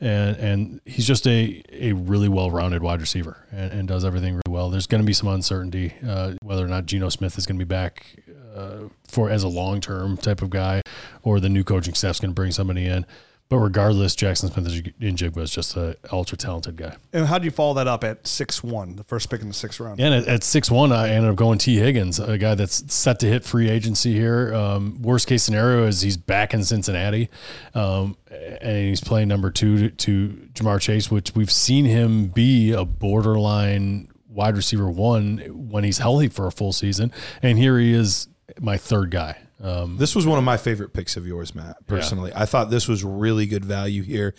and 0.00 0.36
and 0.36 0.80
he's 0.84 1.06
just 1.06 1.26
a 1.26 1.62
a 1.72 1.92
really 1.92 2.28
well 2.28 2.50
rounded 2.50 2.82
wide 2.82 3.00
receiver 3.00 3.46
and, 3.50 3.72
and 3.72 3.88
does 3.88 4.04
everything 4.04 4.34
really 4.34 4.42
well. 4.54 4.70
There's 4.70 4.86
going 4.86 5.00
to 5.02 5.06
be 5.06 5.14
some 5.14 5.28
uncertainty 5.28 5.94
uh, 6.06 6.34
whether 6.42 6.64
or 6.64 6.68
not 6.68 6.86
Geno 6.86 7.08
Smith 7.08 7.38
is 7.38 7.46
going 7.46 7.58
to 7.58 7.64
be 7.64 7.68
back 7.68 8.16
uh, 8.58 8.88
for 9.06 9.30
as 9.30 9.44
a 9.44 9.48
long 9.48 9.80
term 9.80 10.16
type 10.16 10.42
of 10.42 10.50
guy, 10.50 10.82
or 11.22 11.40
the 11.40 11.48
new 11.48 11.64
coaching 11.64 11.94
staff's 11.94 12.20
going 12.20 12.30
to 12.30 12.34
bring 12.34 12.52
somebody 12.52 12.86
in. 12.86 13.06
But 13.50 13.60
regardless, 13.60 14.14
Jaxon 14.14 14.52
Smith-Njigba 14.52 15.38
is 15.38 15.50
just 15.50 15.74
an 15.74 15.94
ultra 16.12 16.36
talented 16.36 16.76
guy. 16.76 16.96
And 17.14 17.24
how 17.24 17.38
do 17.38 17.46
you 17.46 17.50
follow 17.50 17.72
that 17.74 17.88
up 17.88 18.04
at 18.04 18.26
six 18.26 18.62
one, 18.62 18.96
the 18.96 19.04
first 19.04 19.30
pick 19.30 19.40
in 19.40 19.48
the 19.48 19.54
sixth 19.54 19.80
round? 19.80 19.98
And 19.98 20.12
at, 20.12 20.28
at 20.28 20.44
six 20.44 20.70
one, 20.70 20.92
I 20.92 21.08
ended 21.08 21.30
up 21.30 21.36
going 21.36 21.56
Tee 21.56 21.78
Higgins, 21.78 22.20
a 22.20 22.36
guy 22.36 22.54
that's 22.54 22.92
set 22.92 23.20
to 23.20 23.26
hit 23.26 23.46
free 23.46 23.70
agency 23.70 24.12
here. 24.12 24.54
Um, 24.54 25.00
worst 25.00 25.26
case 25.28 25.42
scenario 25.42 25.86
is 25.86 26.02
he's 26.02 26.18
back 26.18 26.52
in 26.52 26.62
Cincinnati, 26.62 27.30
um, 27.72 28.18
and 28.60 28.88
he's 28.88 29.00
playing 29.00 29.28
number 29.28 29.50
two 29.50 29.88
to, 29.88 29.90
to 29.90 30.48
Ja'Marr 30.52 30.78
Chase, 30.78 31.10
which 31.10 31.34
we've 31.34 31.50
seen 31.50 31.86
him 31.86 32.26
be 32.26 32.72
a 32.72 32.84
borderline 32.84 34.10
wide 34.28 34.56
receiver 34.56 34.90
one 34.90 35.38
when 35.70 35.84
he's 35.84 35.98
healthy 35.98 36.28
for 36.28 36.46
a 36.46 36.52
full 36.52 36.74
season, 36.74 37.10
and 37.40 37.56
here 37.56 37.78
he 37.78 37.94
is, 37.94 38.28
my 38.60 38.76
third 38.76 39.10
guy. 39.10 39.38
Um, 39.62 39.96
This 39.96 40.14
was 40.14 40.26
one 40.26 40.38
of 40.38 40.44
my 40.44 40.56
favorite 40.56 40.92
picks 40.92 41.16
of 41.16 41.26
yours, 41.26 41.54
Matt. 41.54 41.86
Personally, 41.86 42.32
I 42.34 42.46
thought 42.46 42.70
this 42.70 42.88
was 42.88 43.02
really 43.04 43.46
good 43.46 43.64
value 43.64 44.02
here. 44.02 44.34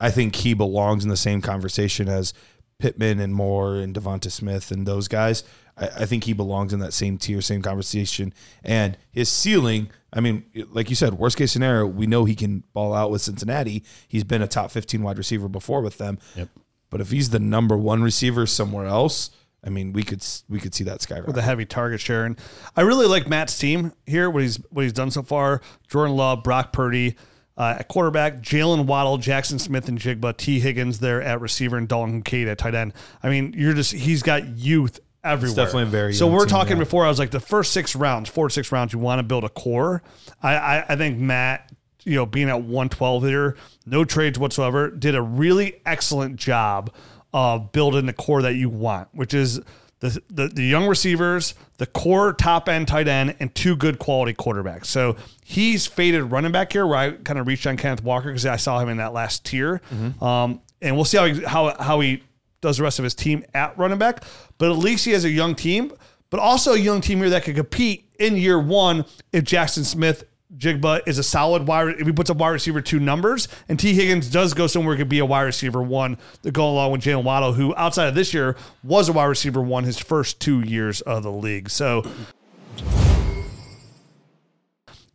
I 0.00 0.10
think 0.10 0.36
he 0.36 0.54
belongs 0.54 1.04
in 1.04 1.10
the 1.10 1.16
same 1.16 1.40
conversation 1.40 2.08
as 2.08 2.32
Pittman 2.78 3.20
and 3.20 3.34
Moore 3.34 3.76
and 3.76 3.94
DeVonta 3.94 4.30
Smith 4.30 4.70
and 4.70 4.86
those 4.86 5.08
guys. 5.08 5.44
I, 5.76 5.86
I 5.86 6.06
think 6.06 6.24
he 6.24 6.32
belongs 6.32 6.72
in 6.72 6.80
that 6.80 6.92
same 6.92 7.18
tier, 7.18 7.40
same 7.40 7.62
conversation. 7.62 8.34
And 8.64 8.96
his 9.10 9.28
ceiling, 9.28 9.90
I 10.12 10.20
mean, 10.20 10.44
like 10.70 10.90
you 10.90 10.96
said, 10.96 11.14
worst 11.14 11.36
case 11.36 11.52
scenario, 11.52 11.86
we 11.86 12.06
know 12.06 12.24
he 12.24 12.34
can 12.34 12.64
ball 12.72 12.94
out 12.94 13.10
with 13.10 13.22
Cincinnati. 13.22 13.84
He's 14.08 14.24
been 14.24 14.42
a 14.42 14.48
top 14.48 14.70
15 14.70 15.02
wide 15.02 15.18
receiver 15.18 15.48
before 15.48 15.80
with 15.80 15.98
them. 15.98 16.18
Yep. 16.36 16.48
But 16.90 17.00
if 17.00 17.10
he's 17.10 17.30
the 17.30 17.38
number 17.38 17.76
one 17.76 18.02
receiver 18.02 18.44
somewhere 18.46 18.86
else, 18.86 19.30
I 19.64 19.70
mean, 19.70 19.92
we 19.92 20.02
could 20.02 20.24
we 20.48 20.58
could 20.58 20.74
see 20.74 20.84
that 20.84 21.02
skyrocket. 21.02 21.28
with 21.28 21.38
a 21.38 21.42
heavy 21.42 21.64
target 21.64 22.00
share. 22.00 22.24
And 22.24 22.38
I 22.76 22.80
really 22.80 23.06
like 23.06 23.28
Matt's 23.28 23.56
team 23.56 23.92
here. 24.06 24.28
What 24.28 24.42
he's 24.42 24.56
what 24.70 24.82
he's 24.82 24.92
done 24.92 25.10
so 25.10 25.22
far: 25.22 25.60
Jordan 25.88 26.16
Love, 26.16 26.42
Brock 26.42 26.72
Purdy 26.72 27.16
uh, 27.56 27.76
at 27.78 27.88
quarterback, 27.88 28.40
Jaylen 28.40 28.86
Waddle, 28.86 29.18
Jackson 29.18 29.58
Smith, 29.58 29.88
and 29.88 29.98
Jigba, 29.98 30.36
Tee 30.36 30.58
Higgins 30.58 30.98
there 30.98 31.22
at 31.22 31.40
receiver, 31.40 31.76
and 31.76 31.86
Dalton 31.86 32.22
Kincaid 32.22 32.48
at 32.48 32.58
tight 32.58 32.74
end. 32.74 32.92
I 33.22 33.28
mean, 33.28 33.54
you're 33.56 33.74
just 33.74 33.92
he's 33.92 34.22
got 34.22 34.46
youth 34.58 34.98
everywhere. 35.22 35.56
definitely 35.56 35.84
a 35.84 35.86
very 35.86 36.14
so. 36.14 36.26
We're 36.26 36.46
talking 36.46 36.78
before. 36.78 37.04
I 37.04 37.08
was 37.08 37.18
like 37.18 37.30
the 37.30 37.40
first 37.40 37.72
six 37.72 37.94
rounds, 37.94 38.28
four 38.28 38.48
to 38.48 38.52
six 38.52 38.72
rounds. 38.72 38.92
You 38.92 38.98
want 38.98 39.20
to 39.20 39.22
build 39.22 39.44
a 39.44 39.48
core. 39.48 40.02
I, 40.42 40.56
I 40.56 40.84
I 40.90 40.96
think 40.96 41.18
Matt. 41.18 41.70
You 42.04 42.16
know, 42.16 42.26
being 42.26 42.48
at 42.48 42.60
112 42.60 43.22
there, 43.22 43.54
no 43.86 44.04
trades 44.04 44.36
whatsoever, 44.36 44.90
did 44.90 45.14
a 45.14 45.22
really 45.22 45.80
excellent 45.86 46.34
job 46.34 46.92
of 47.32 47.72
building 47.72 48.06
the 48.06 48.12
core 48.12 48.42
that 48.42 48.54
you 48.54 48.68
want, 48.68 49.08
which 49.12 49.34
is 49.34 49.60
the, 50.00 50.20
the, 50.28 50.48
the 50.48 50.64
young 50.64 50.86
receivers, 50.88 51.54
the 51.78 51.86
core 51.86 52.32
top 52.32 52.68
end 52.68 52.88
tight 52.88 53.06
end, 53.08 53.36
and 53.38 53.54
two 53.54 53.76
good 53.76 53.98
quality 53.98 54.34
quarterbacks. 54.34 54.86
So 54.86 55.16
he's 55.44 55.86
faded 55.86 56.24
running 56.24 56.50
back 56.52 56.72
here, 56.72 56.86
where 56.86 56.98
I 56.98 57.10
kind 57.12 57.38
of 57.38 57.46
reached 57.46 57.66
on 57.66 57.76
Kenneth 57.76 58.02
Walker 58.02 58.28
because 58.28 58.44
I 58.44 58.56
saw 58.56 58.80
him 58.80 58.88
in 58.88 58.96
that 58.96 59.12
last 59.12 59.44
tier. 59.44 59.80
Um, 60.20 60.60
and 60.80 60.96
we'll 60.96 61.04
see 61.04 61.18
how 61.18 61.26
he, 61.26 61.42
how 61.44 61.76
how 61.80 62.00
he 62.00 62.22
does 62.60 62.78
the 62.78 62.82
rest 62.82 62.98
of 62.98 63.04
his 63.04 63.14
team 63.14 63.44
at 63.54 63.76
running 63.78 63.98
back. 63.98 64.24
But 64.58 64.70
at 64.70 64.78
least 64.78 65.04
he 65.04 65.12
has 65.12 65.24
a 65.24 65.30
young 65.30 65.54
team, 65.54 65.92
but 66.30 66.40
also 66.40 66.72
a 66.72 66.78
young 66.78 67.00
team 67.00 67.18
here 67.18 67.30
that 67.30 67.44
could 67.44 67.56
compete 67.56 68.08
in 68.18 68.36
year 68.36 68.58
one 68.58 69.04
if 69.32 69.44
Jaxon 69.44 69.84
Smith. 69.84 70.24
Jigba 70.56 71.00
is 71.06 71.18
a 71.18 71.22
solid 71.22 71.66
wide. 71.66 71.96
If 71.98 72.06
he 72.06 72.12
puts 72.12 72.28
up 72.28 72.36
wide 72.36 72.50
receiver 72.50 72.80
two 72.80 73.00
numbers, 73.00 73.48
and 73.68 73.78
Tee 73.78 73.94
Higgins 73.94 74.28
does 74.28 74.52
go 74.52 74.66
somewhere, 74.66 74.96
could 74.96 75.08
be 75.08 75.18
a 75.18 75.24
wide 75.24 75.42
receiver 75.42 75.82
one 75.82 76.18
to 76.42 76.50
go 76.50 76.68
along 76.68 76.92
with 76.92 77.00
Jaylen 77.00 77.24
Waddle, 77.24 77.54
who 77.54 77.74
outside 77.74 78.08
of 78.08 78.14
this 78.14 78.34
year 78.34 78.56
was 78.84 79.08
a 79.08 79.12
wide 79.12 79.24
receiver 79.24 79.62
one 79.62 79.84
his 79.84 79.98
first 79.98 80.40
two 80.40 80.60
years 80.60 81.00
of 81.00 81.22
the 81.22 81.32
league. 81.32 81.70
So 81.70 82.04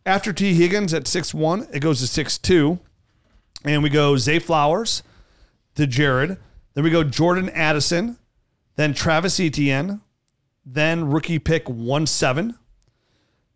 after 0.06 0.34
Tee 0.34 0.56
Higgins 0.56 0.94
at 0.94 1.08
six 1.08 1.34
one, 1.34 1.68
it 1.72 1.82
goes 1.82 2.00
to 2.00 2.08
six 2.08 2.38
two, 2.38 2.80
and 3.64 3.84
we 3.84 3.90
go 3.90 4.18
Zay 4.18 4.40
Flowers 4.40 5.04
to 5.76 5.86
Jared. 5.86 6.38
Then 6.74 6.84
we 6.84 6.90
go 6.90 7.04
Jordan 7.04 7.50
Addison, 7.50 8.18
then 8.76 8.94
Travis 8.94 9.40
Etienne, 9.40 10.02
then 10.66 11.10
rookie 11.10 11.40
pick 11.40 11.68
one 11.68 12.08
seven. 12.08 12.56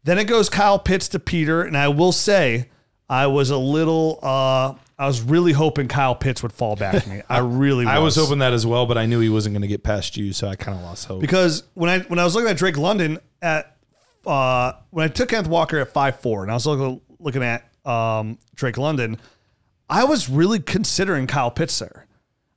Then 0.03 0.17
it 0.17 0.25
goes 0.25 0.49
Kyle 0.49 0.79
Pitts 0.79 1.07
to 1.09 1.19
Peter, 1.19 1.61
and 1.61 1.77
I 1.77 1.87
will 1.89 2.11
say 2.11 2.69
I 3.09 3.27
was 3.27 3.49
a 3.49 3.57
little 3.57 4.19
uh 4.23 4.73
I 4.97 5.07
was 5.07 5.21
really 5.21 5.51
hoping 5.51 5.87
Kyle 5.87 6.13
Pitts 6.15 6.43
would 6.43 6.53
fall 6.53 6.75
back 6.75 7.03
to 7.03 7.09
me. 7.09 7.21
I 7.27 7.37
really 7.39 7.85
was. 7.85 7.93
I 7.93 7.99
was 7.99 8.15
hoping 8.15 8.39
that 8.39 8.53
as 8.53 8.65
well, 8.67 8.85
but 8.85 8.97
I 8.99 9.05
knew 9.07 9.19
he 9.19 9.29
wasn't 9.29 9.53
going 9.53 9.63
to 9.63 9.67
get 9.67 9.81
past 9.83 10.15
you, 10.15 10.31
so 10.31 10.47
I 10.47 10.55
kind 10.55 10.77
of 10.77 10.83
lost 10.83 11.05
hope. 11.05 11.21
because 11.21 11.63
when 11.73 11.89
I 11.89 11.99
when 12.01 12.19
I 12.19 12.23
was 12.23 12.35
looking 12.35 12.49
at 12.49 12.57
Drake 12.57 12.77
London 12.77 13.19
at 13.41 13.77
uh 14.25 14.73
when 14.91 15.05
I 15.05 15.07
took 15.07 15.29
Kenneth 15.29 15.49
Walker 15.49 15.79
at 15.79 15.91
five 15.91 16.19
four, 16.19 16.43
and 16.43 16.51
I 16.51 16.53
was 16.53 16.65
looking 16.65 17.01
looking 17.19 17.43
at 17.43 17.67
um 17.85 18.37
Drake 18.55 18.77
London, 18.77 19.17
I 19.89 20.03
was 20.03 20.29
really 20.29 20.59
considering 20.59 21.27
Kyle 21.27 21.51
Pitts 21.51 21.77
there. 21.79 22.05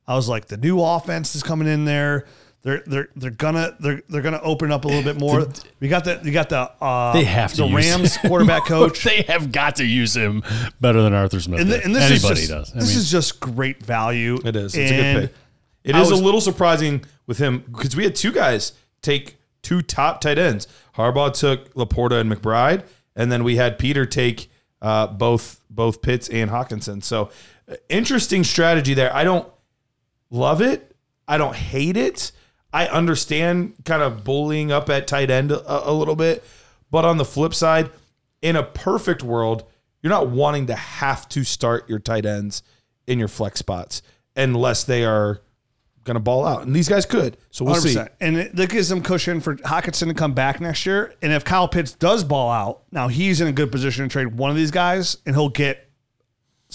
I 0.06 0.14
was 0.14 0.28
like, 0.28 0.46
the 0.48 0.58
new 0.58 0.82
offense 0.82 1.34
is 1.34 1.42
coming 1.42 1.66
in 1.66 1.86
there. 1.86 2.26
They're 2.64 2.82
they're 2.86 3.08
they're 3.14 3.30
gonna 3.30 3.76
they're 3.78 4.02
they're 4.08 4.22
gonna 4.22 4.40
open 4.42 4.72
up 4.72 4.86
a 4.86 4.88
little 4.88 5.02
bit 5.02 5.20
more. 5.20 5.46
We 5.80 5.88
got 5.88 6.04
the 6.04 6.18
you 6.24 6.32
got 6.32 6.48
the 6.48 6.60
uh 6.82 7.12
They 7.12 7.24
have 7.24 7.52
to 7.52 7.66
the 7.68 7.74
Rams 7.74 8.16
him. 8.16 8.28
quarterback 8.28 8.64
coach. 8.66 9.04
they 9.04 9.20
have 9.28 9.52
got 9.52 9.76
to 9.76 9.84
use 9.84 10.16
him 10.16 10.42
better 10.80 11.02
than 11.02 11.12
Arthur 11.12 11.40
Smith. 11.40 11.60
and, 11.60 11.68
did. 11.68 11.74
th- 11.76 11.84
and 11.84 11.94
this 11.94 12.10
Anybody 12.10 12.40
is 12.40 12.48
just, 12.48 12.50
does. 12.50 12.72
I 12.72 12.78
this 12.80 12.88
mean, 12.88 12.98
is 12.98 13.10
just 13.10 13.38
great 13.40 13.84
value. 13.84 14.38
It 14.44 14.56
is. 14.56 14.74
It's 14.74 14.90
a 14.90 14.94
And 14.94 15.18
good 15.20 15.28
pick. 15.30 15.36
It 15.84 15.94
I 15.94 16.00
is 16.00 16.10
was- 16.10 16.18
a 16.20 16.24
little 16.24 16.40
surprising 16.40 17.04
with 17.26 17.36
him 17.36 17.64
because 17.70 17.94
we 17.94 18.02
had 18.04 18.14
two 18.14 18.32
guys 18.32 18.72
take 19.02 19.36
two 19.60 19.82
top 19.82 20.22
tight 20.22 20.38
ends. 20.38 20.66
Harbaugh 20.96 21.34
took 21.38 21.72
LaPorta 21.74 22.18
and 22.20 22.32
McBride, 22.32 22.84
and 23.14 23.30
then 23.30 23.44
we 23.44 23.56
had 23.56 23.78
Peter 23.78 24.06
take 24.06 24.50
uh, 24.80 25.06
both 25.08 25.60
both 25.68 26.00
Pitts 26.00 26.30
and 26.30 26.50
Hockenson. 26.50 27.04
So 27.04 27.28
uh, 27.70 27.74
interesting 27.90 28.42
strategy 28.42 28.94
there. 28.94 29.14
I 29.14 29.22
don't 29.24 29.46
love 30.30 30.62
it. 30.62 30.96
I 31.28 31.36
don't 31.36 31.54
hate 31.54 31.98
it. 31.98 32.32
I 32.74 32.88
understand 32.88 33.74
kind 33.84 34.02
of 34.02 34.24
bullying 34.24 34.72
up 34.72 34.90
at 34.90 35.06
tight 35.06 35.30
end 35.30 35.52
a, 35.52 35.90
a 35.90 35.92
little 35.92 36.16
bit, 36.16 36.44
but 36.90 37.04
on 37.04 37.18
the 37.18 37.24
flip 37.24 37.54
side, 37.54 37.88
in 38.42 38.56
a 38.56 38.64
perfect 38.64 39.22
world, 39.22 39.62
you're 40.02 40.10
not 40.10 40.28
wanting 40.28 40.66
to 40.66 40.74
have 40.74 41.28
to 41.30 41.44
start 41.44 41.88
your 41.88 42.00
tight 42.00 42.26
ends 42.26 42.64
in 43.06 43.20
your 43.20 43.28
flex 43.28 43.60
spots 43.60 44.02
unless 44.34 44.82
they 44.82 45.04
are 45.04 45.40
going 46.02 46.16
to 46.16 46.20
ball 46.20 46.44
out, 46.44 46.66
and 46.66 46.74
these 46.74 46.88
guys 46.88 47.06
could. 47.06 47.36
So 47.52 47.64
we'll 47.64 47.76
see. 47.76 47.94
100%. 47.94 48.08
And 48.20 48.36
it, 48.36 48.56
that 48.56 48.70
gives 48.70 48.88
them 48.88 49.02
cushion 49.02 49.40
for 49.40 49.54
Hockenson 49.56 50.08
to 50.08 50.14
come 50.14 50.34
back 50.34 50.60
next 50.60 50.84
year. 50.84 51.14
And 51.22 51.32
if 51.32 51.44
Kyle 51.44 51.68
Pitts 51.68 51.92
does 51.92 52.24
ball 52.24 52.50
out, 52.50 52.82
now 52.90 53.06
he's 53.06 53.40
in 53.40 53.46
a 53.46 53.52
good 53.52 53.70
position 53.70 54.04
to 54.04 54.08
trade 54.12 54.34
one 54.34 54.50
of 54.50 54.56
these 54.56 54.72
guys, 54.72 55.16
and 55.24 55.34
he'll 55.34 55.48
get 55.48 55.83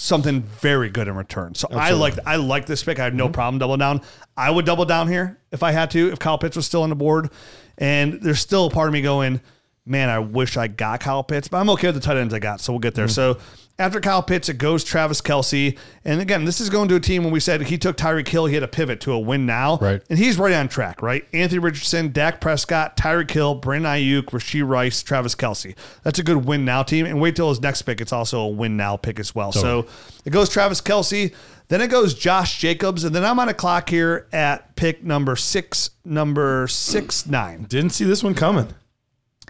something 0.00 0.42
very 0.42 0.88
good 0.88 1.08
in 1.08 1.14
return. 1.14 1.54
So 1.54 1.68
I 1.70 1.92
like 1.92 2.14
I 2.26 2.36
like 2.36 2.66
this 2.66 2.82
pick. 2.82 2.98
I 2.98 3.04
have 3.04 3.14
no 3.14 3.26
mm-hmm. 3.26 3.32
problem 3.32 3.58
double 3.58 3.76
down. 3.76 4.00
I 4.36 4.50
would 4.50 4.64
double 4.64 4.86
down 4.86 5.08
here 5.08 5.38
if 5.52 5.62
I 5.62 5.72
had 5.72 5.90
to. 5.92 6.10
If 6.10 6.18
Kyle 6.18 6.38
Pitts 6.38 6.56
was 6.56 6.66
still 6.66 6.82
on 6.82 6.88
the 6.88 6.96
board, 6.96 7.30
and 7.78 8.14
there's 8.22 8.40
still 8.40 8.66
a 8.66 8.70
part 8.70 8.88
of 8.88 8.92
me 8.92 9.02
going, 9.02 9.40
man, 9.84 10.08
I 10.08 10.18
wish 10.18 10.56
I 10.56 10.68
got 10.68 11.00
Kyle 11.00 11.22
Pitts, 11.22 11.48
but 11.48 11.58
I'm 11.58 11.68
okay 11.70 11.88
with 11.88 11.96
the 11.96 12.00
tight 12.00 12.16
ends 12.16 12.32
I 12.32 12.38
got. 12.38 12.60
So 12.60 12.72
we'll 12.72 12.80
get 12.80 12.94
there. 12.94 13.06
Mm-hmm. 13.06 13.36
So 13.36 13.38
after 13.80 13.98
Kyle 13.98 14.22
Pitts, 14.22 14.50
it 14.50 14.58
goes 14.58 14.84
Travis 14.84 15.22
Kelce. 15.22 15.76
And 16.04 16.20
again, 16.20 16.44
this 16.44 16.60
is 16.60 16.68
going 16.68 16.88
to 16.88 16.96
a 16.96 17.00
team 17.00 17.24
when 17.24 17.32
we 17.32 17.40
said 17.40 17.62
he 17.62 17.78
took 17.78 17.96
Tyreek 17.96 18.28
Hill, 18.28 18.44
he 18.44 18.54
had 18.54 18.62
a 18.62 18.68
pivot 18.68 19.00
to 19.00 19.12
a 19.12 19.18
win 19.18 19.46
now. 19.46 19.78
Right. 19.78 20.02
And 20.10 20.18
he's 20.18 20.38
right 20.38 20.52
on 20.52 20.68
track, 20.68 21.00
right? 21.00 21.26
Anthony 21.32 21.60
Richardson, 21.60 22.12
Dak 22.12 22.42
Prescott, 22.42 22.98
Tyreek 22.98 23.30
Hill, 23.30 23.54
Brandon 23.54 23.90
Aiyuk, 23.90 24.24
Rashee 24.26 24.66
Rice, 24.66 25.02
Travis 25.02 25.34
Kelce. 25.34 25.74
That's 26.02 26.18
a 26.18 26.22
good 26.22 26.44
win 26.44 26.66
now 26.66 26.82
team. 26.82 27.06
And 27.06 27.20
wait 27.20 27.36
till 27.36 27.48
his 27.48 27.62
next 27.62 27.82
pick. 27.82 28.02
It's 28.02 28.12
also 28.12 28.40
a 28.40 28.48
win 28.48 28.76
now 28.76 28.98
pick 28.98 29.18
as 29.18 29.34
well. 29.34 29.50
So 29.50 29.86
it 30.26 30.30
goes 30.30 30.50
Travis 30.50 30.82
Kelce. 30.82 31.34
Then 31.68 31.80
it 31.80 31.88
goes 31.88 32.12
Josh 32.14 32.58
Jacobs. 32.58 33.04
And 33.04 33.14
then 33.14 33.24
I'm 33.24 33.38
on 33.40 33.48
a 33.48 33.54
clock 33.54 33.88
here 33.88 34.26
at 34.30 34.76
pick 34.76 35.02
number 35.02 35.36
six, 35.36 35.90
number 36.04 36.66
six, 36.68 37.26
nine. 37.26 37.64
Didn't 37.64 37.90
see 37.90 38.04
this 38.04 38.22
one 38.22 38.34
coming. 38.34 38.68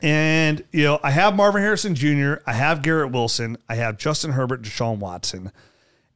And, 0.03 0.64
you 0.72 0.84
know, 0.84 0.98
I 1.03 1.11
have 1.11 1.36
Marvin 1.36 1.62
Harrison 1.62 1.94
Jr., 1.94 2.34
I 2.46 2.53
have 2.55 2.82
Garrett 2.82 3.12
Wilson, 3.12 3.59
I 3.68 3.74
have 3.74 3.98
Justin 3.98 4.32
Herbert, 4.32 4.62
Deshaun 4.62 4.98
Watson. 4.98 5.53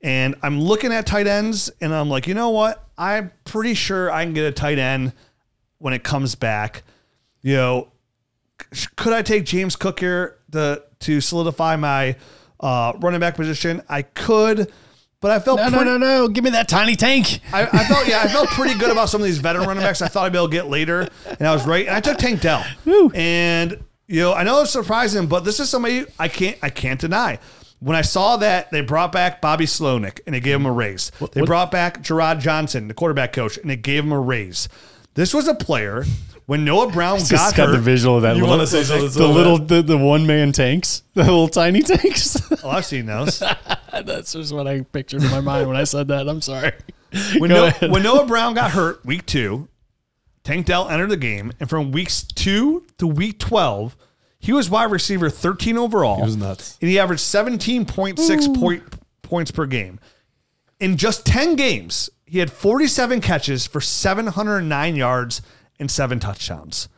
And 0.03 0.35
I'm 0.43 0.61
looking 0.61 0.93
at 0.93 1.07
tight 1.07 1.27
ends 1.27 1.71
and 1.81 1.95
I'm 1.95 2.09
like, 2.09 2.27
you 2.27 2.35
know 2.35 2.51
what? 2.51 2.87
I'm 2.99 3.33
pretty 3.45 3.75
sure 3.75 4.11
I 4.11 4.25
can 4.25 4.35
get 4.35 4.45
a 4.45 4.53
tight 4.53 4.79
end 4.79 5.13
when 5.79 5.95
it 5.95 6.05
comes 6.05 6.35
back. 6.35 6.83
You 7.43 7.57
know, 7.57 7.93
could 8.97 9.13
I 9.13 9.23
take 9.23 9.45
James 9.45 9.77
Cook 9.77 10.01
here 10.01 10.39
to, 10.53 10.83
to 11.01 11.21
solidify 11.21 11.77
my 11.77 12.17
uh, 12.61 12.93
running 13.01 13.21
back 13.21 13.37
position? 13.37 13.83
I 13.89 14.03
could, 14.03 14.73
but 15.25 15.31
I 15.31 15.39
felt 15.39 15.59
No, 15.59 15.71
no, 15.71 15.79
pretty- 15.79 15.91
no, 15.93 15.97
no. 15.97 16.29
Give 16.29 16.45
me 16.45 16.51
that 16.51 16.69
tiny 16.69 16.97
tank. 16.97 17.41
I, 17.51 17.63
I 17.63 17.85
felt 17.85 18.07
yeah, 18.07 18.21
I 18.21 18.29
felt 18.29 18.47
pretty 18.51 18.79
good 18.79 18.91
about 18.91 19.09
some 19.09 19.23
of 19.23 19.25
these 19.25 19.39
veteran 19.39 19.67
running 19.69 19.83
backs. 19.83 20.03
I 20.03 20.09
thought 20.09 20.27
I'd 20.27 20.33
be 20.33 20.37
able 20.37 20.49
to 20.49 20.53
get 20.53 20.67
later, 20.67 21.09
and 21.39 21.49
I 21.49 21.55
was 21.55 21.67
right. 21.67 21.87
And 21.87 21.97
I 21.97 22.01
took 22.01 22.19
Tank 22.19 22.43
Dell, 22.43 22.63
and 23.15 23.83
you 24.07 24.21
know 24.21 24.35
I 24.35 24.43
know 24.43 24.61
it's 24.61 24.71
surprising, 24.71 25.27
but 25.27 25.41
this 25.47 25.61
is 25.61 25.71
somebody 25.71 26.05
I 26.19 26.29
can't 26.29 26.59
I 26.63 26.69
can't 26.69 27.01
deny. 27.01 27.39
When 27.81 27.97
I 27.97 28.03
saw 28.03 28.37
that 28.37 28.71
they 28.71 28.83
brought 28.83 29.13
back 29.13 29.41
Bobby 29.41 29.65
Slowik 29.65 30.21
and 30.27 30.35
they 30.35 30.41
gave 30.41 30.57
him 30.57 30.67
a 30.67 30.73
raise, 30.73 31.11
they 31.33 31.41
brought 31.41 31.71
back 31.71 32.03
Jerrod 32.03 32.41
Johnson, 32.41 32.89
the 32.89 32.93
quarterback 32.95 33.33
coach, 33.33 33.57
and 33.57 33.71
they 33.71 33.77
gave 33.77 34.05
him 34.05 34.13
a 34.13 34.21
raise. 34.21 34.69
This 35.15 35.33
was 35.33 35.49
a 35.49 35.55
player 35.55 36.05
when 36.47 36.65
Noah 36.65 36.91
Brown 36.91 37.19
got 37.19 37.29
Just 37.29 37.57
got 37.57 37.69
hurt. 37.69 37.73
the 37.73 37.79
visual 37.79 38.17
of 38.17 38.23
that 38.23 38.37
You 38.37 38.43
little, 38.43 38.57
wanna 38.57 38.67
say 38.67 38.83
something 38.85 39.11
the 39.11 39.29
little, 39.29 39.59
the, 39.59 39.83
the 39.83 39.97
one 39.99 40.27
man 40.27 40.53
tanks, 40.53 41.03
the 41.15 41.23
little 41.23 41.49
tiny 41.49 41.83
tanks. 41.83 42.37
Oh, 42.63 42.71
I've 42.71 42.85
seen 42.85 43.07
those. 43.07 43.39
That's 44.05 44.33
just 44.33 44.53
what 44.53 44.67
I 44.67 44.83
pictured 44.83 45.23
in 45.23 45.31
my 45.31 45.41
mind 45.41 45.69
when 45.69 45.77
I 45.77 45.85
said 45.85 46.09
that. 46.09 46.29
I'm 46.29 46.41
sorry. 46.41 46.73
When, 47.39 47.51
Noah, 47.51 47.73
when 47.89 48.03
Noah 48.03 48.27
Brown 48.27 48.55
got 48.55 48.73
hurt 48.73 49.05
week 49.07 49.25
two, 49.25 49.69
Tank 50.43 50.67
Dell 50.67 50.89
entered 50.89 51.11
the 51.11 51.17
game, 51.17 51.53
and 51.61 51.71
from 51.71 51.93
weeks 51.93 52.23
two 52.25 52.85
to 52.99 53.07
week 53.07 53.39
12, 53.39 53.97
he 54.39 54.53
was 54.53 54.69
wide 54.69 54.91
receiver 54.91 55.31
13 55.31 55.79
overall. 55.79 56.17
He 56.17 56.23
was 56.23 56.37
nuts. 56.37 56.77
And 56.81 56.91
he 56.91 56.99
averaged 56.99 57.23
17.6 57.23 58.59
point, 58.61 58.83
points 59.23 59.51
per 59.51 59.65
game. 59.65 60.01
In 60.81 60.97
just 60.99 61.25
10 61.25 61.57
games, 61.57 62.11
he 62.27 62.41
had 62.41 62.51
47 62.53 63.21
catches 63.21 63.67
for 63.67 63.81
709 63.81 64.97
yards 64.97 65.41
and 65.79 65.91
seven 65.91 66.21
touchdowns. 66.21 66.89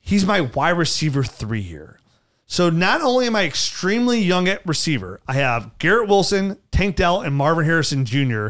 He's 0.00 0.26
my 0.26 0.42
wide 0.42 0.70
receiver 0.70 1.24
three 1.24 1.62
here. 1.62 1.98
So 2.46 2.68
not 2.68 3.00
only 3.00 3.26
am 3.26 3.36
I 3.36 3.44
extremely 3.44 4.20
young 4.20 4.48
at 4.48 4.66
receiver, 4.66 5.20
I 5.26 5.34
have 5.34 5.78
Garrett 5.78 6.08
Wilson, 6.08 6.58
Tank 6.70 6.96
Dell, 6.96 7.22
and 7.22 7.34
Marvin 7.34 7.64
Harrison 7.64 8.04
Jr. 8.04 8.48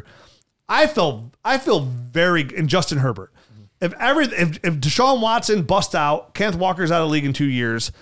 I 0.68 0.86
feel 0.86 1.30
I 1.44 1.58
feel 1.58 1.80
very 1.80 2.42
and 2.56 2.68
Justin 2.68 2.98
Herbert. 2.98 3.32
If 3.80 3.92
every 3.94 4.24
if, 4.26 4.56
if 4.64 4.74
Deshaun 4.74 5.20
Watson 5.20 5.62
bust 5.62 5.94
out, 5.94 6.34
Kenneth 6.34 6.56
Walker's 6.56 6.90
out 6.90 7.02
of 7.02 7.08
the 7.08 7.12
league 7.12 7.24
in 7.24 7.32
two 7.32 7.44
years, 7.48 7.92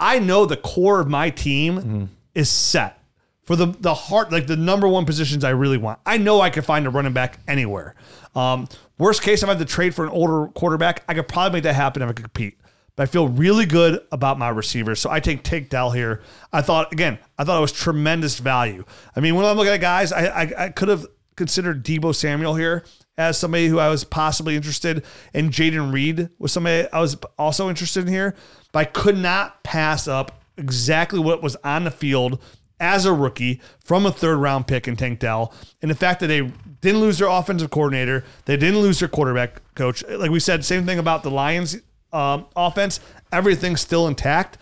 I 0.00 0.18
know 0.18 0.46
the 0.46 0.56
core 0.56 1.00
of 1.00 1.08
my 1.08 1.30
team 1.30 2.10
is 2.34 2.50
set 2.50 3.00
for 3.44 3.54
the 3.54 3.66
the 3.66 3.94
heart 3.94 4.32
like 4.32 4.46
the 4.46 4.56
number 4.56 4.88
one 4.88 5.04
positions 5.06 5.44
I 5.44 5.50
really 5.50 5.78
want. 5.78 6.00
I 6.04 6.18
know 6.18 6.40
I 6.40 6.50
can 6.50 6.62
find 6.62 6.86
a 6.86 6.90
running 6.90 7.12
back 7.12 7.38
anywhere. 7.46 7.94
Um, 8.34 8.68
worst 8.98 9.22
case, 9.22 9.42
if 9.42 9.48
I 9.48 9.52
have 9.52 9.58
to 9.58 9.64
trade 9.64 9.94
for 9.94 10.04
an 10.04 10.10
older 10.10 10.48
quarterback, 10.48 11.04
I 11.08 11.14
could 11.14 11.28
probably 11.28 11.58
make 11.58 11.64
that 11.64 11.74
happen 11.74 12.02
if 12.02 12.08
I 12.08 12.12
could 12.12 12.24
compete. 12.24 12.58
But 12.96 13.04
I 13.04 13.06
feel 13.06 13.28
really 13.28 13.66
good 13.66 14.00
about 14.10 14.38
my 14.38 14.48
receivers, 14.48 15.00
so 15.00 15.10
I 15.10 15.20
take 15.20 15.42
Take 15.42 15.68
Dell 15.68 15.90
here. 15.90 16.22
I 16.50 16.62
thought 16.62 16.92
again, 16.92 17.18
I 17.38 17.44
thought 17.44 17.58
it 17.58 17.60
was 17.60 17.72
tremendous 17.72 18.38
value. 18.38 18.84
I 19.14 19.20
mean, 19.20 19.34
when 19.34 19.44
I'm 19.44 19.56
looking 19.56 19.74
at 19.74 19.82
guys, 19.82 20.12
I 20.12 20.26
I, 20.26 20.52
I 20.64 20.68
could 20.70 20.88
have 20.88 21.06
considered 21.36 21.84
Deebo 21.84 22.14
Samuel 22.14 22.54
here 22.54 22.84
as 23.18 23.38
somebody 23.38 23.68
who 23.68 23.78
I 23.78 23.90
was 23.90 24.04
possibly 24.04 24.56
interested 24.56 25.04
in. 25.34 25.50
Jayden 25.50 25.92
Reed 25.92 26.30
was 26.38 26.52
somebody 26.52 26.88
I 26.90 27.00
was 27.00 27.18
also 27.38 27.68
interested 27.68 28.06
in 28.06 28.12
here, 28.12 28.34
but 28.72 28.78
I 28.78 28.84
could 28.86 29.18
not 29.18 29.62
pass 29.62 30.08
up 30.08 30.40
exactly 30.56 31.18
what 31.18 31.42
was 31.42 31.54
on 31.56 31.84
the 31.84 31.90
field 31.90 32.42
as 32.80 33.04
a 33.06 33.12
rookie 33.12 33.60
from 33.80 34.06
a 34.06 34.12
third 34.12 34.36
round 34.36 34.66
pick 34.66 34.86
in 34.88 34.96
Tank 34.96 35.18
Dell. 35.18 35.52
And 35.82 35.90
the 35.90 35.94
fact 35.94 36.20
that 36.20 36.26
they 36.28 36.52
didn't 36.80 37.00
lose 37.00 37.18
their 37.18 37.28
offensive 37.28 37.70
coordinator, 37.70 38.24
they 38.44 38.56
didn't 38.56 38.80
lose 38.80 38.98
their 39.00 39.08
quarterback 39.08 39.62
coach. 39.74 40.04
Like 40.08 40.30
we 40.30 40.40
said, 40.40 40.64
same 40.64 40.84
thing 40.84 40.98
about 40.98 41.22
the 41.22 41.30
Lions 41.30 41.76
um, 42.12 42.46
offense, 42.54 43.00
everything's 43.32 43.80
still 43.80 44.06
intact. 44.06 44.58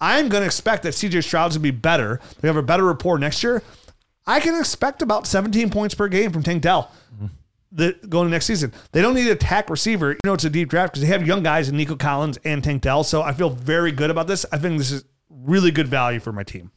I'm 0.00 0.28
going 0.28 0.42
to 0.42 0.46
expect 0.46 0.84
that 0.84 0.94
CJ 0.94 1.24
Stroud's 1.24 1.56
going 1.56 1.64
to 1.64 1.72
be 1.72 1.78
better. 1.78 2.20
They 2.40 2.48
have 2.48 2.56
a 2.56 2.62
better 2.62 2.84
rapport 2.84 3.18
next 3.18 3.42
year. 3.42 3.62
I 4.26 4.40
can 4.40 4.58
expect 4.58 5.02
about 5.02 5.26
17 5.26 5.70
points 5.70 5.94
per 5.94 6.06
game 6.08 6.30
from 6.32 6.42
Tank 6.42 6.62
Dell 6.62 6.92
the, 7.72 7.96
going 8.08 8.30
next 8.30 8.46
season. 8.46 8.72
They 8.92 9.02
don't 9.02 9.14
need 9.14 9.24
to 9.24 9.32
attack 9.32 9.70
receiver. 9.70 10.12
You 10.12 10.18
know, 10.24 10.34
it's 10.34 10.44
a 10.44 10.50
deep 10.50 10.68
draft 10.68 10.92
because 10.92 11.02
they 11.02 11.12
have 11.12 11.26
young 11.26 11.42
guys 11.42 11.68
in 11.68 11.76
Nico 11.76 11.96
Collins 11.96 12.38
and 12.44 12.62
Tank 12.62 12.82
Dell. 12.82 13.04
So 13.04 13.22
I 13.22 13.32
feel 13.32 13.50
very 13.50 13.92
good 13.92 14.10
about 14.10 14.26
this. 14.26 14.46
I 14.52 14.58
think 14.58 14.78
this 14.78 14.90
is 14.90 15.04
really 15.30 15.70
good 15.70 15.88
value 15.88 16.20
for 16.20 16.32
my 16.32 16.42
team. 16.42 16.70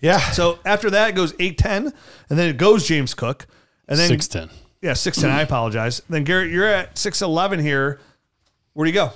Yeah. 0.00 0.18
So 0.32 0.58
after 0.64 0.90
that, 0.90 1.10
it 1.10 1.14
goes 1.14 1.34
8 1.38 1.58
10, 1.58 1.92
and 2.30 2.38
then 2.38 2.48
it 2.48 2.56
goes 2.56 2.86
James 2.86 3.14
Cook. 3.14 3.46
And 3.88 3.98
then, 3.98 4.08
Six 4.08 4.28
ten. 4.28 4.48
yeah, 4.80 4.92
6 4.92 5.20
10. 5.20 5.30
I 5.30 5.42
apologize. 5.42 6.00
Then, 6.08 6.24
Garrett, 6.24 6.50
you're 6.50 6.66
at 6.66 6.96
6 6.96 7.22
11 7.22 7.58
here. 7.60 8.00
Where 8.72 8.84
do 8.86 8.90
you 8.90 8.94
go? 8.94 9.10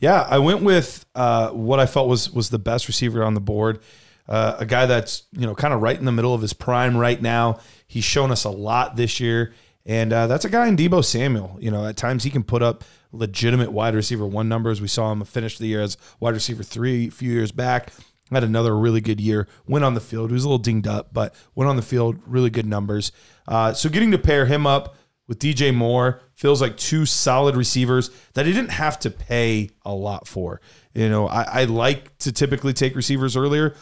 Yeah, 0.00 0.22
I 0.28 0.38
went 0.38 0.62
with 0.62 1.04
uh, 1.14 1.50
what 1.50 1.80
I 1.80 1.86
felt 1.86 2.08
was 2.08 2.30
was 2.30 2.50
the 2.50 2.58
best 2.58 2.88
receiver 2.88 3.24
on 3.24 3.34
the 3.34 3.40
board. 3.40 3.80
Uh, 4.28 4.56
a 4.58 4.66
guy 4.66 4.86
that's 4.86 5.24
you 5.32 5.46
know 5.46 5.54
kind 5.54 5.72
of 5.72 5.80
right 5.80 5.98
in 5.98 6.04
the 6.04 6.12
middle 6.12 6.34
of 6.34 6.42
his 6.42 6.52
prime 6.52 6.96
right 6.96 7.20
now. 7.20 7.60
He's 7.86 8.04
shown 8.04 8.30
us 8.30 8.44
a 8.44 8.50
lot 8.50 8.96
this 8.96 9.18
year, 9.20 9.54
and 9.86 10.12
uh, 10.12 10.26
that's 10.26 10.44
a 10.44 10.50
guy 10.50 10.66
in 10.68 10.76
Deebo 10.76 11.04
Samuel. 11.04 11.56
You 11.60 11.70
know, 11.70 11.86
at 11.86 11.96
times 11.96 12.22
he 12.24 12.30
can 12.30 12.42
put 12.44 12.62
up 12.62 12.84
legitimate 13.12 13.72
wide 13.72 13.94
receiver 13.94 14.26
one 14.26 14.48
numbers. 14.48 14.80
We 14.80 14.88
saw 14.88 15.10
him 15.10 15.24
finish 15.24 15.58
the 15.58 15.66
year 15.66 15.80
as 15.80 15.96
wide 16.20 16.34
receiver 16.34 16.62
three 16.62 17.08
a 17.08 17.10
few 17.10 17.32
years 17.32 17.50
back. 17.52 17.92
Had 18.30 18.44
another 18.44 18.76
really 18.76 19.00
good 19.00 19.20
year. 19.20 19.48
Went 19.66 19.84
on 19.84 19.94
the 19.94 20.00
field. 20.00 20.30
He 20.30 20.34
was 20.34 20.44
a 20.44 20.48
little 20.48 20.58
dinged 20.58 20.86
up, 20.86 21.12
but 21.12 21.34
went 21.54 21.70
on 21.70 21.76
the 21.76 21.82
field. 21.82 22.20
Really 22.26 22.50
good 22.50 22.66
numbers. 22.66 23.12
Uh, 23.46 23.72
so 23.72 23.88
getting 23.88 24.10
to 24.10 24.18
pair 24.18 24.46
him 24.46 24.66
up 24.66 24.96
with 25.28 25.38
DJ 25.38 25.74
Moore 25.74 26.20
feels 26.34 26.60
like 26.60 26.76
two 26.76 27.06
solid 27.06 27.54
receivers 27.54 28.10
that 28.34 28.46
he 28.46 28.52
didn't 28.52 28.70
have 28.70 28.98
to 29.00 29.10
pay 29.10 29.70
a 29.84 29.92
lot 29.92 30.26
for. 30.26 30.60
You 30.94 31.08
know, 31.08 31.28
I, 31.28 31.42
I 31.42 31.64
like 31.64 32.16
to 32.18 32.32
typically 32.32 32.72
take 32.72 32.96
receivers 32.96 33.36
earlier, 33.36 33.74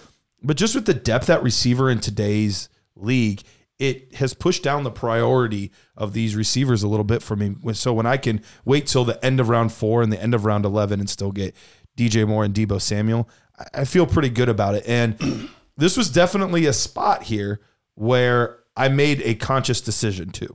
but 0.43 0.57
just 0.57 0.75
with 0.75 0.87
the 0.87 0.95
depth 0.95 1.31
at 1.31 1.43
receiver 1.43 1.89
in 1.89 2.01
today's 2.01 2.69
league, 2.97 3.43
it 3.79 4.15
has 4.17 4.35
pushed 4.35 4.63
down 4.63 4.85
the 4.85 4.91
priority 4.91 5.71
of 5.97 6.13
these 6.13 6.35
receivers 6.35 6.83
a 6.83 6.89
little 6.89 7.05
bit 7.05 7.23
for 7.23 7.37
me. 7.37 7.55
So 7.75 7.93
when 7.93 8.07
I 8.07 8.17
can 8.17 8.43
wait 8.65 8.87
till 8.87 9.05
the 9.05 9.23
end 9.25 9.39
of 9.39 9.49
round 9.49 9.73
four 9.73 10.03
and 10.03 10.13
the 10.13 10.21
end 10.21 10.35
of 10.35 10.45
round 10.45 10.65
11 10.65 10.99
and 10.99 11.09
still 11.09 11.31
get 11.31 11.55
DJ 11.97 12.27
Moore 12.27 12.45
and 12.45 12.55
Deebo 12.55 12.81
Samuel, 12.81 13.29
I- 13.75 13.85
feel 13.85 14.07
pretty 14.07 14.29
good 14.31 14.49
about 14.49 14.75
it. 14.75 14.85
And 14.87 15.49
this 15.77 15.97
was 15.97 16.11
definitely 16.11 16.67
a 16.67 16.73
spot 16.73 17.25
here 17.25 17.61
where 17.95 18.59
I 18.77 18.89
made 18.89 19.23
a 19.23 19.35
conscious 19.35 19.81
decision 19.81 20.31
to. 20.33 20.55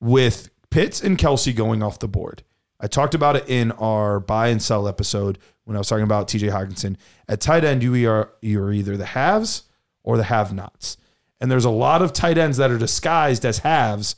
with 0.00 0.50
Pitts 0.70 1.02
and 1.02 1.16
Kelce 1.16 1.54
going 1.54 1.82
off 1.82 1.98
the 1.98 2.08
board. 2.08 2.42
I 2.80 2.86
talked 2.86 3.14
about 3.14 3.36
it 3.36 3.48
in 3.48 3.72
our 3.72 4.20
buy 4.20 4.48
and 4.48 4.60
sell 4.62 4.86
episode 4.86 5.38
when 5.64 5.76
I 5.76 5.80
was 5.80 5.88
talking 5.88 6.04
about 6.04 6.28
TJ 6.28 6.50
Hockenson. 6.50 6.96
At 7.28 7.40
tight 7.40 7.64
end, 7.64 7.82
you 7.82 8.10
are 8.10 8.30
you're 8.42 8.72
either 8.72 8.96
the 8.96 9.06
haves 9.06 9.62
or 10.02 10.16
the 10.18 10.24
have-nots. 10.24 10.98
And 11.40 11.50
there's 11.50 11.64
a 11.64 11.70
lot 11.70 12.02
of 12.02 12.12
tight 12.12 12.36
ends 12.38 12.58
that 12.58 12.70
are 12.70 12.78
disguised 12.78 13.44
as 13.46 13.58
haves 13.60 14.16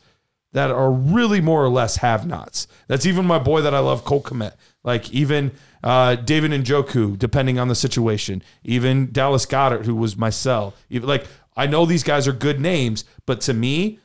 that 0.53 0.71
are 0.71 0.91
really 0.91 1.41
more 1.41 1.63
or 1.65 1.69
less 1.69 1.97
have-nots. 1.99 2.67
That's 2.89 3.07
even 3.07 3.25
my 3.27 3.39
boy 3.39 3.61
that 3.63 3.75
I 3.75 3.79
love, 3.79 4.05
Cole 4.05 4.23
Kmet. 4.23 4.55
Like 4.83 5.11
even 5.13 5.53
uh, 5.83 6.17
David 6.17 6.51
Njoku, 6.51 7.19
depending 7.19 7.59
on 7.59 7.69
the 7.69 7.75
situation. 7.75 8.43
Even 8.65 9.13
Dallas 9.13 9.47
Goedert, 9.47 9.85
who 9.85 9.95
was 9.95 10.17
my 10.17 10.31
cell. 10.31 10.75
Even 10.91 11.09
like 11.09 11.27
I 11.57 11.67
know 11.67 11.87
these 11.87 12.05
guys 12.05 12.29
are 12.29 12.33
good 12.33 12.61
names, 12.61 13.05
but 13.27 13.41
to 13.43 13.55
me, 13.55 13.99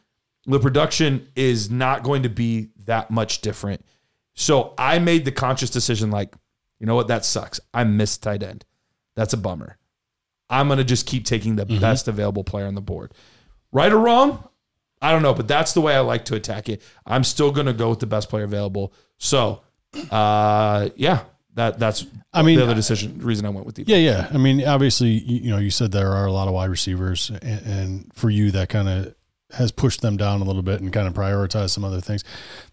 the 0.45 0.59
production 0.59 1.27
is 1.35 1.69
not 1.69 2.03
going 2.03 2.23
to 2.23 2.29
be 2.29 2.69
that 2.85 3.11
much 3.11 3.41
different. 3.41 3.85
So 4.33 4.73
I 4.77 4.99
made 4.99 5.25
the 5.25 5.31
conscious 5.31 5.69
decision 5.69 6.09
like, 6.09 6.33
you 6.79 6.87
know 6.87 6.95
what, 6.95 7.07
that 7.07 7.23
sucks. 7.23 7.59
I 7.73 7.83
missed 7.83 8.23
tight 8.23 8.43
end. 8.43 8.65
That's 9.15 9.33
a 9.33 9.37
bummer. 9.37 9.77
I'm 10.49 10.67
going 10.67 10.77
to 10.77 10.83
just 10.83 11.05
keep 11.05 11.25
taking 11.25 11.55
the 11.55 11.65
best 11.65 12.07
available 12.07 12.43
player 12.43 12.65
on 12.65 12.75
the 12.75 12.81
board. 12.81 13.13
Right 13.71 13.91
or 13.91 13.97
wrong? 13.97 14.47
I 15.01 15.11
don't 15.11 15.21
know, 15.21 15.33
but 15.33 15.47
that's 15.47 15.73
the 15.73 15.81
way 15.81 15.95
I 15.95 15.99
like 15.99 16.25
to 16.25 16.35
attack 16.35 16.69
it. 16.69 16.81
I'm 17.05 17.23
still 17.23 17.51
going 17.51 17.67
to 17.67 17.73
go 17.73 17.89
with 17.89 17.99
the 17.99 18.05
best 18.05 18.29
player 18.29 18.43
available. 18.43 18.93
So, 19.17 19.61
uh, 20.11 20.89
yeah, 20.95 21.23
that 21.55 21.79
that's 21.79 22.05
I 22.33 22.41
mean, 22.41 22.57
the 22.57 22.63
other 22.63 22.71
uh, 22.71 22.75
decision 22.75 23.19
reason 23.19 23.45
I 23.45 23.49
went 23.49 23.65
with 23.65 23.75
Deebo. 23.75 23.87
Yeah, 23.87 23.97
yeah. 23.97 24.29
I 24.33 24.37
mean, 24.37 24.65
obviously, 24.65 25.09
you, 25.09 25.51
know, 25.51 25.59
you 25.59 25.69
said 25.69 25.91
there 25.91 26.11
are 26.11 26.25
a 26.25 26.31
lot 26.31 26.47
of 26.47 26.53
wide 26.53 26.69
receivers, 26.69 27.29
and, 27.29 27.65
and 27.65 28.11
for 28.13 28.29
you, 28.29 28.51
that 28.51 28.69
kind 28.69 28.89
of 28.89 29.15
has 29.53 29.71
pushed 29.71 30.01
them 30.01 30.17
down 30.17 30.41
a 30.41 30.43
little 30.43 30.63
bit 30.63 30.81
and 30.81 30.91
kind 30.91 31.07
of 31.07 31.13
prioritized 31.13 31.69
some 31.69 31.83
other 31.83 32.01
things. 32.01 32.23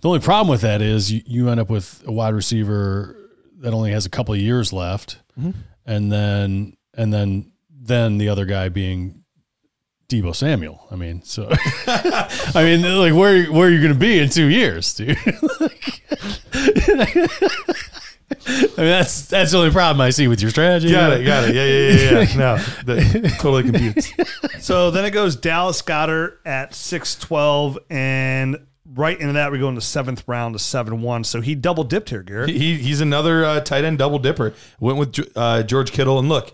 The 0.00 0.08
only 0.08 0.20
problem 0.20 0.48
with 0.48 0.62
that 0.62 0.80
is 0.80 1.12
you, 1.12 1.20
you 1.26 1.48
end 1.50 1.60
up 1.60 1.68
with 1.68 2.02
a 2.06 2.12
wide 2.12 2.34
receiver 2.34 3.16
that 3.58 3.74
only 3.74 3.92
has 3.92 4.06
a 4.06 4.10
couple 4.10 4.32
of 4.32 4.40
years 4.40 4.72
left, 4.72 5.18
mm-hmm. 5.38 5.50
and 5.84 6.10
then 6.10 6.76
and 6.94 7.12
then 7.12 7.52
then 7.70 8.16
the 8.16 8.30
other 8.30 8.46
guy 8.46 8.70
being 8.70 9.24
Deebo 10.08 10.34
Samuel. 10.34 10.86
I 10.90 10.96
mean, 10.96 11.22
so 11.22 11.48
I 11.86 12.62
mean, 12.64 12.82
like 12.98 13.14
where 13.14 13.44
where 13.52 13.68
are 13.68 13.70
you 13.70 13.82
going 13.82 13.92
to 13.92 13.98
be 13.98 14.18
in 14.18 14.30
two 14.30 14.46
years, 14.46 14.94
dude? 14.94 15.18
I 18.46 18.60
mean, 18.60 18.70
that's 18.76 19.26
that's 19.26 19.52
the 19.52 19.58
only 19.58 19.70
problem 19.70 20.00
I 20.00 20.10
see 20.10 20.28
with 20.28 20.40
your 20.40 20.50
strategy. 20.50 20.90
Got 20.90 21.14
it, 21.14 21.24
got 21.24 21.48
it. 21.48 21.54
Yeah, 21.54 21.64
yeah, 21.64 22.20
yeah, 22.20 22.20
yeah. 22.20 22.36
No, 22.36 22.56
that 22.84 23.36
totally 23.40 23.64
computes. 23.64 24.12
So 24.64 24.90
then 24.90 25.04
it 25.04 25.10
goes 25.10 25.36
Dallas 25.36 25.82
Goedert 25.82 26.38
at 26.44 26.72
6'12, 26.72 27.78
and 27.90 28.58
right 28.94 29.18
into 29.18 29.32
that, 29.34 29.52
we 29.52 29.58
go 29.58 29.68
in 29.68 29.74
the 29.74 29.80
seventh 29.80 30.24
round 30.26 30.54
to 30.54 30.58
7 30.58 31.00
1. 31.00 31.24
So 31.24 31.40
he 31.40 31.54
double 31.54 31.84
dipped 31.84 32.10
here, 32.10 32.22
Garrett. 32.22 32.50
He, 32.50 32.76
he's 32.76 33.00
another 33.00 33.44
uh, 33.44 33.60
tight 33.60 33.84
end 33.84 33.98
double 33.98 34.18
dipper. 34.18 34.54
Went 34.78 34.98
with 34.98 35.36
uh, 35.36 35.62
George 35.62 35.92
Kittle, 35.92 36.18
and 36.18 36.28
look, 36.28 36.52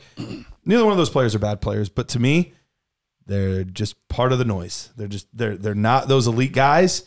neither 0.64 0.84
one 0.84 0.92
of 0.92 0.98
those 0.98 1.10
players 1.10 1.34
are 1.34 1.38
bad 1.38 1.60
players, 1.60 1.88
but 1.88 2.08
to 2.08 2.18
me, 2.18 2.52
they're 3.26 3.64
just 3.64 3.96
part 4.08 4.32
of 4.32 4.38
the 4.38 4.44
noise. 4.44 4.92
They're 4.96 5.08
just 5.08 5.26
they're 5.36 5.56
they're 5.56 5.74
not 5.74 6.08
those 6.08 6.26
elite 6.26 6.52
guys, 6.52 7.04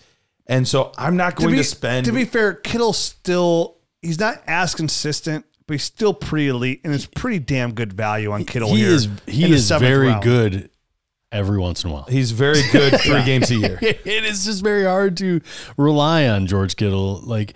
and 0.48 0.68
so 0.68 0.92
I'm 0.98 1.16
not 1.16 1.36
going 1.36 1.52
to, 1.52 1.56
be, 1.56 1.64
spend. 1.64 2.06
to 2.06 2.12
be 2.12 2.26
fair, 2.26 2.54
Kittle 2.54 2.94
still, 2.94 3.78
he's 4.02 4.20
not 4.20 4.42
as 4.48 4.74
consistent, 4.76 5.46
but 5.68 5.74
he's 5.76 5.84
still 5.84 6.14
pretty 6.14 6.48
elite, 6.48 6.82
and 6.84 6.94
it's 6.94 7.06
pretty 7.06 7.40
damn 7.40 7.74
good 7.74 7.94
value 7.94 8.32
on 8.32 8.46
Kittle 8.46 8.70
he 8.74 8.80
here. 8.80 8.90
is 8.92 9.08
he 9.28 9.52
is 9.52 9.70
very 9.72 10.08
round. 10.08 10.24
good 10.24 10.70
every 11.32 11.60
once 11.60 11.84
in 11.84 11.92
a 11.92 11.94
while. 11.94 12.06
he's 12.10 12.32
very 12.32 12.62
good 12.72 13.00
three 13.02 13.24
games 13.24 13.52
a 13.52 13.56
year. 13.56 13.78
it 13.82 14.26
is 14.26 14.46
just 14.46 14.64
very 14.64 14.84
hard 14.86 15.16
to 15.18 15.42
rely 15.78 16.28
on 16.28 16.48
George 16.48 16.76
Kittle. 16.76 17.22
Like, 17.24 17.54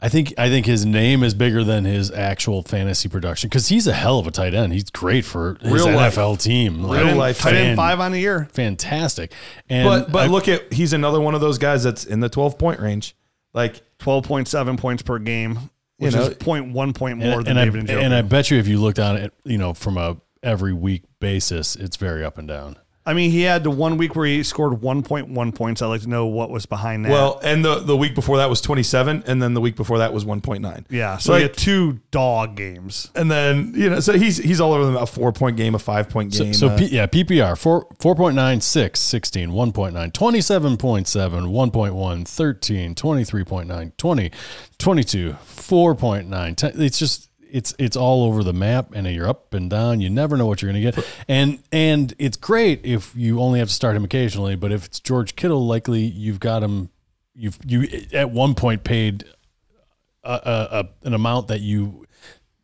I 0.00 0.08
think 0.08 0.34
I 0.36 0.48
think 0.48 0.66
his 0.66 0.84
name 0.84 1.22
is 1.22 1.32
bigger 1.32 1.62
than 1.64 1.84
his 1.84 2.10
actual 2.10 2.62
fantasy 2.62 3.08
production 3.08 3.48
because 3.48 3.68
he's 3.68 3.86
a 3.86 3.92
hell 3.94 4.18
of 4.18 4.26
a 4.26 4.30
tight 4.32 4.52
end. 4.52 4.72
He's 4.72 4.90
great 4.90 5.24
for 5.24 5.56
his 5.62 5.72
Real 5.72 5.90
life. 5.94 6.16
NFL 6.16 6.42
team. 6.42 6.82
Like, 6.82 7.04
Real 7.04 7.14
life 7.16 7.38
Tight 7.38 7.54
end 7.54 7.76
five 7.76 8.00
on 8.00 8.10
the 8.12 8.18
year. 8.20 8.46
fantastic. 8.52 9.32
And 9.70 9.86
But 9.88 10.12
but 10.12 10.24
I- 10.24 10.26
look 10.26 10.48
at 10.48 10.72
he's 10.72 10.92
another 10.92 11.20
one 11.20 11.34
of 11.36 11.40
those 11.40 11.56
guys 11.58 11.82
that's 11.84 12.04
in 12.04 12.20
the 12.20 12.28
12 12.28 12.58
point 12.58 12.80
range. 12.80 13.14
Like 13.56 13.82
12.7 13.98 14.78
points 14.78 15.02
per 15.02 15.18
game, 15.18 15.70
which 15.96 16.12
You 16.12 16.20
know, 16.20 16.26
is 16.26 16.36
0.1 16.36 16.94
point 16.94 17.18
more 17.18 17.38
and, 17.38 17.46
than 17.46 17.56
and 17.56 17.66
David 17.72 17.76
I, 17.76 17.80
and 17.80 17.88
Joe. 17.88 17.98
and 17.98 18.14
I 18.14 18.22
bet 18.22 18.50
you 18.50 18.58
if 18.58 18.68
you 18.68 18.78
looked 18.78 19.00
on 19.00 19.16
it, 19.16 19.32
you 19.44 19.58
know, 19.58 19.74
from 19.74 19.98
a 19.98 20.18
every 20.42 20.72
week 20.72 21.02
basis, 21.18 21.74
it's 21.74 21.96
very 21.96 22.22
up 22.22 22.38
and 22.38 22.46
down. 22.46 22.76
I 23.06 23.14
mean, 23.14 23.30
he 23.30 23.42
had 23.42 23.62
the 23.62 23.70
one 23.70 23.96
week 23.98 24.16
where 24.16 24.26
he 24.26 24.42
scored 24.42 24.80
1.1 24.80 25.54
points. 25.54 25.80
I'd 25.80 25.86
like 25.86 26.00
to 26.02 26.08
know 26.08 26.26
what 26.26 26.50
was 26.50 26.66
behind 26.66 27.04
that. 27.04 27.10
well, 27.12 27.38
and 27.42 27.64
the 27.64 27.76
the 27.78 27.96
week 27.96 28.14
before 28.16 28.38
that 28.38 28.50
was 28.50 28.60
27, 28.60 29.22
and 29.26 29.40
then 29.40 29.54
the 29.54 29.60
week 29.60 29.76
before 29.76 29.98
that 29.98 30.12
was 30.12 30.24
1.9. 30.24 30.84
yeah. 30.90 31.16
So 31.18 31.32
like- 31.32 31.38
he 31.38 31.42
had 31.44 31.56
two 31.56 32.00
dog 32.10 32.56
games. 32.56 33.10
And 33.14 33.30
then 33.30 33.72
you 33.76 33.88
know, 33.90 34.00
so 34.00 34.14
he's 34.18 34.38
he's 34.38 34.60
all 34.60 34.72
over 34.72 34.84
them. 34.84 34.96
A 34.96 35.06
four 35.06 35.32
point 35.32 35.56
game, 35.56 35.74
a 35.74 35.78
five 35.78 36.08
point 36.08 36.32
game. 36.32 36.52
so 36.52 36.68
uh, 36.68 36.76
P, 36.78 36.86
yeah, 36.86 37.06
PPR 37.06 37.56
4, 37.56 37.86
4.9, 38.00 38.62
6, 38.62 39.00
16, 39.00 39.50
1.9, 39.50 40.12
27.7, 40.12 41.70
1.1, 41.70 42.28
13, 42.28 42.94
23.9, 42.94 43.92
20, 43.96 44.30
22, 44.78 45.36
4.9. 45.46 46.56
10. 46.56 46.72
It's 46.82 46.98
just, 46.98 47.30
it's 47.50 47.74
it's 47.78 47.96
all 47.96 48.24
over 48.24 48.42
the 48.42 48.52
map 48.52 48.92
and 48.94 49.06
you're 49.06 49.28
up 49.28 49.54
and 49.54 49.70
down. 49.70 50.00
You 50.00 50.10
never 50.10 50.36
know 50.36 50.46
what 50.46 50.62
you're 50.62 50.72
going 50.72 50.82
to 50.82 50.92
get. 50.92 51.06
And 51.28 51.62
and 51.72 52.14
it's 52.18 52.36
great 52.36 52.84
if 52.84 53.14
you 53.14 53.40
only 53.40 53.58
have 53.58 53.68
to 53.68 53.74
start 53.74 53.96
him 53.96 54.04
occasionally, 54.04 54.56
but 54.56 54.72
if 54.72 54.84
it's 54.84 55.00
George 55.00 55.36
Kittle, 55.36 55.66
likely 55.66 56.02
you've 56.02 56.40
got 56.40 56.62
him, 56.62 56.90
you've, 57.34 57.58
you 57.66 57.88
at 58.12 58.30
one 58.30 58.54
point 58.54 58.84
paid 58.84 59.24
a, 60.24 60.30
a, 60.30 60.78
a, 60.80 61.06
an 61.06 61.14
amount 61.14 61.48
that 61.48 61.60
you, 61.60 62.06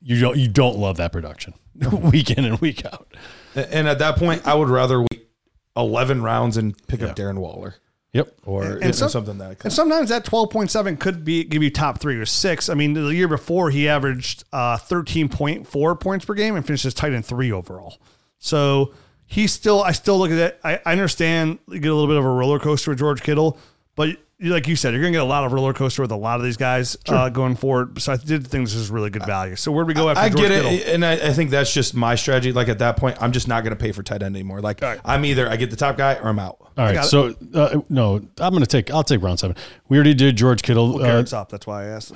you 0.01 0.20
don't, 0.20 0.37
you 0.37 0.49
don't 0.49 0.78
love 0.78 0.97
that 0.97 1.12
production 1.12 1.55
week 1.93 2.30
in 2.30 2.45
and 2.45 2.61
week 2.61 2.85
out. 2.85 3.14
and 3.55 3.89
at 3.89 3.99
that 4.01 4.16
point, 4.16 4.47
I 4.47 4.55
would 4.55 4.68
rather 4.68 5.01
wait 5.01 5.28
11 5.76 6.22
rounds 6.22 6.57
and 6.57 6.76
pick 6.87 7.03
up 7.03 7.16
Darren 7.16 7.39
Waller 7.39 7.76
Yep. 8.12 8.34
or 8.44 8.64
And 8.64 8.74
you 8.80 8.86
know, 8.86 8.92
some- 8.92 9.08
something 9.08 9.38
that. 9.38 9.64
And 9.64 9.72
sometimes 9.72 10.10
that 10.10 10.24
12.7 10.24 10.98
could 11.00 11.24
be 11.24 11.44
give 11.44 11.62
you 11.62 11.70
top 11.70 11.98
three 11.98 12.16
or 12.16 12.26
six. 12.26 12.68
I 12.68 12.74
mean, 12.74 12.92
the 12.92 13.06
year 13.08 13.28
before 13.28 13.70
he 13.70 13.88
averaged 13.88 14.44
uh, 14.52 14.76
13.4 14.76 15.98
points 16.00 16.24
per 16.24 16.34
game 16.34 16.56
and 16.56 16.66
finished 16.66 16.84
as 16.84 16.94
tight 16.94 17.12
end 17.12 17.24
three 17.24 17.50
overall. 17.52 17.98
So 18.38 18.92
he's 19.26 19.52
still, 19.52 19.82
I 19.82 19.92
still 19.92 20.18
look 20.18 20.30
at 20.30 20.38
it. 20.38 20.60
I, 20.62 20.80
I 20.84 20.92
understand 20.92 21.58
you 21.68 21.78
get 21.78 21.90
a 21.90 21.94
little 21.94 22.08
bit 22.08 22.18
of 22.18 22.24
a 22.24 22.28
roller 22.30 22.58
coaster 22.58 22.90
with 22.90 22.98
George 22.98 23.22
Kittle, 23.22 23.58
but 23.96 24.10
like 24.40 24.66
you 24.66 24.74
said, 24.74 24.92
you're 24.92 25.00
going 25.00 25.12
to 25.12 25.18
get 25.18 25.22
a 25.22 25.24
lot 25.24 25.44
of 25.44 25.52
roller 25.52 25.72
coaster 25.72 26.02
with 26.02 26.10
a 26.10 26.16
lot 26.16 26.38
of 26.40 26.44
these 26.44 26.56
guys 26.56 26.96
uh, 27.08 27.28
going 27.28 27.54
forward. 27.54 28.02
So 28.02 28.12
I 28.12 28.16
did 28.16 28.46
think 28.46 28.66
this 28.66 28.74
is 28.74 28.90
really 28.90 29.08
good 29.08 29.24
value. 29.24 29.54
So 29.56 29.70
where 29.70 29.84
do 29.84 29.88
we 29.88 29.94
go 29.94 30.08
after 30.08 30.20
I 30.20 30.28
George 30.28 30.40
get 30.48 30.50
it, 30.50 30.62
Kittle? 30.64 30.94
and 30.94 31.04
I, 31.06 31.12
I 31.12 31.32
think 31.32 31.50
that's 31.50 31.72
just 31.72 31.94
my 31.94 32.16
strategy. 32.16 32.52
Like 32.52 32.68
at 32.68 32.80
that 32.80 32.96
point, 32.96 33.16
I'm 33.22 33.30
just 33.32 33.46
not 33.48 33.62
going 33.62 33.70
to 33.70 33.80
pay 33.80 33.92
for 33.92 34.02
tight 34.02 34.22
end 34.22 34.34
anymore. 34.34 34.60
Like 34.60 34.80
right. 34.82 35.00
I'm 35.04 35.24
either 35.24 35.48
I 35.48 35.56
get 35.56 35.70
the 35.70 35.76
top 35.76 35.96
guy 35.96 36.14
or 36.16 36.28
I'm 36.28 36.40
out. 36.40 36.58
All 36.77 36.85
right. 36.85 37.05
So 37.05 37.35
uh, 37.55 37.81
no, 37.89 38.16
I'm 38.39 38.53
going 38.53 38.61
to 38.62 38.66
take. 38.66 38.91
I'll 38.91 39.03
take 39.03 39.23
round 39.23 39.39
seven. 39.39 39.57
We 39.89 39.97
already 39.97 40.14
did 40.14 40.37
George 40.37 40.62
Kittle. 40.62 40.97
Uh, 40.97 41.07
Garrett's 41.07 41.33
up. 41.33 41.49
That's 41.49 41.66
why 41.66 41.85
I 41.85 41.87
asked. 41.89 42.12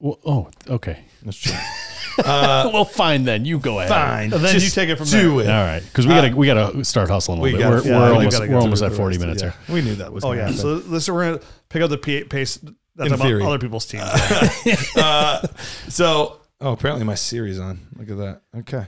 well, 0.00 0.18
oh, 0.24 0.50
okay. 0.68 1.04
That's 1.22 1.38
true. 1.38 1.54
well, 2.24 2.84
fine 2.84 3.24
then. 3.24 3.44
You 3.44 3.58
go 3.58 3.78
ahead. 3.78 3.88
Fine, 3.88 4.32
And 4.32 4.44
then 4.44 4.54
you 4.60 4.68
take 4.68 4.88
it 4.88 4.96
from 4.96 5.06
do 5.06 5.42
there. 5.42 5.56
All 5.56 5.64
right, 5.66 5.82
because 5.82 6.06
we 6.06 6.14
gotta 6.14 6.34
we 6.34 6.46
gotta 6.46 6.84
start 6.84 7.08
hustling 7.08 7.38
a 7.38 7.42
little 7.42 7.58
bit. 7.58 7.62
gotta- 7.62 7.76
we're 7.76 7.92
yeah, 7.92 7.98
we're 8.00 8.10
we 8.10 8.16
almost 8.16 8.32
gotta 8.36 8.46
get 8.46 8.54
we're 8.54 8.60
to 8.60 8.64
almost 8.64 8.80
the 8.80 8.86
at 8.86 8.92
40 8.92 9.06
rest 9.08 9.20
minutes 9.20 9.42
yeah. 9.42 9.50
here. 9.66 9.74
We 9.74 9.82
knew 9.82 9.94
that 9.96 10.12
was. 10.12 10.24
Oh 10.24 10.28
gonna 10.28 10.40
yeah, 10.40 10.46
happen. 10.46 10.58
so 10.58 10.74
listen, 10.90 11.14
we're 11.14 11.24
gonna 11.24 11.40
pick 11.68 11.82
up 11.82 11.90
the 11.90 11.98
P- 11.98 12.24
pace. 12.24 12.58
That's 12.96 13.08
In 13.08 13.14
about 13.14 13.24
theory. 13.26 13.44
other 13.44 13.58
people's 13.58 13.86
teams. 13.86 14.02
So, 15.88 16.40
oh, 16.60 16.72
apparently 16.72 17.04
my 17.04 17.14
Siri's 17.14 17.60
on. 17.60 17.86
Look 17.96 18.10
at 18.10 18.16
that. 18.18 18.40
Okay. 18.58 18.86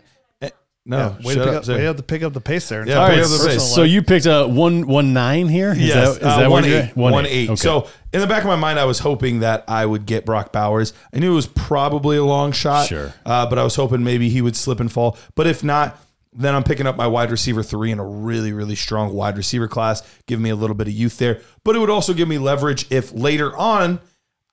No, 0.86 1.14
Yeah, 1.20 1.26
way 1.26 1.34
to 1.34 1.40
pick 1.40 1.48
up, 1.54 1.62
up, 1.62 1.68
way 1.68 1.92
to 1.92 2.02
pick 2.02 2.22
up 2.22 2.32
the 2.32 2.40
pace 2.40 2.68
there. 2.70 2.86
Yeah, 2.88 2.96
All 3.02 3.08
right. 3.08 3.16
the 3.18 3.26
So, 3.26 3.46
pace. 3.48 3.74
so 3.74 3.82
you 3.82 4.02
picked 4.02 4.24
a 4.26 4.46
one 4.46 4.86
one 4.86 5.12
nine 5.12 5.48
here. 5.48 5.72
Is 5.72 5.78
Yes, 5.78 6.14
that, 6.14 6.20
is 6.20 6.26
uh, 6.26 6.36
that 6.38 6.50
one 6.50 6.62
what 6.62 6.70
you're 6.70 6.82
eight, 6.84 6.96
one 6.96 7.26
eight. 7.26 7.50
Okay. 7.50 7.56
So 7.56 7.86
in 8.14 8.20
the 8.20 8.26
back 8.26 8.42
of 8.42 8.48
my 8.48 8.56
mind, 8.56 8.78
I 8.78 8.86
was 8.86 8.98
hoping 8.98 9.40
that 9.40 9.64
I 9.68 9.84
would 9.84 10.06
get 10.06 10.24
Brock 10.24 10.52
Bowers. 10.52 10.94
I 11.14 11.18
knew 11.18 11.32
it 11.32 11.34
was 11.34 11.46
probably 11.46 12.16
a 12.16 12.24
long 12.24 12.52
shot, 12.52 12.86
Sure. 12.88 13.12
uh, 13.26 13.46
but 13.48 13.58
I 13.58 13.62
was 13.62 13.74
hoping 13.76 14.02
maybe 14.04 14.30
he 14.30 14.40
would 14.40 14.56
slip 14.56 14.80
and 14.80 14.90
fall. 14.90 15.18
But 15.34 15.46
if 15.46 15.62
not, 15.62 15.98
then 16.32 16.54
I'm 16.54 16.62
picking 16.64 16.86
up 16.86 16.96
my 16.96 17.06
wide 17.06 17.30
receiver 17.30 17.62
three 17.62 17.90
in 17.90 17.98
a 17.98 18.04
really, 18.06 18.52
really 18.52 18.74
strong 18.76 19.12
wide 19.12 19.36
receiver 19.36 19.68
class, 19.68 20.02
giving 20.26 20.42
me 20.42 20.50
a 20.50 20.56
little 20.56 20.74
bit 20.76 20.86
of 20.86 20.94
youth 20.94 21.18
there. 21.18 21.40
But 21.62 21.76
it 21.76 21.80
would 21.80 21.90
also 21.90 22.14
give 22.14 22.26
me 22.28 22.38
leverage 22.38 22.86
if 22.90 23.12
later 23.12 23.54
on 23.56 24.00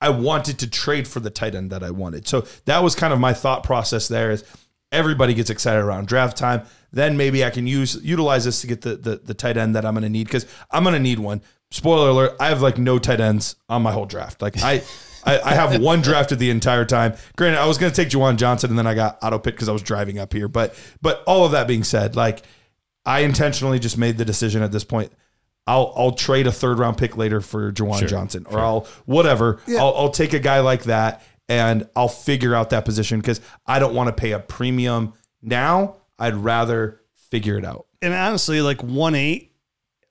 I 0.00 0.10
wanted 0.10 0.58
to 0.58 0.68
trade 0.70 1.08
for 1.08 1.20
the 1.20 1.30
tight 1.30 1.54
end 1.54 1.70
that 1.70 1.82
I 1.82 1.90
wanted. 1.90 2.28
So 2.28 2.46
that 2.66 2.82
was 2.82 2.94
kind 2.94 3.12
of 3.14 3.18
my 3.18 3.32
thought 3.32 3.64
process 3.64 4.08
there 4.08 4.30
is 4.30 4.44
everybody 4.92 5.34
gets 5.34 5.50
excited 5.50 5.80
around 5.80 6.08
draft 6.08 6.36
time. 6.36 6.62
Then 6.92 7.16
maybe 7.16 7.44
I 7.44 7.50
can 7.50 7.66
use 7.66 7.98
utilize 8.02 8.44
this 8.44 8.60
to 8.62 8.66
get 8.66 8.80
the 8.80 8.96
the, 8.96 9.16
the 9.16 9.34
tight 9.34 9.56
end 9.56 9.76
that 9.76 9.84
I'm 9.84 9.94
going 9.94 10.02
to 10.02 10.08
need 10.08 10.26
because 10.26 10.46
I'm 10.70 10.82
going 10.82 10.94
to 10.94 11.00
need 11.00 11.18
one. 11.18 11.42
Spoiler 11.70 12.10
alert: 12.10 12.36
I 12.40 12.48
have 12.48 12.62
like 12.62 12.78
no 12.78 12.98
tight 12.98 13.20
ends 13.20 13.56
on 13.68 13.82
my 13.82 13.92
whole 13.92 14.06
draft. 14.06 14.42
Like 14.42 14.62
I. 14.62 14.82
I, 15.24 15.40
I 15.40 15.54
have 15.54 15.80
one 15.82 16.00
drafted 16.00 16.38
the 16.38 16.48
entire 16.48 16.84
time. 16.84 17.14
Granted, 17.36 17.58
I 17.58 17.66
was 17.66 17.76
going 17.76 17.92
to 17.92 17.96
take 17.96 18.08
Juwan 18.08 18.36
Johnson, 18.36 18.70
and 18.70 18.78
then 18.78 18.86
I 18.86 18.94
got 18.94 19.18
auto 19.20 19.38
picked 19.38 19.56
because 19.56 19.68
I 19.68 19.72
was 19.72 19.82
driving 19.82 20.18
up 20.18 20.32
here. 20.32 20.46
But 20.46 20.74
but 21.02 21.24
all 21.26 21.44
of 21.44 21.52
that 21.52 21.66
being 21.66 21.82
said, 21.82 22.14
like 22.14 22.42
I 23.04 23.20
intentionally 23.20 23.78
just 23.78 23.98
made 23.98 24.16
the 24.16 24.24
decision 24.24 24.62
at 24.62 24.70
this 24.70 24.84
point. 24.84 25.12
I'll 25.66 25.92
I'll 25.96 26.12
trade 26.12 26.46
a 26.46 26.52
third 26.52 26.78
round 26.78 26.96
pick 26.96 27.16
later 27.16 27.40
for 27.40 27.72
Juwan 27.72 27.98
Sure, 27.98 28.08
Johnson, 28.08 28.46
or 28.48 28.60
I'll 28.60 28.86
whatever. 29.04 29.60
I'll, 29.68 29.94
I'll 29.96 30.10
take 30.10 30.32
a 30.32 30.38
guy 30.38 30.60
like 30.60 30.84
that, 30.84 31.22
and 31.48 31.88
I'll 31.96 32.08
figure 32.08 32.54
out 32.54 32.70
that 32.70 32.84
position 32.84 33.20
because 33.20 33.40
I 33.66 33.78
don't 33.78 33.94
want 33.94 34.08
to 34.08 34.12
pay 34.20 34.32
a 34.32 34.38
premium 34.38 35.14
now. 35.42 35.96
I'd 36.18 36.34
rather 36.34 37.00
figure 37.30 37.56
it 37.58 37.64
out. 37.64 37.86
and 38.02 38.12
honestly, 38.14 38.60
like 38.60 38.82
one 38.82 39.14
eight, 39.14 39.52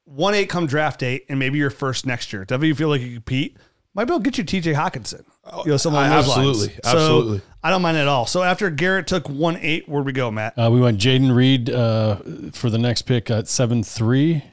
one 0.05 0.33
eight 0.33 0.49
come 0.49 0.67
draft 0.67 0.99
date, 1.01 1.25
and 1.29 1.37
maybe 1.39 1.57
your 1.57 1.69
first 1.69 2.05
next 2.05 2.31
year. 2.31 2.41
Whenever 2.47 2.65
you 2.65 2.75
feel 2.75 2.89
like 2.89 3.01
you 3.01 3.15
compete, 3.15 3.57
might 3.93 4.05
be 4.05 4.13
able 4.13 4.19
to 4.23 4.29
get 4.29 4.37
you 4.37 4.43
T.J. 4.43 4.73
Hockenson. 4.73 5.23
You 5.65 5.71
know, 5.71 5.77
someone 5.77 6.03
I- 6.03 6.07
along 6.07 6.19
absolutely, 6.19 6.67
lines. 6.67 6.79
So, 6.83 6.89
absolutely. 6.91 7.41
I 7.63 7.69
don't 7.71 7.81
mind 7.81 7.97
at 7.97 8.07
all. 8.07 8.25
So 8.25 8.43
after 8.43 8.69
Garrett 8.69 9.07
took 9.07 9.27
one 9.27 9.57
eight, 9.57 9.89
where 9.89 10.01
we 10.03 10.13
go, 10.13 10.29
Matt? 10.31 10.53
Uh, 10.57 10.69
we 10.71 10.79
went 10.79 10.99
Jayden 10.99 11.35
Reed 11.35 11.69
uh, 11.69 12.17
for 12.53 12.69
the 12.69 12.77
next 12.77 13.01
pick 13.03 13.29
at 13.29 13.47
seven 13.49 13.83
three, 13.83 14.43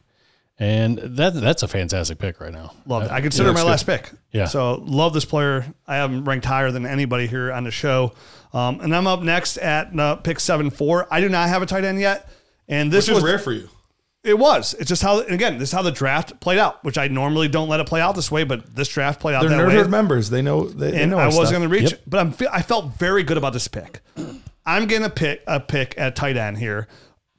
and 0.64 0.98
that 0.98 1.34
that's 1.34 1.62
a 1.62 1.68
fantastic 1.68 2.18
pick 2.18 2.40
right 2.40 2.52
now. 2.52 2.72
Love 2.86 3.02
it. 3.04 3.10
I 3.10 3.20
consider 3.20 3.50
yeah, 3.50 3.54
my 3.54 3.60
it's 3.60 3.68
last 3.68 3.86
pick. 3.86 4.10
Yeah. 4.32 4.46
So 4.46 4.76
love 4.86 5.12
this 5.12 5.24
player. 5.24 5.66
I 5.86 5.96
have 5.96 6.10
him 6.10 6.24
ranked 6.24 6.46
higher 6.46 6.70
than 6.70 6.86
anybody 6.86 7.26
here 7.26 7.52
on 7.52 7.64
the 7.64 7.70
show. 7.70 8.12
Um, 8.52 8.80
and 8.80 8.94
I'm 8.96 9.06
up 9.06 9.20
next 9.20 9.58
at 9.58 9.98
uh, 9.98 10.16
pick 10.16 10.40
seven 10.40 10.70
four. 10.70 11.06
I 11.10 11.20
do 11.20 11.28
not 11.28 11.48
have 11.48 11.60
a 11.62 11.66
tight 11.66 11.84
end 11.84 12.00
yet, 12.00 12.28
and 12.68 12.90
this 12.90 13.08
Which 13.08 13.16
is 13.18 13.22
was 13.22 13.30
rare 13.30 13.38
for 13.38 13.52
you. 13.52 13.68
It 14.22 14.38
was. 14.38 14.74
It's 14.78 14.88
just 14.88 15.02
how. 15.02 15.20
And 15.20 15.32
again, 15.34 15.58
this 15.58 15.68
is 15.68 15.72
how 15.74 15.82
the 15.82 15.92
draft 15.92 16.40
played 16.40 16.58
out, 16.58 16.82
which 16.82 16.96
I 16.96 17.08
normally 17.08 17.48
don't 17.48 17.68
let 17.68 17.80
it 17.80 17.86
play 17.86 18.00
out 18.00 18.14
this 18.14 18.30
way, 18.30 18.44
but 18.44 18.74
this 18.74 18.88
draft 18.88 19.20
played 19.20 19.34
out 19.34 19.40
They're 19.46 19.50
that 19.50 19.68
nerd 19.68 19.84
way. 19.84 19.88
members. 19.90 20.30
They 20.30 20.40
know. 20.40 20.66
They, 20.66 20.92
they 20.92 21.04
know 21.06 21.18
I 21.18 21.26
was 21.26 21.34
stuff. 21.34 21.50
going 21.50 21.62
to 21.62 21.68
reach, 21.68 21.90
Yep. 21.90 22.00
but 22.06 22.20
I'm. 22.20 22.34
I 22.50 22.62
felt 22.62 22.96
very 22.96 23.22
good 23.22 23.36
about 23.36 23.52
this 23.52 23.68
pick. 23.68 24.00
I'm 24.64 24.86
going 24.86 25.02
to 25.02 25.10
pick 25.10 25.42
a 25.46 25.60
pick 25.60 25.94
at 25.98 26.16
tight 26.16 26.38
end 26.38 26.56
here 26.56 26.88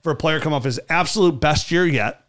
for 0.03 0.11
a 0.11 0.15
player 0.15 0.39
come 0.39 0.53
off 0.53 0.63
his 0.63 0.79
absolute 0.89 1.39
best 1.39 1.71
year 1.71 1.87
yet, 1.87 2.23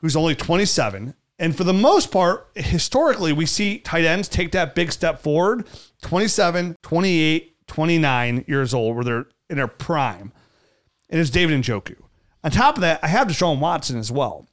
who's 0.00 0.16
only 0.16 0.34
27. 0.34 1.14
And 1.38 1.56
for 1.56 1.64
the 1.64 1.72
most 1.72 2.10
part, 2.10 2.48
historically, 2.54 3.32
we 3.32 3.46
see 3.46 3.78
tight 3.78 4.04
ends 4.04 4.28
take 4.28 4.52
that 4.52 4.74
big 4.74 4.90
step 4.92 5.20
forward 5.20 5.66
27, 6.02 6.76
28, 6.82 7.66
29 7.66 8.44
years 8.48 8.74
old, 8.74 8.96
where 8.96 9.04
they're 9.04 9.26
in 9.48 9.56
their 9.56 9.68
prime. 9.68 10.32
And 11.10 11.20
it's 11.20 11.30
David 11.30 11.54
and 11.54 11.64
Njoku. 11.64 11.96
On 12.44 12.50
top 12.50 12.76
of 12.76 12.80
that, 12.82 13.00
I 13.02 13.08
have 13.08 13.28
Deshaun 13.28 13.60
Watson 13.60 13.98
as 13.98 14.10
well. 14.10 14.46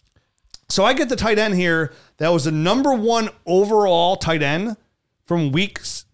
So 0.69 0.83
I 0.83 0.93
get 0.93 1.09
the 1.09 1.15
tight 1.15 1.37
end 1.37 1.53
here 1.53 1.93
that 2.17 2.29
was 2.29 2.45
the 2.45 2.51
number 2.51 2.93
one 2.93 3.29
overall 3.45 4.15
tight 4.15 4.41
end 4.41 4.77
from 5.25 5.51
weeks 5.51 6.05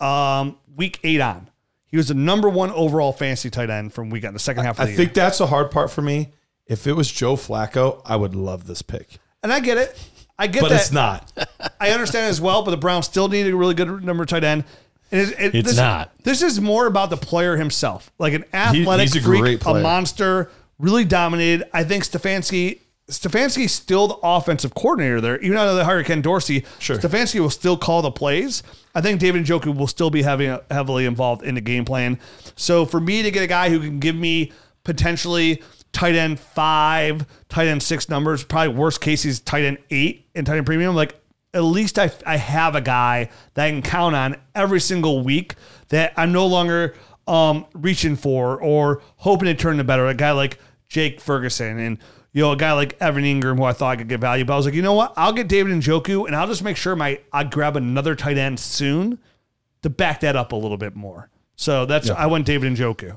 um, 0.00 0.58
week 0.74 0.98
eight 1.04 1.20
on. 1.20 1.48
He 1.86 1.96
was 1.96 2.08
the 2.08 2.14
number 2.14 2.48
one 2.48 2.70
overall 2.72 3.12
fantasy 3.12 3.48
tight 3.48 3.70
end 3.70 3.92
from 3.92 4.10
week 4.10 4.24
on 4.24 4.32
the 4.32 4.38
second 4.38 4.64
half 4.64 4.76
of 4.76 4.80
I 4.80 4.84
the 4.86 4.90
year. 4.90 4.96
think 4.98 5.14
that's 5.14 5.38
the 5.38 5.46
hard 5.46 5.70
part 5.70 5.90
for 5.90 6.02
me. 6.02 6.32
If 6.66 6.86
it 6.86 6.92
was 6.94 7.10
Joe 7.10 7.36
Flacco, 7.36 8.00
I 8.04 8.16
would 8.16 8.34
love 8.34 8.66
this 8.66 8.82
pick, 8.82 9.18
and 9.42 9.52
I 9.52 9.60
get 9.60 9.78
it. 9.78 9.98
I 10.38 10.46
get 10.48 10.60
that. 10.60 10.62
but 10.62 10.68
that. 10.70 10.80
it's 10.80 10.92
not. 10.92 11.48
I 11.80 11.90
understand 11.90 12.26
as 12.26 12.40
well, 12.40 12.62
but 12.62 12.70
the 12.70 12.76
Browns 12.76 13.06
still 13.06 13.28
need 13.28 13.46
a 13.46 13.56
really 13.56 13.74
good 13.74 14.04
number 14.04 14.24
tight 14.26 14.44
end. 14.44 14.64
And 15.12 15.20
it, 15.20 15.34
it- 15.38 15.54
It's 15.54 15.68
this, 15.70 15.76
not. 15.76 16.12
This 16.24 16.42
is 16.42 16.60
more 16.60 16.86
about 16.86 17.10
the 17.10 17.16
player 17.16 17.56
himself, 17.56 18.10
like 18.18 18.34
an 18.34 18.44
athletic 18.52 19.12
he's 19.12 19.16
a 19.16 19.26
freak, 19.26 19.64
a 19.64 19.74
monster, 19.80 20.50
really 20.78 21.04
dominated. 21.04 21.68
I 21.72 21.84
think 21.84 22.04
Stefanski. 22.04 22.80
Stefanski's 23.08 23.70
still 23.72 24.08
the 24.08 24.16
offensive 24.24 24.74
coordinator 24.74 25.20
there, 25.20 25.38
even 25.38 25.56
though 25.56 25.76
they 25.76 25.84
hired 25.84 26.06
Ken 26.06 26.20
Dorsey. 26.22 26.64
Sure. 26.80 26.96
Stefanski 26.98 27.38
will 27.38 27.50
still 27.50 27.76
call 27.76 28.02
the 28.02 28.10
plays. 28.10 28.64
I 28.96 29.00
think 29.00 29.20
David 29.20 29.44
Njoku 29.46 29.76
will 29.76 29.86
still 29.86 30.10
be 30.10 30.22
having 30.22 30.58
heavily 30.72 31.06
involved 31.06 31.44
in 31.44 31.54
the 31.54 31.60
game 31.60 31.84
plan. 31.84 32.18
So 32.56 32.84
for 32.84 32.98
me 32.98 33.22
to 33.22 33.30
get 33.30 33.44
a 33.44 33.46
guy 33.46 33.70
who 33.70 33.78
can 33.78 34.00
give 34.00 34.16
me 34.16 34.50
potentially 34.82 35.62
tight 35.96 36.14
end 36.14 36.38
five, 36.38 37.24
tight 37.48 37.68
end 37.68 37.82
six 37.82 38.10
numbers, 38.10 38.44
probably 38.44 38.74
worst 38.74 39.00
case 39.00 39.22
he's 39.22 39.40
tight 39.40 39.64
end 39.64 39.78
eight 39.90 40.28
and 40.34 40.46
tight 40.46 40.58
end 40.58 40.66
premium, 40.66 40.94
like 40.94 41.18
at 41.54 41.60
least 41.60 41.98
I, 41.98 42.10
I 42.26 42.36
have 42.36 42.74
a 42.74 42.82
guy 42.82 43.30
that 43.54 43.64
I 43.64 43.70
can 43.70 43.80
count 43.80 44.14
on 44.14 44.36
every 44.54 44.78
single 44.78 45.22
week 45.22 45.54
that 45.88 46.12
I'm 46.18 46.32
no 46.32 46.46
longer 46.46 46.94
um, 47.26 47.64
reaching 47.72 48.14
for 48.14 48.60
or 48.60 49.00
hoping 49.16 49.46
to 49.46 49.54
turn 49.54 49.78
to 49.78 49.84
better. 49.84 50.06
A 50.06 50.12
guy 50.12 50.32
like 50.32 50.58
Jake 50.86 51.18
Ferguson 51.18 51.78
and 51.78 51.96
you 52.34 52.42
know 52.42 52.52
a 52.52 52.56
guy 52.56 52.74
like 52.74 53.00
Evan 53.00 53.24
Engram 53.24 53.56
who 53.56 53.64
I 53.64 53.72
thought 53.72 53.92
I 53.92 53.96
could 53.96 54.08
get 54.08 54.20
value, 54.20 54.44
but 54.44 54.52
I 54.52 54.56
was 54.58 54.66
like, 54.66 54.74
you 54.74 54.82
know 54.82 54.92
what? 54.92 55.14
I'll 55.16 55.32
get 55.32 55.48
David 55.48 55.72
and 55.72 55.82
Njoku 55.82 56.26
and 56.26 56.36
I'll 56.36 56.46
just 56.46 56.62
make 56.62 56.76
sure 56.76 56.94
my 56.94 57.20
I 57.32 57.44
grab 57.44 57.74
another 57.74 58.14
tight 58.14 58.36
end 58.36 58.60
soon 58.60 59.18
to 59.80 59.88
back 59.88 60.20
that 60.20 60.36
up 60.36 60.52
a 60.52 60.56
little 60.56 60.76
bit 60.76 60.94
more. 60.94 61.30
So 61.54 61.86
that's 61.86 62.10
I 62.10 62.26
went 62.26 62.44
David 62.44 62.66
and 62.66 62.76
Njoku. 62.76 63.16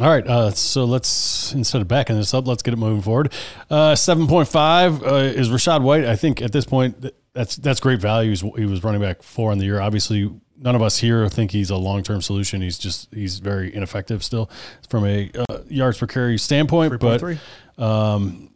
All 0.00 0.08
right, 0.08 0.26
uh, 0.26 0.50
so 0.52 0.84
let's 0.84 1.52
instead 1.52 1.82
of 1.82 1.88
backing 1.88 2.16
this 2.16 2.32
up, 2.32 2.46
let's 2.46 2.62
get 2.62 2.72
it 2.72 2.78
moving 2.78 3.02
forward. 3.02 3.32
Uh, 3.68 3.94
Seven 3.94 4.26
point 4.26 4.48
five 4.48 5.02
uh, 5.02 5.14
is 5.16 5.50
Rachaad 5.50 5.82
White. 5.82 6.04
I 6.06 6.16
think 6.16 6.40
at 6.40 6.50
this 6.52 6.64
point 6.64 7.04
that's 7.34 7.56
that's 7.56 7.78
great 7.78 8.00
value. 8.00 8.30
He's, 8.30 8.40
he 8.40 8.64
was 8.64 8.82
running 8.82 9.02
back 9.02 9.22
four 9.22 9.52
in 9.52 9.58
the 9.58 9.66
year. 9.66 9.80
Obviously, 9.80 10.30
none 10.58 10.74
of 10.74 10.80
us 10.80 10.96
here 10.96 11.28
think 11.28 11.50
he's 11.50 11.68
a 11.68 11.76
long 11.76 12.02
term 12.02 12.22
solution. 12.22 12.62
He's 12.62 12.78
just 12.78 13.12
he's 13.14 13.38
very 13.38 13.74
ineffective 13.74 14.24
still 14.24 14.48
from 14.88 15.04
a 15.04 15.30
uh, 15.50 15.58
yards 15.68 15.98
per 15.98 16.06
carry 16.06 16.38
standpoint. 16.38 16.98
But 16.98 17.20
3.3. 17.20 17.82
um, 17.82 18.50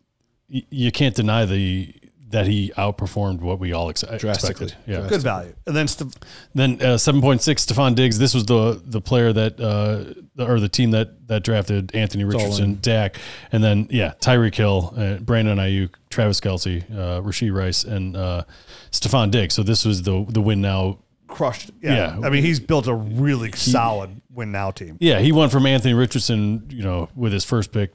y- 0.49 0.65
you 0.71 0.91
can't 0.91 1.15
deny 1.15 1.45
the 1.45 1.95
that 2.31 2.47
he 2.49 2.73
outperformed 2.77 3.41
what 3.41 3.61
we 3.61 3.73
all 3.73 3.89
ex- 3.89 4.03
Drastically. 4.19 4.67
expected. 4.67 4.75
Yeah, 4.87 5.07
Good 5.09 5.23
value. 5.23 5.55
And 5.67 5.77
then 5.77 5.87
Ste- 5.87 6.17
then 6.55 6.83
uh, 6.83 6.99
seven 6.99 7.21
point 7.21 7.41
six, 7.41 7.65
Stefon 7.65 7.95
Diggs. 7.95 8.19
This 8.19 8.35
was 8.35 8.45
the 8.47 8.81
the 8.85 9.01
player 9.01 9.33
that 9.33 9.61
uh, 9.61 10.13
the- 10.35 10.47
or 10.51 10.59
the 10.59 10.69
team 10.69 10.91
that 10.91 11.29
that 11.29 11.45
drafted 11.45 11.95
Anthony 11.95 12.25
Richardson, 12.25 12.79
Dak, 12.83 13.17
and 13.53 13.63
then 13.63 13.87
yeah, 13.91 14.15
Tyreek 14.21 14.55
Hill, 14.55 14.93
uh, 14.97 15.15
Brandon 15.19 15.59
Aiyuk, 15.59 15.91
Travis 16.11 16.41
Kelce, 16.41 16.83
uh, 16.91 17.21
Rashee 17.23 17.55
Rice, 17.55 17.85
and 17.85 18.17
uh, 18.17 18.43
Stefon 18.91 19.31
Diggs. 19.31 19.55
So 19.55 19.63
this 19.63 19.85
was 19.85 20.03
the 20.03 20.25
the 20.29 20.41
win 20.41 20.61
now. 20.61 20.99
crushed. 21.29 21.71
Yeah. 21.83 22.19
Yeah. 22.19 22.27
I 22.27 22.31
mean, 22.31 22.43
he's 22.43 22.59
built 22.61 22.87
a 22.89 22.95
really 22.95 23.53
solid 23.53 24.21
win 24.33 24.51
now 24.53 24.71
team. 24.73 24.97
Yeah, 25.01 25.21
he 25.21 25.31
went 25.33 25.53
from 25.53 25.65
Anthony 25.67 25.95
Richardson, 25.95 26.67
you 26.71 26.83
know, 26.83 27.09
with 27.15 27.33
his 27.33 27.45
first 27.45 27.73
pick, 27.73 27.93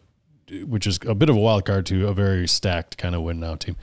which 0.65 0.87
is 0.87 0.99
a 1.07 1.15
bit 1.15 1.29
of 1.29 1.35
a 1.35 1.39
wild 1.39 1.65
card, 1.65 1.85
to 1.87 2.07
a 2.07 2.13
very 2.13 2.47
stacked 2.47 2.97
kind 2.97 3.15
of 3.15 3.21
win 3.21 3.39
now 3.39 3.55
team. 3.55 3.75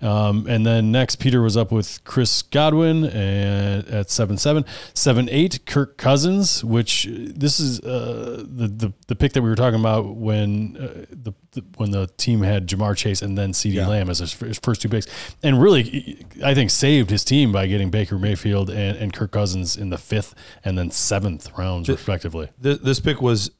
Um, 0.00 0.46
and 0.46 0.66
then 0.66 0.92
next, 0.92 1.16
Peter 1.16 1.40
was 1.40 1.56
up 1.56 1.72
with 1.72 2.04
Chris 2.04 2.42
Godwin 2.42 3.04
and 3.06 3.88
at 3.88 4.10
seven 4.10 4.36
seven 4.36 4.64
seven 4.92 5.28
eight 5.30 5.64
Kirk 5.64 5.96
Cousins, 5.96 6.62
which 6.62 7.06
uh, 7.06 7.12
this 7.34 7.58
is 7.58 7.80
uh, 7.80 8.44
the, 8.46 8.68
the 8.68 8.92
the 9.06 9.14
pick 9.14 9.32
that 9.32 9.42
we 9.42 9.48
were 9.48 9.56
talking 9.56 9.80
about 9.80 10.14
when 10.16 10.76
uh, 10.76 11.06
the, 11.10 11.32
the 11.52 11.64
when 11.76 11.90
the 11.90 12.08
team 12.18 12.42
had 12.42 12.66
Ja'Marr 12.66 12.96
Chase 12.96 13.22
and 13.22 13.38
then 13.38 13.52
CeeDee 13.52 13.86
Lamb 13.86 14.10
as 14.10 14.18
his, 14.18 14.34
his 14.34 14.58
first 14.58 14.82
two 14.82 14.90
picks, 14.90 15.06
and 15.42 15.62
really, 15.62 16.26
I 16.44 16.54
think 16.54 16.70
saved 16.70 17.08
his 17.08 17.24
team 17.24 17.50
by 17.50 17.66
getting 17.66 17.90
Baker 17.90 18.18
Mayfield 18.18 18.68
and, 18.68 18.98
and 18.98 19.12
Kirk 19.12 19.30
Cousins 19.30 19.76
in 19.76 19.88
the 19.88 19.98
fifth 19.98 20.34
and 20.64 20.76
then 20.76 20.90
seventh 20.90 21.56
rounds 21.56 21.88
respectively. 21.88 22.50
this, 22.58 22.78
this 22.80 23.00
pick 23.00 23.22
was 23.22 23.50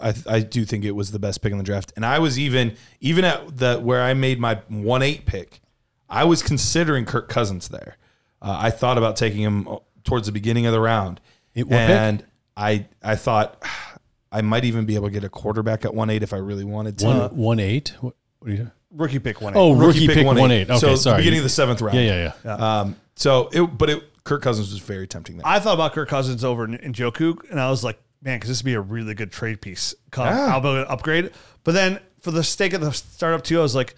I, 0.00 0.14
I 0.28 0.40
do 0.40 0.64
think 0.64 0.84
it 0.84 0.90
was 0.92 1.10
the 1.12 1.18
best 1.18 1.40
pick 1.42 1.50
in 1.50 1.58
the 1.58 1.64
draft 1.64 1.92
and 1.96 2.04
i 2.04 2.18
was 2.18 2.38
even 2.38 2.76
even 3.00 3.24
at 3.24 3.56
the 3.56 3.78
where 3.78 4.02
i 4.02 4.12
made 4.12 4.38
my 4.38 4.56
1-8 4.70 5.24
pick 5.24 5.60
i 6.10 6.24
was 6.24 6.42
considering 6.42 7.06
kirk 7.06 7.28
cousins 7.28 7.68
there 7.68 7.96
uh, 8.42 8.56
i 8.60 8.70
thought 8.70 8.98
about 8.98 9.16
taking 9.16 9.40
him 9.40 9.66
towards 10.04 10.26
the 10.26 10.32
beginning 10.32 10.66
of 10.66 10.72
the 10.72 10.80
round 10.80 11.20
It- 11.54 11.68
what 11.68 11.78
pick? 11.78 11.90
and 11.90 12.24
i 12.56 12.86
i 13.02 13.16
thought 13.16 13.62
i 14.32 14.42
might 14.42 14.64
even 14.64 14.84
be 14.84 14.94
able 14.94 15.06
to 15.08 15.12
get 15.12 15.24
a 15.24 15.30
quarterback 15.30 15.84
at 15.86 15.92
1-8 15.92 16.22
if 16.22 16.34
i 16.34 16.36
really 16.38 16.64
wanted 16.64 16.98
to 16.98 17.06
One 17.06 17.36
one 17.36 17.58
eight. 17.60 17.94
What, 18.00 18.14
what 18.40 18.50
are 18.50 18.54
you? 18.54 18.70
Rookie 18.90 19.18
pick 19.18 19.40
one 19.40 19.54
eight. 19.54 19.58
Oh, 19.58 19.72
rookie, 19.74 20.06
pick, 20.06 20.18
1-8. 20.26 20.38
one 20.38 20.50
eight. 20.50 20.70
Okay, 20.70 20.78
so 20.78 20.96
sorry. 20.96 21.16
the 21.16 21.20
beginning 21.22 21.38
of 21.40 21.44
the 21.44 21.48
seventh 21.50 21.80
round 21.80 21.96
yeah, 21.98 22.02
yeah, 22.04 22.32
yeah. 22.44 22.80
um 22.80 22.96
so 23.14 23.48
it 23.52 23.62
but 23.78 23.88
it 23.90 24.02
kirk 24.24 24.42
cousins 24.42 24.70
was 24.70 24.80
very 24.80 25.06
tempting 25.06 25.36
there 25.38 25.46
I 25.46 25.58
thought 25.60 25.74
about 25.74 25.92
Kirk 25.94 26.08
Cousins 26.08 26.44
over 26.44 26.64
in, 26.64 26.74
in 26.74 26.92
Njoku, 26.92 27.38
and 27.50 27.58
I 27.60 27.70
was 27.70 27.82
like, 27.84 27.98
man, 28.22 28.36
because 28.38 28.48
this 28.48 28.58
would 28.62 28.66
be 28.66 28.74
a 28.74 28.80
really 28.80 29.14
good 29.14 29.30
trade 29.32 29.60
piece. 29.60 29.94
Come, 30.10 30.26
Yeah. 30.26 30.46
I'll 30.54 30.60
be 30.60 30.68
able 30.68 30.84
to 30.84 30.90
upgrade. 30.90 31.30
But 31.64 31.72
then 31.72 32.00
for 32.20 32.30
the 32.30 32.42
sake 32.44 32.72
of 32.72 32.80
the 32.80 32.92
startup 32.92 33.42
too, 33.44 33.58
I 33.58 33.62
was 33.62 33.74
like, 33.74 33.94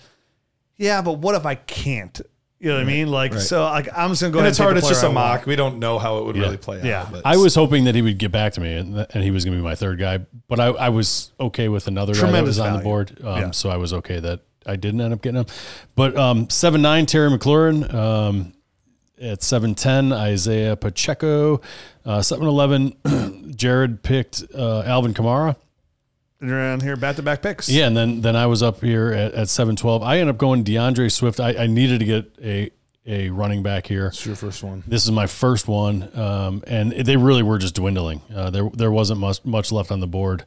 yeah, 0.76 1.02
but 1.02 1.14
what 1.18 1.34
if 1.34 1.44
I 1.46 1.54
can't? 1.56 2.20
You 2.60 2.70
know 2.70 2.74
what 2.74 2.82
I 2.82 2.86
mean? 2.86 3.08
Like, 3.08 3.32
right. 3.32 3.40
so 3.40 3.62
like 3.62 3.88
I'm 3.96 4.10
just 4.10 4.20
gonna 4.20 4.32
go 4.32 4.38
and 4.40 4.46
ahead 4.46 4.50
it's 4.50 4.58
and 4.58 4.64
hard 4.64 4.76
it's 4.78 4.88
just 4.88 5.02
a 5.04 5.06
player 5.06 5.18
I 5.18 5.22
want. 5.30 5.40
mock 5.42 5.46
we 5.46 5.54
don't 5.54 5.78
know 5.78 5.98
how 6.00 6.18
it 6.18 6.24
would 6.24 6.34
Yeah. 6.36 6.42
really 6.42 6.56
play 6.56 6.80
Yeah. 6.82 7.02
out 7.02 7.12
but 7.12 7.22
I 7.24 7.36
was 7.36 7.54
hoping 7.54 7.84
that 7.84 7.94
he 7.94 8.02
would 8.02 8.18
get 8.18 8.32
back 8.32 8.54
to 8.54 8.60
me 8.60 8.74
and, 8.74 9.06
and 9.14 9.22
he 9.22 9.30
was 9.30 9.44
going 9.44 9.56
to 9.56 9.60
be 9.60 9.64
my 9.64 9.76
third 9.76 9.98
guy, 10.00 10.18
but 10.48 10.58
I, 10.58 10.66
I 10.66 10.88
was 10.88 11.30
okay 11.38 11.68
with 11.68 11.86
another 11.86 12.14
guy 12.14 12.18
that 12.20 12.26
Tremendous 12.26 12.56
was 12.56 12.58
on 12.58 12.76
the 12.76 12.82
board. 12.82 13.16
Um, 13.24 13.40
Yeah. 13.40 13.50
So 13.52 13.70
I 13.70 13.76
was 13.76 13.92
okay 13.92 14.18
that 14.18 14.40
I 14.66 14.74
didn't 14.74 15.00
end 15.00 15.14
up 15.14 15.22
getting 15.22 15.38
him. 15.40 15.46
But 15.94 16.16
um, 16.16 16.50
7 16.50 16.82
9, 16.82 17.06
Terry 17.06 17.30
McLaurin. 17.30 17.94
Um, 17.94 18.52
at 19.20 19.42
710, 19.42 20.12
Isiah 20.12 20.76
Pacheco. 20.76 21.60
Uh, 22.04 22.22
7 22.22 22.46
11, 22.46 23.52
Jared 23.56 24.02
picked 24.02 24.44
uh, 24.54 24.82
Alvin 24.86 25.14
Kamara. 25.14 25.56
And 26.40 26.50
around 26.50 26.82
here, 26.82 26.96
back 26.96 27.16
to 27.16 27.22
back 27.22 27.42
picks. 27.42 27.68
Yeah, 27.68 27.88
and 27.88 27.96
then 27.96 28.20
then 28.20 28.36
I 28.36 28.46
was 28.46 28.62
up 28.62 28.80
here 28.80 29.12
at, 29.12 29.34
at 29.34 29.48
7 29.48 29.74
12. 29.74 30.02
I 30.02 30.18
ended 30.18 30.34
up 30.34 30.38
going 30.38 30.62
D'Andre 30.62 31.08
Swift. 31.08 31.40
I, 31.40 31.64
I 31.64 31.66
needed 31.66 31.98
to 31.98 32.04
get 32.04 32.32
a, 32.40 32.70
a 33.06 33.30
running 33.30 33.64
back 33.64 33.88
here. 33.88 34.06
it's 34.06 34.24
your 34.24 34.36
first 34.36 34.62
one 34.62 34.84
This 34.86 35.04
is 35.04 35.10
my 35.10 35.26
first 35.26 35.66
one, 35.66 36.16
um, 36.16 36.62
and 36.68 36.92
they 36.92 37.16
really 37.16 37.42
were 37.42 37.58
just 37.58 37.74
dwindling. 37.74 38.20
Uh, 38.32 38.50
there 38.50 38.70
there 38.72 38.92
wasn't 38.92 39.18
much 39.18 39.44
much 39.44 39.72
left 39.72 39.90
on 39.90 39.98
the 39.98 40.06
board, 40.06 40.44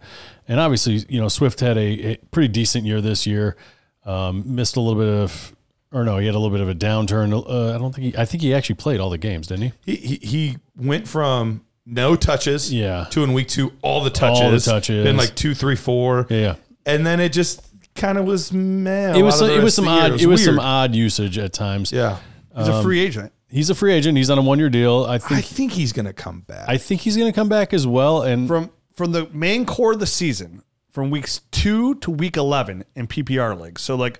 and 0.47 0.61
obviously, 0.61 1.03
you 1.09 1.19
know, 1.19 1.28
Swift 1.28 1.59
had 1.59 1.78
a, 1.78 2.13
a 2.13 2.15
pretty 2.32 2.47
decent 2.47 2.86
year 2.86 3.01
this 3.01 3.28
year. 3.28 3.57
Um, 4.05 4.43
missed 4.55 4.78
a 4.78 4.82
little 4.82 4.99
bit 4.99 5.13
of, 5.13 5.55
or 5.92 6.04
no, 6.04 6.18
he 6.18 6.26
had 6.26 6.36
a 6.36 6.39
little 6.39 6.56
bit 6.56 6.62
of 6.62 6.70
a 6.70 6.76
downturn. 6.76 7.34
Uh, 7.34 7.76
I 7.76 7.78
don't 7.78 7.94
think 7.94 8.14
he. 8.14 8.18
I 8.22 8.26
think 8.26 8.42
he 8.44 8.54
actually 8.54 8.76
played 8.76 9.00
all 9.00 9.10
the 9.10 9.18
games, 9.18 9.48
didn't 9.48 9.74
he? 9.86 9.96
he, 9.96 9.96
he 9.96 10.16
he 10.28 10.58
went 10.76 11.08
from 11.08 11.66
no 11.86 12.16
touches 12.16 12.72
Yeah. 12.74 13.06
to 13.12 13.24
in 13.24 13.34
week 13.34 13.48
two 13.48 13.74
all 13.82 14.04
the 14.04 14.10
touches 14.12 14.42
All 14.42 14.52
the 14.52 14.60
touches. 14.60 15.04
then 15.04 15.18
like 15.18 15.36
two 15.36 15.54
three 15.56 15.76
four 15.76 16.28
Yeah, 16.30 16.38
yeah. 16.38 16.56
and 16.86 17.06
then 17.06 17.20
it 17.20 17.34
just 17.34 17.62
kind 17.96 18.18
of 18.18 18.26
was 18.26 18.54
man 18.54 19.16
It 19.16 19.24
was 19.24 19.39
some, 19.39 19.50
it 19.50 19.62
was 19.64 19.74
some 19.74 19.88
odd 19.88 20.22
it 20.22 20.28
was 20.28 20.44
some 20.46 20.60
odd 20.60 20.94
usage 20.96 21.38
at 21.39 21.54
times. 21.54 21.92
yeah 21.92 22.18
He's 22.56 22.68
a 22.68 22.82
free 22.84 23.00
agent. 23.00 23.32
He's 23.50 23.70
a 23.70 23.76
free 23.76 23.92
agent. 23.94 24.18
He's 24.18 24.30
on 24.30 24.38
a 24.38 24.42
one 24.42 24.60
year 24.60 24.70
deal. 24.70 25.06
I 25.06 25.18
think. 25.18 25.32
I 25.32 25.36
think 25.42 25.46
think 25.56 25.72
he's 25.74 25.92
gonna 25.92 26.14
come 26.14 26.42
back 26.42 26.70
I 26.70 26.78
think 26.78 27.02
he's 27.02 27.18
going 27.18 27.32
to 27.32 27.36
come 27.36 27.50
back 27.50 27.74
as 27.74 27.86
well. 27.88 28.22
And 28.22 28.48
From 28.48 28.70
from 28.94 29.12
the 29.12 29.28
main 29.34 29.66
core 29.66 29.94
of 29.94 30.00
the 30.00 30.06
season, 30.06 30.62
from 30.92 31.10
weeks 31.12 31.42
two 31.52 31.96
to 31.96 32.12
week 32.12 32.38
eleven 32.38 32.84
in 32.96 33.08
PPR 33.08 33.60
leagues. 33.60 33.82
So 33.82 33.96
like 33.96 34.20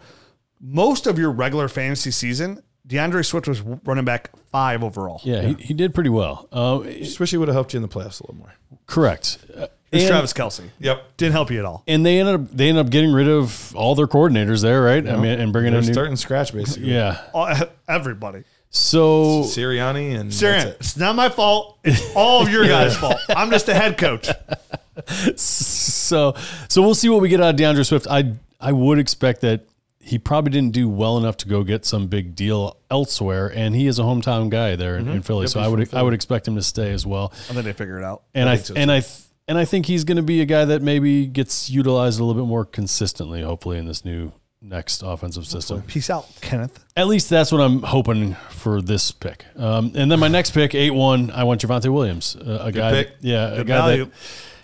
most 0.62 1.08
of 1.08 1.18
your 1.20 1.32
regular 1.32 1.68
fantasy 1.68 2.12
season, 2.12 2.62
D'Andre 2.86 3.22
Swift 3.24 3.48
was 3.48 3.62
running 3.62 4.06
back 4.06 4.30
five 4.52 4.84
overall. 4.84 5.22
Yeah, 5.24 5.42
He, 5.42 5.54
he 5.56 5.74
did 5.74 5.94
pretty 5.94 6.10
well. 6.10 6.48
Uh, 6.52 6.80
Just 6.84 7.20
wish 7.20 7.32
he 7.32 7.38
would 7.38 7.48
have 7.48 7.56
helped 7.56 7.74
you 7.74 7.78
in 7.78 7.82
the 7.82 7.88
playoffs 7.88 8.20
a 8.22 8.24
little 8.26 8.36
more. 8.36 8.54
correct. 8.86 9.38
Uh, 9.56 9.68
It's 9.92 10.04
and- 10.04 10.10
Travis 10.12 10.34
Kelce. 10.34 10.70
Yep. 10.80 11.18
Didn't 11.18 11.34
help 11.34 11.52
you 11.52 11.60
at 11.60 11.66
all. 11.66 11.84
and 11.88 12.06
they 12.06 12.20
ended 12.20 12.36
up 12.36 12.52
they 12.52 12.70
ended 12.70 12.86
up 12.86 12.92
getting 12.92 13.12
rid 13.12 13.28
of 13.28 13.76
all 13.76 13.94
their 13.96 14.08
coordinators 14.08 14.62
there, 14.62 14.82
right? 14.82 15.06
I 15.08 15.16
mean, 15.18 15.40
and 15.40 15.52
bringing 15.54 15.72
They're 15.72 15.82
in 15.82 15.88
new, 15.88 15.94
starting 15.94 16.16
scratch 16.16 16.54
basically. 16.54 16.92
yeah. 16.94 17.22
All- 17.34 17.54
Everybody. 17.90 18.44
So 18.70 19.42
Sirianni 19.44 20.18
and 20.18 20.32
Sarian, 20.32 20.42
that's 20.54 20.66
it. 20.66 20.78
it's 20.80 20.98
not 20.98 21.16
my 21.16 21.28
fault. 21.30 21.78
It's 21.84 22.16
all 22.16 22.42
of 22.42 22.50
your 22.50 22.66
guys' 22.76 22.96
fault. 22.96 23.18
I'm 23.30 23.52
just 23.52 23.68
a 23.68 23.74
head 23.74 23.98
coach. 23.98 24.30
so 25.36 26.34
so 26.70 26.82
we'll 26.82 26.96
see 26.96 27.10
what 27.10 27.22
we 27.22 27.30
get 27.30 27.42
out 27.42 27.50
of 27.52 27.56
D'Andre 27.58 27.84
Swift. 27.84 28.08
I 28.10 28.34
I 28.60 28.72
would 28.72 29.00
expect 29.00 29.42
that 29.42 29.66
he 30.04 30.18
probably 30.20 30.52
didn't 30.52 30.74
do 30.74 30.90
well 30.90 31.18
enough 31.18 31.38
to 31.38 31.48
go 31.48 31.64
get 31.64 31.86
some 31.86 32.08
big 32.08 32.36
deal 32.36 32.78
elsewhere, 32.90 33.52
and 33.54 33.76
he 33.76 33.88
is 33.88 34.00
a 34.00 34.04
hometown 34.04 34.50
guy 34.50 34.76
there 34.76 34.98
in, 34.98 35.08
in 35.08 35.22
Philly. 35.22 35.48
so 35.48 35.60
I 35.60 35.68
would 35.68 35.94
I 35.94 36.02
would 36.02 36.14
expect 36.14 36.48
him 36.48 36.56
to 36.56 36.64
stay 36.64 36.92
as 36.92 37.06
well. 37.06 37.32
And 37.48 37.58
then 37.58 37.66
they 37.66 37.74
figure 37.74 37.98
it 37.98 38.04
out. 38.04 38.24
And 38.34 38.50
I, 38.50 38.56
think 38.56 38.66
so, 38.68 38.74
and 38.76 38.92
I 38.92 39.04
and 39.48 39.58
I 39.58 39.66
think 39.66 39.86
he's 39.86 40.04
going 40.04 40.18
to 40.18 40.24
be 40.24 40.42
a 40.42 40.46
guy 40.46 40.66
that 40.66 40.82
maybe 40.82 41.26
gets 41.26 41.70
utilized 41.70 42.20
a 42.20 42.24
little 42.24 42.42
bit 42.42 42.48
more 42.48 42.66
consistently, 42.66 43.42
hopefully 43.42 43.78
in 43.78 43.86
this 43.86 44.04
new 44.06 44.32
next 44.62 45.02
offensive 45.02 45.46
system. 45.46 45.82
Peace 45.84 46.10
out, 46.10 46.28
Kenneth. 46.42 46.84
At 46.96 47.08
least 47.08 47.30
that's 47.30 47.52
what 47.52 47.62
I'm 47.62 47.82
hoping 47.82 48.36
for 48.50 48.82
this 48.82 49.12
pick. 49.12 49.46
Um, 49.56 49.92
and 49.96 50.12
then 50.12 50.20
my 50.20 50.28
next 50.28 50.52
pick, 50.52 50.76
eight 50.76 50.92
one, 50.92 51.32
I 51.32 51.44
want 51.44 51.62
Javonte 51.62 51.92
Williams, 51.92 52.36
uh, 52.36 52.60
a 52.62 52.72
guy, 52.72 52.92
pick. 52.92 53.20
that, 53.20 53.28
yeah, 53.28 53.48
a 53.54 53.64
guy 53.64 53.78
value. 53.78 54.06
that 54.06 54.14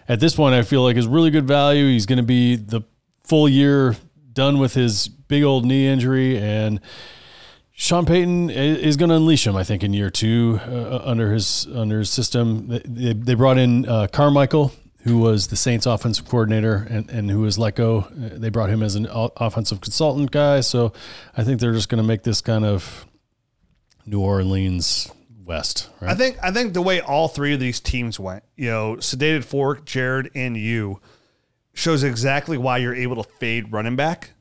at 0.08 0.20
this 0.20 0.36
point 0.36 0.56
I 0.56 0.62
feel 0.62 0.84
like 0.84 0.98
is 0.98 1.08
really 1.08 1.32
good 1.32 1.48
value. 1.48 1.88
He's 1.88 2.06
going 2.06 2.18
to 2.18 2.24
be 2.24 2.56
the 2.56 2.82
full 3.24 3.50
year 3.50 3.96
done 4.34 4.60
with 4.60 4.74
his 4.74 5.10
big 5.28 5.44
old 5.44 5.66
knee 5.66 5.88
injury, 5.88 6.38
and 6.38 6.80
Sean 7.74 8.06
Payton 8.06 8.50
is 8.50 8.98
going 8.98 9.10
to 9.10 9.16
unleash 9.16 9.46
him. 9.46 9.56
I 9.56 9.64
think 9.64 9.84
in 9.84 9.94
year 9.94 10.10
two 10.10 10.60
uh, 10.68 11.02
under 11.04 11.32
his 11.34 11.68
under 11.74 12.00
his 12.00 12.10
system. 12.10 12.68
They- 12.68 12.82
They, 12.86 13.14
they 13.14 13.34
brought 13.36 13.58
in 13.58 13.88
uh, 13.88 14.08
Carmichael. 14.08 14.72
Who 15.04 15.20
was 15.20 15.48
the 15.48 15.56
Saints 15.56 15.86
offensive 15.86 16.28
coordinator 16.28 16.86
and, 16.90 17.10
and 17.10 17.32
who 17.32 17.42
was 17.42 17.58
let 17.58 17.76
go? 17.76 18.00
Uh, 18.12 18.30
They 18.34 18.50
brought 18.50 18.70
him 18.70 18.84
as 18.84 18.96
an 18.96 19.08
offensive 19.10 19.80
consultant 19.80 20.32
guy. 20.32 20.60
So 20.60 20.92
I 21.38 21.46
think 21.46 21.62
they're 21.62 21.72
just 21.72 21.88
going 21.88 22.02
to 22.04 22.08
make 22.08 22.24
this 22.24 22.42
kind 22.42 22.66
of 22.66 23.06
New 24.06 24.20
Orleans 24.20 25.10
West, 25.46 25.90
right? 26.02 26.12
I 26.12 26.16
think 26.16 26.38
I 26.44 26.52
think 26.52 26.74
the 26.74 26.82
way 26.82 27.00
all 27.00 27.30
three 27.30 27.54
of 27.54 27.60
these 27.62 27.80
teams 27.80 28.20
went, 28.20 28.44
you 28.58 28.70
know, 28.70 28.96
sedated 28.98 29.46
fork, 29.46 29.86
Jared, 29.86 30.30
and 30.36 30.58
you, 30.58 31.00
shows 31.74 32.04
exactly 32.04 32.58
why 32.58 32.80
you're 32.80 32.96
able 32.96 33.24
to 33.24 33.30
fade 33.40 33.72
running 33.72 33.96
back 33.96 34.32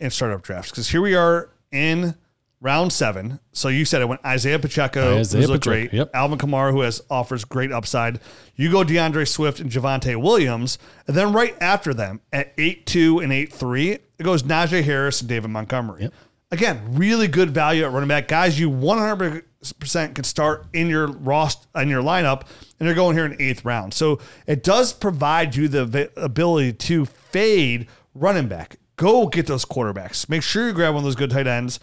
in 0.00 0.10
startup 0.10 0.42
drafts. 0.42 0.70
Because 0.70 0.88
here 0.88 1.00
we 1.00 1.14
are 1.14 1.50
in 1.72 2.14
round 2.60 2.92
seven. 2.92 3.38
So 3.52 3.68
you 3.68 3.84
said 3.84 4.02
it 4.02 4.08
went 4.08 4.20
Isiah 4.26 4.58
Pacheco, 4.58 5.18
Isiah 5.18 5.40
who's 5.40 5.50
Pacheco, 5.50 5.70
great. 5.70 5.92
yep. 5.92 6.10
Alvin 6.14 6.38
Kamara, 6.38 6.72
who 6.72 6.80
has 6.80 7.02
offers 7.10 7.44
great 7.44 7.72
upside. 7.72 8.20
You 8.54 8.70
go 8.70 8.84
D'Andre 8.84 9.24
Swift 9.24 9.60
and 9.60 9.70
Javonte 9.70 10.20
Williams, 10.20 10.78
and 11.06 11.16
then 11.16 11.32
right 11.32 11.56
after 11.60 11.92
them 11.94 12.20
at 12.32 12.52
eight 12.58 12.86
two 12.86 13.20
and 13.20 13.32
eight 13.32 13.52
three, 13.52 13.92
it 13.92 14.22
goes 14.22 14.42
Najee 14.42 14.82
Harris 14.82 15.20
and 15.20 15.28
David 15.28 15.50
Montgomery. 15.50 16.10
Again, 16.52 16.80
really 16.92 17.26
good 17.26 17.50
value 17.50 17.84
at 17.84 17.90
running 17.90 18.08
back. 18.08 18.28
Guys, 18.28 18.58
you 18.58 18.70
100% 18.70 20.14
can 20.14 20.22
start 20.22 20.66
in 20.72 20.88
your 20.88 21.08
roster 21.08 21.66
in 21.74 21.88
your 21.88 22.02
lineup, 22.02 22.42
and 22.78 22.86
they're 22.86 22.94
going 22.94 23.16
here 23.16 23.26
in 23.26 23.40
eighth 23.42 23.64
round. 23.64 23.92
So 23.92 24.20
it 24.46 24.62
does 24.62 24.92
provide 24.92 25.56
you 25.56 25.66
the 25.66 26.10
ability 26.16 26.74
to 26.74 27.04
fade 27.04 27.88
running 28.14 28.46
back. 28.46 28.76
Go 28.96 29.26
get 29.26 29.46
those 29.46 29.64
quarterbacks. 29.64 30.28
Make 30.28 30.42
sure 30.42 30.66
you 30.66 30.72
grab 30.72 30.94
one 30.94 31.00
of 31.00 31.04
those 31.04 31.16
good 31.16 31.30
tight 31.30 31.46
ends. 31.46 31.78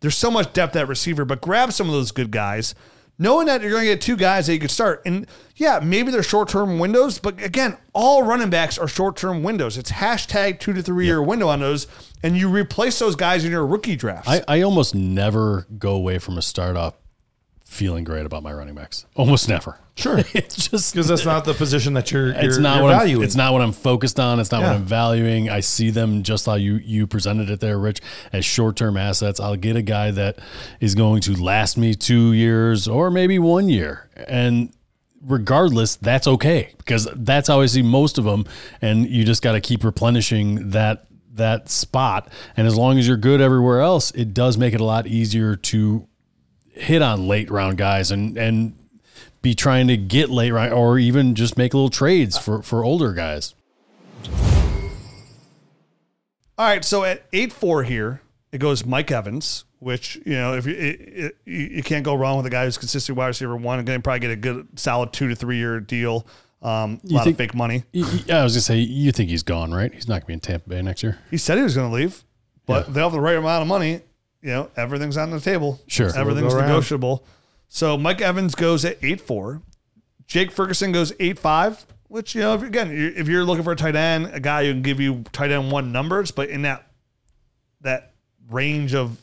There's 0.00 0.16
so 0.16 0.30
much 0.30 0.52
depth 0.52 0.76
at 0.76 0.86
receiver, 0.86 1.24
but 1.24 1.40
grab 1.40 1.72
some 1.72 1.88
of 1.88 1.92
those 1.92 2.12
good 2.12 2.30
guys, 2.30 2.74
knowing 3.18 3.46
that 3.46 3.62
you're 3.62 3.70
going 3.70 3.84
to 3.84 3.88
get 3.88 4.00
two 4.00 4.16
guys 4.16 4.46
that 4.46 4.52
you 4.54 4.60
could 4.60 4.70
start. 4.70 5.02
And 5.04 5.26
yeah, 5.56 5.80
maybe 5.82 6.12
they're 6.12 6.22
short 6.22 6.48
term 6.48 6.78
windows, 6.78 7.18
but 7.18 7.42
again, 7.42 7.76
all 7.94 8.22
running 8.22 8.50
backs 8.50 8.78
are 8.78 8.86
short 8.86 9.16
term 9.16 9.42
windows. 9.42 9.76
It's 9.76 9.90
hashtag 9.90 10.60
two 10.60 10.72
to 10.74 10.82
three 10.82 11.06
year 11.06 11.22
window 11.22 11.48
on 11.48 11.60
those, 11.60 11.86
and 12.22 12.36
you 12.36 12.48
replace 12.48 12.98
those 12.98 13.16
guys 13.16 13.44
in 13.44 13.50
your 13.50 13.66
rookie 13.66 13.96
drafts. 13.96 14.28
I, 14.28 14.42
I 14.46 14.60
almost 14.60 14.94
never 14.94 15.66
go 15.78 15.94
away 15.94 16.18
from 16.18 16.38
a 16.38 16.42
startup 16.42 17.00
feeling 17.68 18.02
great 18.02 18.24
about 18.24 18.42
my 18.42 18.50
running 18.50 18.74
backs. 18.74 19.04
Almost 19.14 19.46
never. 19.46 19.78
Sure. 19.94 20.18
it's 20.32 20.68
just 20.68 20.94
Because 20.94 21.06
that's 21.06 21.26
not 21.26 21.44
the 21.44 21.52
position 21.52 21.92
that 21.92 22.10
you're, 22.10 22.28
you're, 22.28 22.36
it's 22.36 22.56
not 22.56 22.76
you're 22.76 22.82
what 22.84 22.94
I'm, 22.94 23.22
it's 23.22 23.36
not 23.36 23.52
what 23.52 23.60
I'm 23.60 23.72
focused 23.72 24.18
on. 24.18 24.40
It's 24.40 24.50
not 24.50 24.62
what 24.62 24.72
I'm 24.72 24.84
valuing. 24.84 25.50
I 25.50 25.60
see 25.60 25.90
them 25.90 26.22
just 26.22 26.46
how 26.46 26.54
you 26.54 26.76
you 26.76 27.06
presented 27.06 27.50
it 27.50 27.60
there, 27.60 27.78
Rich, 27.78 28.00
as 28.32 28.46
short 28.46 28.76
term 28.76 28.96
assets. 28.96 29.38
I'll 29.38 29.54
get 29.54 29.76
a 29.76 29.82
guy 29.82 30.10
that 30.12 30.38
is 30.80 30.94
going 30.94 31.20
to 31.22 31.34
last 31.34 31.76
me 31.76 31.94
two 31.94 32.32
years 32.32 32.88
or 32.88 33.10
maybe 33.10 33.38
one 33.38 33.68
year, 33.68 34.08
and 34.26 34.72
regardless, 35.20 35.96
that's 35.96 36.26
okay 36.26 36.72
because 36.78 37.06
that's 37.16 37.48
how 37.48 37.60
I 37.60 37.66
see 37.66 37.82
most 37.82 38.16
of 38.16 38.24
them. 38.24 38.46
And 38.80 39.06
you 39.08 39.24
just 39.24 39.42
got 39.42 39.52
to 39.52 39.60
keep 39.60 39.84
replenishing 39.84 40.70
that 40.70 41.06
that 41.34 41.68
spot. 41.68 42.28
And 42.56 42.66
as 42.66 42.76
long 42.76 42.98
as 42.98 43.06
you're 43.06 43.18
good 43.18 43.42
everywhere 43.42 43.82
else, 43.82 44.10
it 44.12 44.32
does 44.32 44.56
make 44.56 44.72
it 44.72 44.80
a 44.80 44.84
lot 44.84 45.06
easier 45.06 45.54
to 45.54 46.08
hit 46.78 47.02
on 47.02 47.26
late 47.28 47.50
round 47.50 47.76
guys 47.78 48.10
and 48.10 48.36
and 48.38 48.74
be 49.42 49.54
trying 49.54 49.88
to 49.88 49.96
get 49.96 50.30
late 50.30 50.50
round 50.50 50.72
or 50.72 50.98
even 50.98 51.34
just 51.34 51.56
make 51.56 51.74
little 51.74 51.90
trades 51.90 52.36
for 52.38 52.62
for 52.62 52.84
older 52.84 53.12
guys. 53.12 53.54
All 56.56 56.66
right, 56.66 56.84
so 56.84 57.04
at 57.04 57.22
eight 57.32 57.52
four 57.52 57.84
here, 57.84 58.20
it 58.50 58.58
goes 58.58 58.84
Mike 58.84 59.10
Evans, 59.12 59.64
which 59.78 60.16
you 60.26 60.32
know 60.32 60.54
if 60.54 60.66
you 60.66 60.74
it, 60.74 61.00
it, 61.00 61.36
you 61.44 61.82
can't 61.84 62.04
go 62.04 62.14
wrong 62.14 62.36
with 62.36 62.46
a 62.46 62.50
guy 62.50 62.64
who's 62.64 62.76
consistent 62.78 63.16
wide 63.16 63.28
receiver 63.28 63.56
one 63.56 63.78
and 63.78 63.86
going 63.86 64.02
probably 64.02 64.20
get 64.20 64.30
a 64.32 64.36
good 64.36 64.66
solid 64.78 65.12
two 65.12 65.28
to 65.28 65.36
three 65.36 65.58
year 65.58 65.78
deal. 65.80 66.26
Um, 66.60 67.00
a 67.08 67.12
lot 67.12 67.22
think- 67.24 67.34
of 67.34 67.38
fake 67.38 67.54
money. 67.54 67.84
Yeah, 67.92 68.40
I 68.40 68.42
was 68.44 68.54
gonna 68.54 68.62
say 68.62 68.78
you 68.78 69.12
think 69.12 69.30
he's 69.30 69.44
gone, 69.44 69.72
right? 69.72 69.94
He's 69.94 70.08
not 70.08 70.14
gonna 70.22 70.26
be 70.26 70.32
in 70.34 70.40
Tampa 70.40 70.68
Bay 70.68 70.82
next 70.82 71.04
year. 71.04 71.18
He 71.30 71.36
said 71.36 71.56
he 71.58 71.62
was 71.62 71.76
going 71.76 71.88
to 71.88 71.94
leave, 71.94 72.24
but 72.66 72.88
Yeah. 72.88 72.94
they 72.94 73.00
have 73.00 73.12
the 73.12 73.20
right 73.20 73.36
amount 73.36 73.62
of 73.62 73.68
money. 73.68 74.00
You 74.42 74.50
know, 74.50 74.70
everything's 74.76 75.16
on 75.16 75.30
the 75.30 75.40
table. 75.40 75.80
Sure. 75.88 76.16
everything's 76.16 76.52
go 76.52 76.58
around. 76.60 76.68
negotiable. 76.68 77.24
So 77.68 77.98
Mike 77.98 78.20
Evans 78.20 78.54
goes 78.54 78.84
at 78.84 78.98
eight 79.02 79.20
four. 79.20 79.62
Jake 80.26 80.50
Ferguson 80.52 80.92
goes 80.92 81.12
eight 81.20 81.38
five. 81.38 81.84
Which 82.08 82.34
you 82.34 82.40
know, 82.40 82.54
if, 82.54 82.62
again, 82.62 82.90
if 82.90 83.28
you're 83.28 83.44
looking 83.44 83.64
for 83.64 83.72
a 83.72 83.76
tight 83.76 83.94
end, 83.96 84.30
a 84.32 84.40
guy 84.40 84.64
who 84.64 84.72
can 84.72 84.80
give 84.82 84.98
you 85.00 85.24
tight 85.32 85.50
end 85.50 85.70
one 85.70 85.92
numbers, 85.92 86.30
but 86.30 86.48
in 86.48 86.62
that 86.62 86.86
that 87.82 88.14
range 88.50 88.94
of 88.94 89.18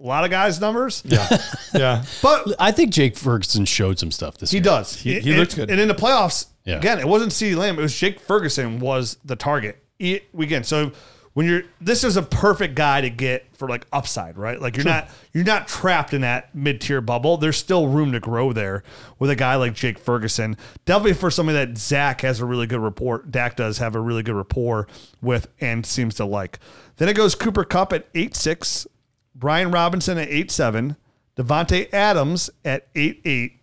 a 0.00 0.04
lot 0.04 0.24
of 0.24 0.30
guys' 0.30 0.60
numbers, 0.60 1.02
yeah. 1.06 1.28
yeah. 1.74 2.04
but 2.22 2.54
I 2.58 2.72
think 2.72 2.92
Jake 2.92 3.16
Ferguson 3.16 3.64
showed 3.64 3.98
some 4.00 4.10
stuff 4.10 4.36
this 4.38 4.50
he 4.50 4.56
year. 4.56 4.64
does. 4.64 4.96
He- 4.96 5.20
he 5.20 5.30
And- 5.30 5.38
looked 5.38 5.54
good. 5.54 5.70
And 5.70 5.78
in 5.80 5.86
the 5.88 5.94
playoffs, 5.94 6.46
Yeah. 6.64 6.76
again, 6.78 6.98
it 6.98 7.06
wasn't 7.06 7.30
CeeDee 7.32 7.56
Lamb. 7.56 7.78
It 7.78 7.82
was 7.82 7.96
Jake 7.96 8.18
Ferguson 8.18 8.80
was 8.80 9.16
the 9.24 9.36
target 9.36 9.82
e- 10.00 10.20
weekend. 10.32 10.66
So 10.66 10.90
when 11.34 11.46
you're, 11.46 11.62
this 11.80 12.04
is 12.04 12.16
a 12.16 12.22
perfect 12.22 12.74
guy 12.74 13.00
to 13.00 13.10
get 13.10 13.44
for 13.56 13.68
like 13.68 13.86
upside, 13.92 14.38
right? 14.38 14.60
Like 14.60 14.76
you're 14.76 14.84
not, 14.84 15.08
you're 15.32 15.44
not 15.44 15.68
trapped 15.68 16.14
in 16.14 16.22
that 16.22 16.54
mid 16.54 16.80
tier 16.80 17.00
bubble. 17.00 17.36
There's 17.36 17.56
still 17.56 17.88
room 17.88 18.12
to 18.12 18.20
grow 18.20 18.52
there 18.52 18.82
with 19.18 19.30
a 19.30 19.36
guy 19.36 19.56
like 19.56 19.74
Jake 19.74 19.98
Ferguson. 19.98 20.56
Definitely 20.84 21.14
for 21.14 21.30
somebody 21.30 21.58
that 21.58 21.76
Zach 21.76 22.20
has 22.22 22.40
a 22.40 22.46
really 22.46 22.66
good 22.66 22.80
rapport. 22.80 23.24
Dak 23.28 23.56
does 23.56 23.78
have 23.78 23.94
a 23.94 24.00
really 24.00 24.22
good 24.22 24.36
rapport 24.36 24.86
with 25.20 25.48
and 25.60 25.84
seems 25.84 26.14
to 26.16 26.24
like. 26.24 26.58
Then 26.96 27.08
it 27.08 27.14
goes 27.14 27.34
Cooper 27.34 27.64
Kupp 27.64 27.92
at 27.92 28.06
eight 28.14 28.36
six, 28.36 28.86
Brian 29.34 29.70
Robinson 29.72 30.18
at 30.18 30.28
eight 30.28 30.52
seven, 30.52 30.96
Davante 31.36 31.92
Adams 31.92 32.48
at 32.64 32.86
eight 32.94 33.20
eight. 33.24 33.60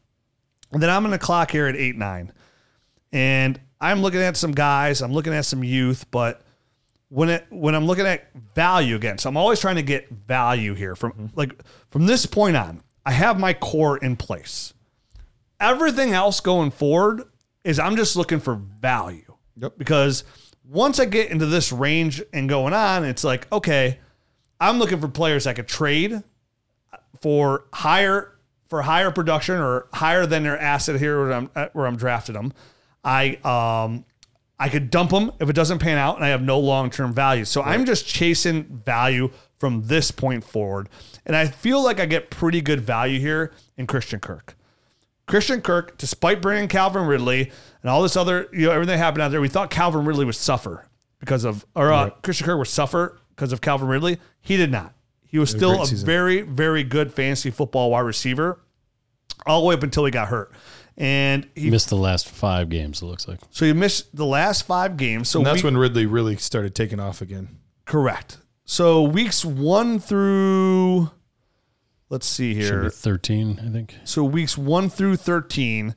And 0.73 0.83
then 0.83 0.89
I'm 0.89 1.09
to 1.09 1.17
clock 1.17 1.51
here 1.51 1.67
at 1.67 1.75
eight 1.75 1.95
nine, 1.97 2.33
and 3.13 3.59
I'm 3.79 4.01
looking 4.01 4.21
at 4.21 4.35
some 4.35 4.51
guys. 4.51 5.01
I'm 5.01 5.13
looking 5.13 5.33
at 5.33 5.45
some 5.45 5.63
youth, 5.63 6.09
but 6.11 6.41
when 7.11 7.27
it 7.27 7.45
when 7.49 7.75
I'm 7.75 7.85
looking 7.85 8.05
at 8.05 8.33
value 8.55 8.95
again, 8.95 9.17
so 9.17 9.27
I'm 9.27 9.35
always 9.35 9.59
trying 9.59 9.75
to 9.75 9.83
get 9.83 10.09
value 10.09 10.73
here 10.73 10.95
from 10.95 11.29
like 11.35 11.61
from 11.89 12.05
this 12.05 12.25
point 12.25 12.55
on. 12.55 12.81
I 13.05 13.11
have 13.11 13.37
my 13.37 13.53
core 13.53 13.97
in 13.97 14.15
place. 14.15 14.73
Everything 15.59 16.13
else 16.13 16.39
going 16.39 16.71
forward 16.71 17.23
is 17.65 17.79
I'm 17.79 17.97
just 17.97 18.15
looking 18.15 18.39
for 18.39 18.55
value. 18.55 19.35
Yep. 19.57 19.73
Because 19.77 20.23
once 20.63 20.99
I 20.99 21.05
get 21.05 21.31
into 21.31 21.47
this 21.47 21.73
range 21.73 22.23
and 22.31 22.47
going 22.47 22.73
on, 22.73 23.03
it's 23.03 23.25
like 23.25 23.51
okay, 23.51 23.99
I'm 24.61 24.79
looking 24.79 25.01
for 25.01 25.09
players 25.09 25.45
I 25.45 25.53
could 25.53 25.67
trade 25.67 26.23
for 27.21 27.65
higher 27.73 28.37
for 28.69 28.83
higher 28.83 29.11
production 29.11 29.57
or 29.57 29.89
higher 29.93 30.25
than 30.25 30.43
their 30.43 30.57
asset 30.57 30.97
here 30.97 31.19
where 31.19 31.33
I'm 31.33 31.47
where 31.73 31.87
I'm 31.87 31.97
drafted 31.97 32.35
them. 32.35 32.53
I 33.03 33.35
um 33.43 34.05
I 34.61 34.69
could 34.69 34.91
dump 34.91 35.09
them 35.09 35.31
if 35.39 35.49
it 35.49 35.53
doesn't 35.53 35.79
pan 35.79 35.97
out 35.97 36.17
and 36.17 36.23
I 36.23 36.29
have 36.29 36.43
no 36.43 36.59
long 36.59 36.91
term 36.91 37.13
value. 37.13 37.45
So 37.45 37.63
I'm 37.63 37.83
just 37.83 38.05
chasing 38.05 38.63
value 38.85 39.31
from 39.57 39.81
this 39.87 40.11
point 40.11 40.43
forward, 40.43 40.87
and 41.25 41.35
I 41.35 41.47
feel 41.47 41.83
like 41.83 41.99
I 41.99 42.05
get 42.05 42.29
pretty 42.29 42.61
good 42.61 42.79
value 42.81 43.19
here 43.19 43.51
in 43.75 43.87
Christian 43.87 44.19
Kirk. 44.19 44.55
Christian 45.27 45.61
Kirk, 45.61 45.97
despite 45.97 46.41
bringing 46.41 46.67
Calvin 46.67 47.07
Ridley 47.07 47.51
and 47.81 47.89
all 47.89 48.03
this 48.03 48.15
other, 48.15 48.49
you 48.53 48.67
know, 48.67 48.71
everything 48.71 48.99
happened 48.99 49.23
out 49.23 49.31
there, 49.31 49.41
we 49.41 49.47
thought 49.47 49.71
Calvin 49.71 50.05
Ridley 50.05 50.25
would 50.25 50.35
suffer 50.35 50.85
because 51.19 51.43
of, 51.43 51.65
or 51.75 51.91
uh, 51.91 52.09
Christian 52.21 52.45
Kirk 52.45 52.57
would 52.59 52.67
suffer 52.67 53.19
because 53.29 53.51
of 53.53 53.61
Calvin 53.61 53.87
Ridley. 53.87 54.19
He 54.41 54.57
did 54.57 54.71
not. 54.71 54.93
He 55.25 55.39
was 55.39 55.49
still 55.49 55.77
great 55.77 55.91
a 55.91 55.95
very, 55.95 56.41
very 56.41 56.83
good 56.83 57.13
fantasy 57.13 57.49
football 57.49 57.89
wide 57.91 58.01
receiver 58.01 58.59
all 59.45 59.61
the 59.61 59.67
way 59.67 59.73
up 59.73 59.83
until 59.83 60.05
he 60.05 60.11
got 60.11 60.27
hurt. 60.27 60.51
And 60.97 61.47
he 61.55 61.69
Missed 61.69 61.89
the 61.89 61.95
last 61.95 62.29
five 62.29 62.69
games. 62.69 63.01
It 63.01 63.05
looks 63.05 63.27
like. 63.27 63.39
so 63.49 63.65
he 63.65 63.73
missed 63.73 64.15
the 64.15 64.25
last 64.25 64.63
five 64.67 64.97
games. 64.97 65.29
So 65.29 65.39
And 65.39 65.45
that's 65.47 65.55
week- 65.57 65.63
when 65.65 65.77
Ridley 65.77 66.05
really 66.05 66.35
started 66.37 66.75
taking 66.75 66.99
off 66.99 67.21
again. 67.21 67.57
correct. 67.85 68.37
So 68.65 69.01
weeks 69.03 69.43
one 69.43 69.99
through 69.99 71.09
let's 72.09 72.27
see 72.27 72.53
Should 72.53 72.61
here. 72.63 72.83
be 72.83 72.89
thirteen, 72.89 73.59
I 73.65 73.69
think. 73.71 73.95
So 74.03 74.23
weeks 74.23 74.57
one 74.57 74.89
through 74.89 75.15
13. 75.17 75.95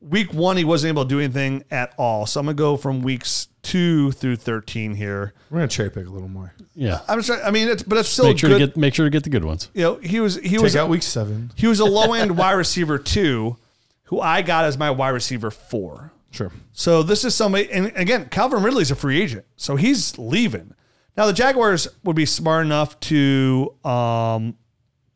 Week 0.00 0.34
one, 0.34 0.58
he 0.58 0.64
wasn't 0.64 0.90
able 0.90 1.04
to 1.04 1.08
do 1.08 1.18
anything 1.18 1.64
at 1.70 1.94
all. 1.96 2.26
So 2.26 2.38
I'm 2.38 2.44
going 2.46 2.54
to 2.56 2.60
go 2.60 2.76
from 2.76 3.00
weeks 3.00 3.48
two 3.62 4.12
through 4.12 4.36
13 4.36 4.94
here. 4.96 5.32
We're 5.50 5.58
gonna 5.60 5.68
cherry 5.68 5.90
pick 5.90 6.06
a 6.06 6.10
little 6.10 6.28
more. 6.28 6.52
Yeah. 6.74 7.00
I'm 7.08 7.22
just, 7.22 7.42
I 7.42 7.50
mean, 7.50 7.68
it's, 7.68 7.82
but 7.82 7.96
it's 7.96 8.10
still 8.10 8.26
Make 8.26 8.38
sure 8.38 8.50
good. 8.50 8.58
to 8.58 8.66
get 8.66 8.76
make 8.76 8.94
sure 8.94 9.06
to 9.06 9.10
get 9.10 9.22
the 9.22 9.30
good 9.30 9.44
ones. 9.44 9.70
you 9.72 9.82
know, 9.82 9.94
he 9.96 10.20
was, 10.20 10.36
he 10.36 10.50
Take 10.50 10.60
was, 10.60 10.76
out 10.76 10.90
week 10.90 11.02
seven. 11.02 11.50
he 11.56 11.66
was 11.66 11.80
a 11.80 11.86
low 11.86 12.12
end 12.12 12.36
wide 12.36 12.52
receiver 12.52 12.98
two, 12.98 13.56
who 14.04 14.20
I 14.20 14.42
got 14.42 14.64
as 14.64 14.78
my 14.78 14.90
wide 14.90 15.10
receiver 15.10 15.50
four. 15.50 16.12
Sure. 16.30 16.50
So 16.72 17.02
this 17.02 17.24
is 17.24 17.34
somebody, 17.34 17.70
and 17.70 17.92
again, 17.94 18.28
Calvin 18.28 18.62
Ridley's 18.62 18.90
a 18.90 18.96
free 18.96 19.20
agent, 19.20 19.44
so 19.56 19.76
he's 19.76 20.18
leaving. 20.18 20.74
Now 21.16 21.26
the 21.26 21.32
Jaguars 21.32 21.86
would 22.02 22.16
be 22.16 22.26
smart 22.26 22.66
enough 22.66 22.98
to 23.00 23.74
um, 23.84 24.56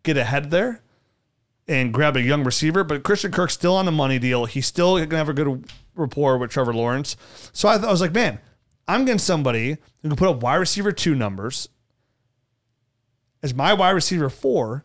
get 0.05 0.17
ahead 0.17 0.51
there 0.51 0.83
and 1.67 1.93
grab 1.93 2.17
a 2.17 2.23
young 2.23 2.45
receiver, 2.45 2.85
but 2.85 3.03
Christian 3.03 3.33
Kirk's 3.33 3.55
still 3.55 3.75
on 3.75 3.85
the 3.85 3.93
money 3.93 4.19
deal. 4.19 4.45
He's 4.45 4.67
still 4.67 4.95
gonna 5.05 5.17
have 5.17 5.29
a 5.29 5.35
good 5.35 5.69
rapport 5.95 6.39
with 6.39 6.51
Trevor 6.51 6.73
Lawrence. 6.73 7.17
So 7.53 7.69
I, 7.69 7.79
thought, 7.79 7.89
I 7.89 7.91
was 7.91 8.01
like, 8.01 8.15
man, 8.15 8.39
I'm 8.87 9.05
getting 9.05 9.19
somebody 9.19 9.77
who 10.03 10.09
can 10.09 10.17
put 10.17 10.29
up 10.29 10.43
wide 10.43 10.57
receiver 10.57 10.93
two 10.93 11.15
numbers 11.15 11.69
as 13.43 13.53
my 13.55 13.75
wide 13.75 13.91
receiver 13.91 14.31
four. 14.31 14.85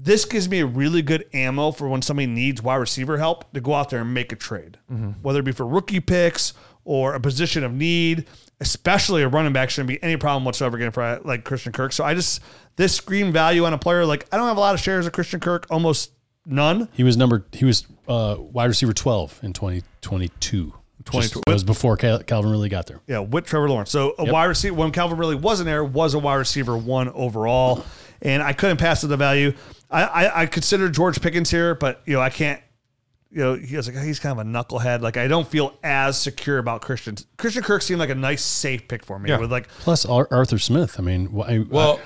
This 0.00 0.24
gives 0.24 0.48
me 0.48 0.60
a 0.60 0.66
really 0.66 1.02
good 1.02 1.24
ammo 1.34 1.72
for 1.72 1.88
when 1.88 2.02
somebody 2.02 2.26
needs 2.26 2.62
wide 2.62 2.76
receiver 2.76 3.18
help 3.18 3.52
to 3.52 3.60
go 3.60 3.74
out 3.74 3.90
there 3.90 4.00
and 4.02 4.14
make 4.14 4.30
a 4.32 4.36
trade, 4.36 4.78
whether 5.22 5.40
it 5.40 5.44
be 5.44 5.50
for 5.52 5.66
rookie 5.66 5.98
picks 6.00 6.54
or 6.84 7.14
a 7.14 7.20
position 7.20 7.64
of 7.64 7.72
need. 7.72 8.26
Especially 8.60 9.22
a 9.22 9.28
running 9.28 9.52
back 9.52 9.70
shouldn't 9.70 9.88
be 9.88 10.02
any 10.02 10.16
problem 10.16 10.44
whatsoever 10.44 10.78
getting 10.78 10.90
for 10.90 11.20
like 11.24 11.44
Christian 11.44 11.72
Kirk. 11.72 11.92
So 11.92 12.02
I 12.04 12.14
just 12.14 12.40
this 12.76 12.94
scream 12.94 13.32
value 13.32 13.64
on 13.64 13.72
a 13.72 13.78
player 13.78 14.04
like 14.04 14.26
I 14.32 14.36
don't 14.36 14.48
have 14.48 14.56
a 14.56 14.60
lot 14.60 14.74
of 14.74 14.80
shares 14.80 15.06
of 15.06 15.12
Christian 15.12 15.38
Kirk, 15.38 15.66
almost 15.70 16.10
none. 16.44 16.88
He 16.92 17.04
was 17.04 17.16
number. 17.16 17.46
He 17.52 17.64
was 17.64 17.86
uh, 18.08 18.36
wide 18.38 18.66
receiver 18.66 18.92
twelve 18.92 19.38
in 19.42 19.52
twenty 19.52 19.82
twenty 20.00 20.28
two. 20.40 20.72
22. 21.04 21.40
That 21.46 21.52
was 21.54 21.64
before 21.64 21.96
Cal- 21.96 22.22
Calvin 22.22 22.50
Ridley 22.50 22.68
got 22.68 22.86
there. 22.86 23.00
Yeah, 23.06 23.20
with 23.20 23.46
Trevor 23.46 23.70
Lawrence. 23.70 23.90
So 23.90 24.14
a 24.18 24.30
wide 24.30 24.44
receiver 24.44 24.74
when 24.74 24.90
Calvin 24.90 25.16
Ridley 25.16 25.36
wasn't 25.36 25.66
there 25.66 25.82
was 25.84 26.12
a 26.12 26.18
wide 26.18 26.34
receiver 26.34 26.76
one 26.76 27.08
overall, 27.10 27.84
and 28.20 28.42
I 28.42 28.52
couldn't 28.52 28.76
pass 28.76 29.04
it 29.04 29.06
the 29.06 29.16
value. 29.16 29.54
I, 29.90 30.02
I 30.04 30.40
I 30.42 30.46
consider 30.46 30.88
George 30.90 31.20
Pickens 31.20 31.50
here, 31.50 31.74
but 31.74 32.02
you 32.06 32.14
know 32.14 32.20
I 32.20 32.30
can't. 32.30 32.60
You 33.30 33.38
know 33.40 33.54
he 33.54 33.76
was 33.76 33.86
like 33.92 34.02
he's 34.04 34.18
kind 34.20 34.38
of 34.38 34.46
a 34.46 34.48
knucklehead. 34.48 35.00
Like 35.02 35.16
I 35.16 35.28
don't 35.28 35.46
feel 35.46 35.78
as 35.82 36.18
secure 36.20 36.58
about 36.58 36.80
Christian. 36.82 37.16
Christian 37.36 37.62
Kirk 37.62 37.82
seemed 37.82 38.00
like 38.00 38.10
a 38.10 38.14
nice 38.14 38.42
safe 38.42 38.88
pick 38.88 39.04
for 39.04 39.18
me. 39.18 39.28
Yeah. 39.30 39.38
With 39.38 39.52
like 39.52 39.68
Plus 39.68 40.06
Ar- 40.06 40.28
Arthur 40.30 40.58
Smith. 40.58 40.98
I 40.98 41.02
mean, 41.02 41.26
why, 41.32 41.64
Well, 41.68 42.00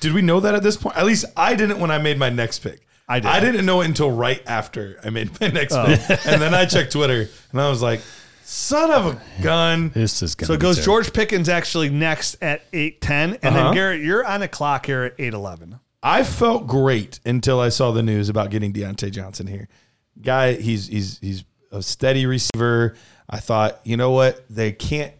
did 0.00 0.12
we 0.12 0.22
know 0.22 0.40
that 0.40 0.54
at 0.56 0.62
this 0.64 0.76
point? 0.76 0.96
At 0.96 1.06
least 1.06 1.24
I 1.36 1.54
didn't 1.54 1.78
when 1.78 1.90
I 1.92 1.98
made 1.98 2.18
my 2.18 2.30
next 2.30 2.60
pick. 2.60 2.86
I 3.08 3.20
did. 3.20 3.28
I 3.28 3.38
didn't 3.38 3.64
know 3.64 3.80
it 3.82 3.86
until 3.86 4.10
right 4.10 4.42
after 4.48 4.98
I 5.04 5.10
made 5.10 5.40
my 5.40 5.46
next 5.52 5.76
pick, 5.76 6.26
and 6.26 6.42
then 6.42 6.52
I 6.54 6.64
checked 6.64 6.90
Twitter, 6.90 7.28
and 7.52 7.60
I 7.60 7.68
was 7.70 7.80
like, 7.80 8.00
"Son 8.42 8.90
of 8.90 9.06
a 9.06 9.42
gun!" 9.42 9.90
this 9.90 10.22
is 10.22 10.34
gonna 10.34 10.48
so 10.48 10.54
it 10.54 10.60
goes 10.60 10.76
terrible. 10.76 10.84
George 10.94 11.12
Pickens 11.12 11.48
actually 11.48 11.88
next 11.90 12.36
at 12.42 12.62
eight 12.72 13.00
ten, 13.00 13.34
and 13.42 13.54
Uh-huh. 13.54 13.64
then 13.66 13.74
Garrett 13.74 14.00
you're 14.00 14.24
on 14.26 14.42
a 14.42 14.48
clock 14.48 14.86
here 14.86 15.04
at 15.04 15.14
eight 15.20 15.34
eleven. 15.34 15.78
I 16.02 16.22
felt 16.22 16.66
great 16.66 17.20
until 17.24 17.60
I 17.60 17.68
saw 17.70 17.90
the 17.90 18.02
news 18.02 18.28
about 18.28 18.50
getting 18.50 18.72
Diontae 18.72 19.10
Johnson 19.10 19.46
here. 19.46 19.68
Guy, 20.20 20.54
he's 20.54 20.86
he's 20.86 21.18
he's 21.18 21.44
a 21.72 21.82
steady 21.82 22.26
receiver. 22.26 22.96
I 23.28 23.40
thought, 23.40 23.80
you 23.84 23.96
know 23.96 24.12
what? 24.12 24.44
They 24.48 24.72
can't 24.72 25.12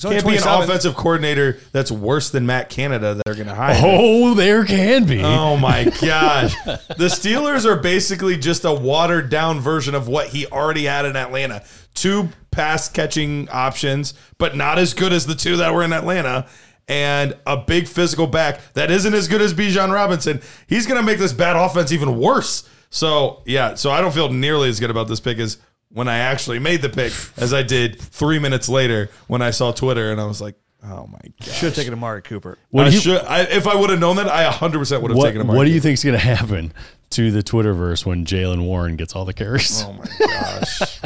can't 0.00 0.26
be 0.26 0.36
an 0.36 0.42
offensive 0.46 0.94
coordinator 0.96 1.58
that's 1.72 1.90
worse 1.90 2.30
than 2.30 2.46
Matt 2.46 2.68
Canada 2.68 3.14
that 3.14 3.22
they're 3.24 3.34
going 3.34 3.46
to 3.46 3.54
hire. 3.54 3.80
Oh, 3.80 4.34
there 4.34 4.64
can 4.64 5.06
be. 5.06 5.22
Oh 5.22 5.56
my 5.56 5.84
gosh. 5.84 6.54
the 6.64 7.08
Steelers 7.08 7.64
are 7.64 7.76
basically 7.76 8.36
just 8.36 8.64
a 8.64 8.72
watered 8.72 9.30
down 9.30 9.60
version 9.60 9.94
of 9.94 10.08
what 10.08 10.28
he 10.28 10.46
already 10.46 10.84
had 10.84 11.04
in 11.04 11.14
Atlanta. 11.16 11.62
Two 11.94 12.28
pass 12.50 12.88
catching 12.88 13.48
options, 13.50 14.14
but 14.38 14.56
not 14.56 14.78
as 14.78 14.94
good 14.94 15.12
as 15.12 15.26
the 15.26 15.34
two 15.34 15.58
that 15.58 15.72
were 15.72 15.84
in 15.84 15.92
Atlanta. 15.92 16.46
And 16.86 17.36
a 17.46 17.56
big 17.56 17.88
physical 17.88 18.26
back 18.26 18.60
that 18.74 18.90
isn't 18.90 19.14
as 19.14 19.26
good 19.26 19.40
as 19.40 19.54
Bijan 19.54 19.92
Robinson. 19.92 20.42
He's 20.66 20.86
going 20.86 21.00
to 21.00 21.06
make 21.06 21.18
this 21.18 21.32
bad 21.32 21.56
offense 21.56 21.92
even 21.92 22.18
worse. 22.18 22.68
So, 22.90 23.42
yeah, 23.46 23.74
so 23.74 23.90
I 23.90 24.00
don't 24.00 24.12
feel 24.12 24.30
nearly 24.30 24.68
as 24.68 24.78
good 24.78 24.90
about 24.90 25.08
this 25.08 25.18
pick 25.18 25.38
as 25.38 25.58
when 25.88 26.08
I 26.08 26.18
actually 26.18 26.58
made 26.58 26.82
the 26.82 26.88
pick 26.88 27.12
as 27.36 27.54
I 27.54 27.62
did 27.62 28.00
three 28.00 28.38
minutes 28.38 28.68
later 28.68 29.10
when 29.26 29.42
I 29.42 29.50
saw 29.50 29.72
Twitter 29.72 30.12
and 30.12 30.20
I 30.20 30.26
was 30.26 30.40
like, 30.40 30.56
oh 30.82 31.06
my 31.06 31.18
God. 31.40 31.54
Should 31.54 31.66
have 31.66 31.74
taken 31.74 31.92
Amari 31.92 32.22
Cooper. 32.22 32.58
What 32.70 32.86
I 32.86 32.90
you, 32.90 33.00
should, 33.00 33.22
I, 33.22 33.42
if 33.42 33.66
I 33.66 33.74
would 33.74 33.90
have 33.90 34.00
known 34.00 34.16
that, 34.16 34.28
I 34.28 34.50
100% 34.50 35.00
would 35.00 35.10
have 35.10 35.20
taken 35.20 35.40
him. 35.40 35.48
what 35.48 35.64
do 35.64 35.70
you 35.70 35.80
think 35.80 35.94
is 35.94 36.04
going 36.04 36.18
to 36.18 36.24
happen 36.24 36.72
to 37.14 37.30
the 37.30 37.42
Twitterverse 37.42 38.04
when 38.04 38.24
Jaylen 38.24 38.64
Warren 38.64 38.96
gets 38.96 39.14
all 39.14 39.24
the 39.24 39.32
carries? 39.32 39.82
Oh 39.82 39.92
my 39.92 40.04
gosh. 40.26 41.00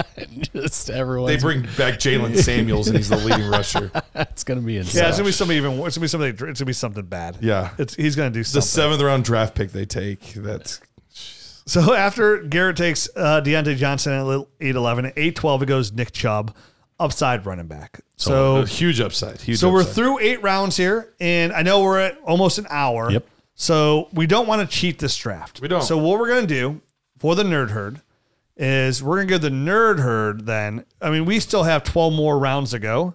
Just 0.52 0.90
everyone. 0.90 1.30
They 1.30 1.38
bring 1.38 1.62
back 1.62 1.94
Jaylen 1.94 2.36
Samuels 2.36 2.88
and 2.88 2.96
he's 2.96 3.08
the 3.08 3.16
leading 3.16 3.46
rusher. 3.50 3.90
It's 4.14 4.44
going 4.44 4.60
to 4.60 4.64
be 4.66 4.78
insane. 4.78 5.02
Yeah, 5.02 5.08
it's 5.08 5.18
gonna 5.18 5.28
be 5.28 5.32
something 5.32 5.56
even. 5.56 5.72
It's 5.80 5.96
gonna 5.96 6.04
be 6.04 6.08
something. 6.08 6.28
It's 6.30 6.60
gonna 6.60 6.66
be 6.66 6.72
something 6.72 7.04
bad. 7.04 7.38
Yeah. 7.40 7.70
it's 7.78 7.94
he's 7.94 8.16
gonna 8.16 8.30
do 8.30 8.42
The 8.42 8.62
seventh 8.62 9.00
round 9.02 9.24
draft 9.24 9.54
pick 9.54 9.72
they 9.72 9.84
take. 9.86 10.34
That's 10.34 10.80
So 11.66 11.92
after 11.92 12.38
Garrett 12.38 12.78
takes 12.78 13.10
uh, 13.14 13.42
Diontae 13.44 13.76
Johnson 13.76 14.12
at 14.14 14.46
eight 14.60 14.74
eleven, 14.74 15.04
at 15.06 15.12
eight 15.18 15.36
twelve, 15.36 15.62
it 15.62 15.66
goes 15.66 15.92
Nick 15.92 16.12
Chubb, 16.12 16.54
upside 16.98 17.44
running 17.44 17.66
back. 17.66 18.00
So 18.16 18.56
a 18.58 18.66
huge 18.66 19.00
upside. 19.00 19.40
Huge 19.42 19.58
so 19.58 19.70
we're 19.70 19.84
through 19.84 20.18
eight 20.20 20.42
rounds 20.42 20.78
here, 20.78 21.12
and 21.20 21.52
I 21.52 21.62
know 21.62 21.82
we're 21.82 21.98
at 21.98 22.18
almost 22.24 22.56
an 22.58 22.66
hour. 22.70 23.10
Yep. 23.10 23.26
So 23.60 24.08
we 24.12 24.28
don't 24.28 24.46
want 24.46 24.68
to 24.68 24.76
cheat 24.76 25.00
this 25.00 25.16
draft. 25.16 25.60
We 25.60 25.66
don't. 25.66 25.82
So 25.82 25.98
what 25.98 26.18
we're 26.18 26.28
gonna 26.28 26.46
do 26.46 26.80
for 27.18 27.34
the 27.34 27.42
nerd 27.42 27.70
herd 27.70 28.00
is 28.56 29.02
we're 29.02 29.16
gonna 29.16 29.26
give 29.26 29.42
the 29.42 29.50
nerd 29.50 29.98
herd. 29.98 30.46
Then 30.46 30.84
I 31.02 31.10
mean 31.10 31.24
we 31.24 31.40
still 31.40 31.64
have 31.64 31.82
twelve 31.82 32.14
more 32.14 32.38
rounds 32.38 32.70
to 32.70 32.78
go. 32.78 33.14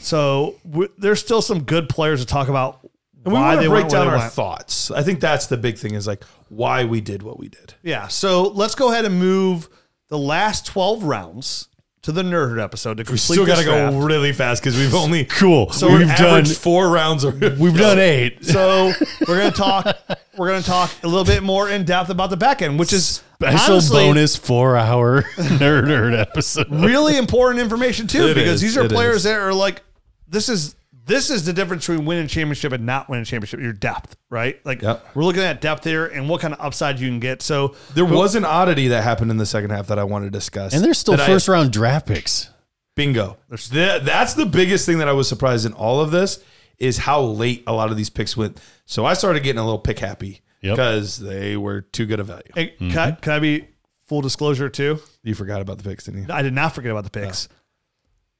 So 0.00 0.56
there's 0.98 1.20
still 1.20 1.42
some 1.42 1.64
good 1.64 1.90
players 1.90 2.20
to 2.20 2.26
talk 2.26 2.48
about. 2.48 2.80
And 3.24 3.32
we 3.32 3.38
want 3.38 3.60
to 3.60 3.68
break 3.68 3.88
down 3.88 4.08
our 4.08 4.18
went. 4.18 4.32
thoughts. 4.32 4.90
I 4.90 5.02
think 5.02 5.20
that's 5.20 5.46
the 5.48 5.56
big 5.58 5.76
thing 5.76 5.94
is 5.94 6.06
like 6.06 6.24
why 6.48 6.84
we 6.84 7.02
did 7.02 7.22
what 7.22 7.38
we 7.38 7.48
did. 7.48 7.74
Yeah. 7.82 8.08
So 8.08 8.42
let's 8.42 8.74
go 8.74 8.90
ahead 8.90 9.04
and 9.04 9.18
move 9.18 9.68
the 10.08 10.18
last 10.18 10.66
12 10.66 11.04
rounds 11.04 11.68
to 12.04 12.12
the 12.12 12.22
Nerd 12.22 12.62
episode 12.62 12.98
to 12.98 13.04
complete 13.04 13.18
Still 13.18 13.46
got 13.46 13.58
to 13.58 13.64
go 13.64 13.98
really 13.98 14.32
fast 14.34 14.62
because 14.62 14.76
we've 14.76 14.94
only 14.94 15.24
Cool. 15.30 15.72
So 15.72 15.88
we've 15.88 16.06
we've 16.06 16.16
done 16.16 16.44
four 16.44 16.90
rounds. 16.90 17.24
Of, 17.24 17.40
we've 17.58 17.76
done 17.76 17.98
eight. 17.98 18.44
So 18.44 18.92
we're 19.26 19.38
gonna 19.38 19.50
talk. 19.50 19.96
We're 20.36 20.48
gonna 20.48 20.62
talk 20.62 20.90
a 21.02 21.08
little 21.08 21.24
bit 21.24 21.42
more 21.42 21.70
in 21.70 21.84
depth 21.84 22.10
about 22.10 22.28
the 22.28 22.36
back 22.36 22.60
end, 22.60 22.78
which 22.78 22.92
is 22.92 23.22
Special 23.42 23.74
honestly 23.74 24.04
bonus 24.04 24.36
four 24.36 24.76
hour 24.76 25.22
nerd 25.22 25.84
nerd 25.84 26.18
episode. 26.18 26.66
really 26.70 27.16
important 27.16 27.60
information 27.62 28.06
too, 28.06 28.28
It 28.28 28.34
because 28.34 28.54
is, 28.54 28.60
these 28.60 28.76
are 28.76 28.88
players 28.88 29.16
is. 29.16 29.22
that 29.24 29.38
are 29.38 29.54
like, 29.54 29.82
this 30.28 30.48
is 30.48 30.76
this 31.06 31.30
is 31.30 31.44
the 31.44 31.52
difference 31.52 31.86
between 31.86 32.06
winning 32.06 32.26
championship 32.28 32.72
and 32.72 32.86
not 32.86 33.08
winning 33.08 33.24
championship. 33.24 33.60
Your 33.60 33.72
depth, 33.72 34.16
right? 34.30 34.58
Like 34.64 34.82
Yep. 34.82 35.14
we're 35.14 35.24
looking 35.24 35.42
at 35.42 35.60
depth 35.60 35.84
here 35.84 36.06
and 36.06 36.28
what 36.28 36.40
kind 36.40 36.54
of 36.54 36.60
upside 36.60 36.98
you 36.98 37.08
can 37.08 37.20
get. 37.20 37.42
So 37.42 37.74
there 37.94 38.04
was 38.06 38.34
an 38.34 38.44
oddity 38.44 38.88
that 38.88 39.02
happened 39.04 39.30
in 39.30 39.36
the 39.36 39.46
second 39.46 39.70
half 39.70 39.86
that 39.88 39.98
I 39.98 40.04
want 40.04 40.24
to 40.24 40.30
discuss. 40.30 40.72
And 40.74 40.84
there's 40.84 40.98
still 40.98 41.16
that 41.16 41.24
I- 41.24 41.26
first 41.26 41.48
round 41.48 41.72
draft 41.72 42.06
picks. 42.06 42.48
Bingo. 42.96 43.36
That- 43.72 44.04
that's 44.04 44.34
the 44.34 44.46
biggest 44.46 44.86
thing 44.86 44.98
that 44.98 45.08
I 45.08 45.12
was 45.12 45.28
surprised 45.28 45.66
in 45.66 45.72
all 45.72 46.00
of 46.00 46.10
this 46.10 46.42
is 46.78 46.98
how 46.98 47.20
late 47.20 47.62
a 47.66 47.72
lot 47.72 47.90
of 47.90 47.96
these 47.96 48.10
picks 48.10 48.36
went. 48.36 48.60
So 48.86 49.04
I 49.04 49.14
started 49.14 49.42
getting 49.42 49.58
a 49.60 49.64
little 49.64 49.78
pick 49.78 49.98
happy 49.98 50.42
Yep. 50.62 50.76
because 50.76 51.18
they 51.18 51.56
were 51.56 51.82
too 51.82 52.06
good 52.06 52.20
a 52.20 52.24
value. 52.24 52.42
hey, 52.54 52.68
can, 52.78 52.86
I, 52.98 53.10
mm-hmm. 53.10 53.20
can 53.20 53.32
I 53.32 53.38
be 53.40 53.68
full 54.06 54.20
disclosure 54.22 54.68
too? 54.68 54.98
You 55.22 55.34
forgot 55.34 55.60
about 55.60 55.78
the 55.78 55.84
picks, 55.84 56.04
didn't 56.04 56.26
you? 56.28 56.32
I 56.34 56.42
did 56.42 56.52
not 56.54 56.74
forget 56.74 56.90
about 56.90 57.04
the 57.04 57.10
picks. 57.10 57.48
Oh. 57.50 57.54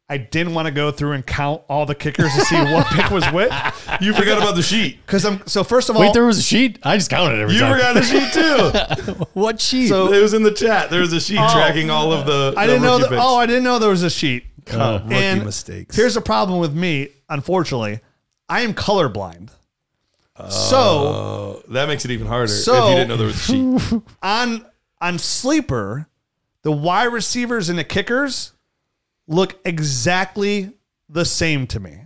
I 0.06 0.18
didn't 0.18 0.52
want 0.52 0.66
to 0.66 0.72
go 0.72 0.90
through 0.90 1.12
and 1.12 1.24
count 1.26 1.62
all 1.66 1.86
the 1.86 1.94
kickers 1.94 2.34
to 2.34 2.40
see 2.42 2.56
what 2.56 2.86
pick 2.88 3.10
was 3.10 3.24
which. 3.32 3.50
You 4.00 4.12
forgot 4.12 4.38
about 4.38 4.54
the 4.56 4.62
sheet. 4.62 4.98
Because 5.06 5.24
I'm 5.24 5.46
so 5.46 5.62
first 5.62 5.88
of 5.88 5.94
all, 5.96 6.02
Wait, 6.02 6.12
there 6.12 6.26
was 6.26 6.36
a 6.38 6.42
sheet? 6.42 6.78
I 6.82 6.96
just 6.96 7.08
counted 7.10 7.38
every 7.38 7.54
You 7.54 7.60
time. 7.60 7.72
forgot 7.74 7.94
the 7.94 8.02
sheet 8.02 8.32
too. 9.14 9.24
what 9.34 9.60
sheet? 9.60 9.88
So- 9.88 10.12
it 10.12 10.20
was 10.20 10.34
in 10.34 10.42
the 10.42 10.50
chat. 10.50 10.90
There 10.90 11.00
was 11.00 11.12
a 11.12 11.20
sheet 11.20 11.38
oh. 11.40 11.52
tracking 11.52 11.90
all 11.90 12.12
of 12.12 12.26
the. 12.26 12.54
I 12.56 12.66
the 12.66 12.72
didn't 12.72 12.82
know 12.82 12.92
rookie 12.94 13.02
that. 13.04 13.10
picks. 13.10 13.22
Oh, 13.22 13.36
I 13.36 13.46
didn't 13.46 13.62
know 13.64 13.78
there 13.78 13.90
was 13.90 14.02
a 14.02 14.10
sheet. 14.10 14.44
Oh, 14.72 14.94
rookie 14.94 15.14
and 15.14 15.44
mistakes. 15.44 15.94
Here's 15.96 16.14
the 16.14 16.20
problem 16.20 16.58
with 16.58 16.74
me. 16.74 17.10
Unfortunately, 17.28 18.00
I 18.48 18.62
am 18.62 18.74
colorblind. 18.74 19.50
so 20.50 20.76
Oh, 20.76 21.62
that 21.68 21.86
makes 21.86 22.04
it 22.04 22.10
even 22.10 22.26
harder 22.26 22.48
So- 22.48 22.74
if 22.74 22.90
you 22.90 22.96
didn't 22.96 23.08
know 23.08 23.16
there 23.16 23.26
was 23.28 23.36
a 23.36 23.88
sheet. 23.88 24.02
on 24.22 24.66
on 25.00 25.18
sleeper, 25.18 26.08
the 26.62 26.72
wide 26.72 27.12
receivers 27.12 27.68
and 27.68 27.78
the 27.78 27.84
kickers 27.84 28.53
look 29.26 29.58
exactly 29.64 30.72
the 31.08 31.24
same 31.24 31.66
to 31.68 31.80
me. 31.80 31.98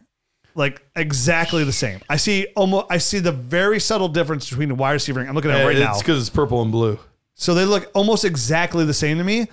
like 0.55 0.83
exactly 0.97 1.63
the 1.65 1.73
same. 1.73 2.01
I 2.09 2.17
see 2.17 2.47
almost 2.57 2.87
I 2.91 2.99
see 2.99 3.19
the 3.21 3.33
very 3.33 3.79
subtle 3.81 4.09
difference 4.09 4.49
between 4.51 4.69
the 4.69 4.75
wide 4.75 4.93
receiver. 4.93 5.21
I'm 5.21 5.35
looking 5.35 5.51
at 5.53 5.61
it 5.61 5.65
right 5.65 5.77
it's 5.77 5.85
now. 5.85 5.91
It's 5.93 6.03
because 6.03 6.21
it's 6.21 6.31
purple 6.31 6.63
and 6.63 6.73
blue. 6.73 6.99
So 7.35 7.55
they 7.55 7.65
look 7.65 7.91
almost 7.95 8.25
exactly 8.25 8.85
the 8.85 8.95
same 8.95 9.19
to 9.19 9.25
me. 9.25 9.47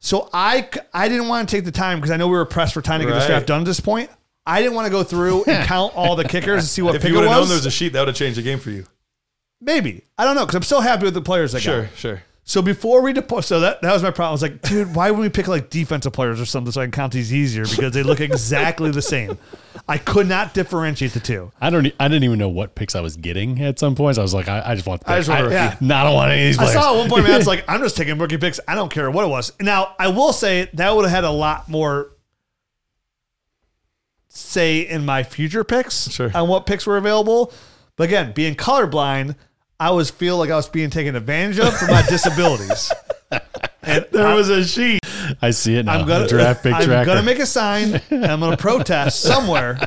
So 0.00 0.28
I 0.34 0.68
I 0.92 1.08
didn't 1.08 1.28
want 1.28 1.48
to 1.48 1.56
take 1.56 1.64
the 1.64 1.72
time 1.72 1.98
because 1.98 2.10
I 2.10 2.16
know 2.18 2.26
we 2.28 2.34
were 2.34 2.44
pressed 2.44 2.74
for 2.74 2.82
time 2.82 3.00
to 3.00 3.06
get 3.06 3.12
this 3.14 3.22
Right. 3.22 3.28
draft 3.30 3.46
done 3.46 3.60
at 3.60 3.66
this 3.66 3.80
point. 3.80 4.10
I 4.44 4.60
didn't 4.60 4.74
want 4.74 4.86
to 4.86 4.90
go 4.90 5.02
through 5.04 5.44
and 5.44 5.64
count 5.66 5.94
all 5.96 6.16
the 6.16 6.24
kickers 6.24 6.58
and 6.58 6.64
see 6.68 6.82
what 6.82 6.96
If 6.96 7.02
pick 7.02 7.10
you 7.12 7.16
it 7.16 7.20
would 7.20 7.24
have 7.28 7.32
known 7.32 7.40
was. 7.42 7.48
there 7.50 7.56
was 7.58 7.66
a 7.66 7.70
sheet, 7.70 7.92
that 7.94 8.00
would 8.00 8.08
have 8.08 8.16
changed 8.16 8.36
the 8.38 8.42
game 8.42 8.58
for 8.58 8.70
you. 8.70 8.84
Maybe 9.60 10.02
I 10.18 10.24
don't 10.24 10.34
know 10.34 10.42
because 10.42 10.56
I'm 10.56 10.62
still 10.64 10.80
happy 10.80 11.04
with 11.04 11.14
the 11.14 11.22
players 11.22 11.54
I 11.54 11.60
Sure, 11.60 11.82
got. 11.84 11.94
sure. 11.96 12.22
So 12.44 12.60
before 12.60 13.02
we 13.02 13.12
depo- 13.14 13.44
so 13.44 13.60
that 13.60 13.82
that 13.82 13.92
was 13.92 14.02
my 14.02 14.10
problem. 14.10 14.30
I 14.30 14.32
was 14.32 14.42
like, 14.42 14.62
dude, 14.62 14.94
why 14.96 15.10
wouldn't 15.10 15.22
we 15.22 15.28
pick 15.28 15.46
like 15.46 15.70
defensive 15.70 16.12
players 16.12 16.40
or 16.40 16.44
something 16.44 16.72
so 16.72 16.80
I 16.80 16.84
can 16.84 16.90
count 16.90 17.12
these 17.12 17.32
easier 17.32 17.64
because 17.64 17.92
they 17.92 18.02
look 18.02 18.20
exactly 18.20 18.90
the 18.90 19.00
same. 19.00 19.38
I 19.88 19.96
could 19.98 20.28
not 20.28 20.52
differentiate 20.52 21.12
the 21.12 21.20
two. 21.20 21.52
I 21.60 21.70
don't. 21.70 21.86
I 22.00 22.08
didn't 22.08 22.24
even 22.24 22.38
know 22.40 22.48
what 22.48 22.74
picks 22.74 22.96
I 22.96 23.00
was 23.00 23.16
getting 23.16 23.62
at 23.62 23.78
some 23.78 23.94
points. 23.94 24.18
I 24.18 24.22
was 24.22 24.34
like, 24.34 24.48
I, 24.48 24.60
I 24.66 24.74
just 24.74 24.86
want. 24.88 25.02
The 25.04 25.12
I 25.12 25.18
just 25.18 25.28
want 25.28 25.44
to 25.44 25.50
yeah. 25.52 25.76
Not 25.80 26.00
I 26.06 26.08
don't 26.08 26.14
want 26.16 26.32
any 26.32 26.42
of 26.42 26.46
these 26.48 26.58
I 26.58 26.72
saw 26.72 26.94
at 26.94 26.98
one 26.98 27.08
point, 27.08 27.24
man, 27.24 27.38
it's 27.38 27.46
like, 27.46 27.64
I'm 27.68 27.80
just 27.80 27.96
taking 27.96 28.18
rookie 28.18 28.38
picks. 28.38 28.58
I 28.66 28.74
don't 28.74 28.90
care 28.90 29.08
what 29.10 29.24
it 29.24 29.28
was. 29.28 29.52
Now, 29.60 29.94
I 29.98 30.08
will 30.08 30.32
say 30.32 30.68
that 30.74 30.94
would 30.96 31.04
have 31.04 31.12
had 31.14 31.24
a 31.24 31.30
lot 31.30 31.68
more 31.68 32.10
say 34.28 34.80
in 34.80 35.04
my 35.04 35.22
future 35.22 35.62
picks 35.62 36.10
Sure. 36.10 36.30
on 36.34 36.48
what 36.48 36.66
picks 36.66 36.86
were 36.86 36.96
available. 36.96 37.52
But 37.96 38.04
again, 38.04 38.32
being 38.32 38.54
colorblind, 38.54 39.36
I 39.82 39.86
always 39.86 40.10
feel 40.10 40.36
like 40.36 40.48
I 40.50 40.54
was 40.56 40.68
being 40.68 40.90
taken 40.90 41.16
advantage 41.16 41.58
of 41.58 41.76
for 41.76 41.86
my 41.86 42.02
disabilities. 42.08 42.92
And 43.82 44.06
There 44.12 44.26
I- 44.28 44.34
was 44.34 44.48
a 44.48 44.64
sheet. 44.64 45.00
I 45.40 45.50
see 45.50 45.76
it 45.76 45.86
now. 45.86 45.94
I'm 45.98 46.06
gonna 46.06 46.28
draft 46.28 46.62
pick 46.62 46.72
I'm 46.74 46.84
tracker. 46.84 47.04
gonna 47.06 47.22
make 47.22 47.38
a 47.40 47.46
sign 47.46 48.00
and 48.10 48.24
I'm 48.26 48.38
gonna 48.40 48.56
protest 48.56 49.20
somewhere 49.32 49.80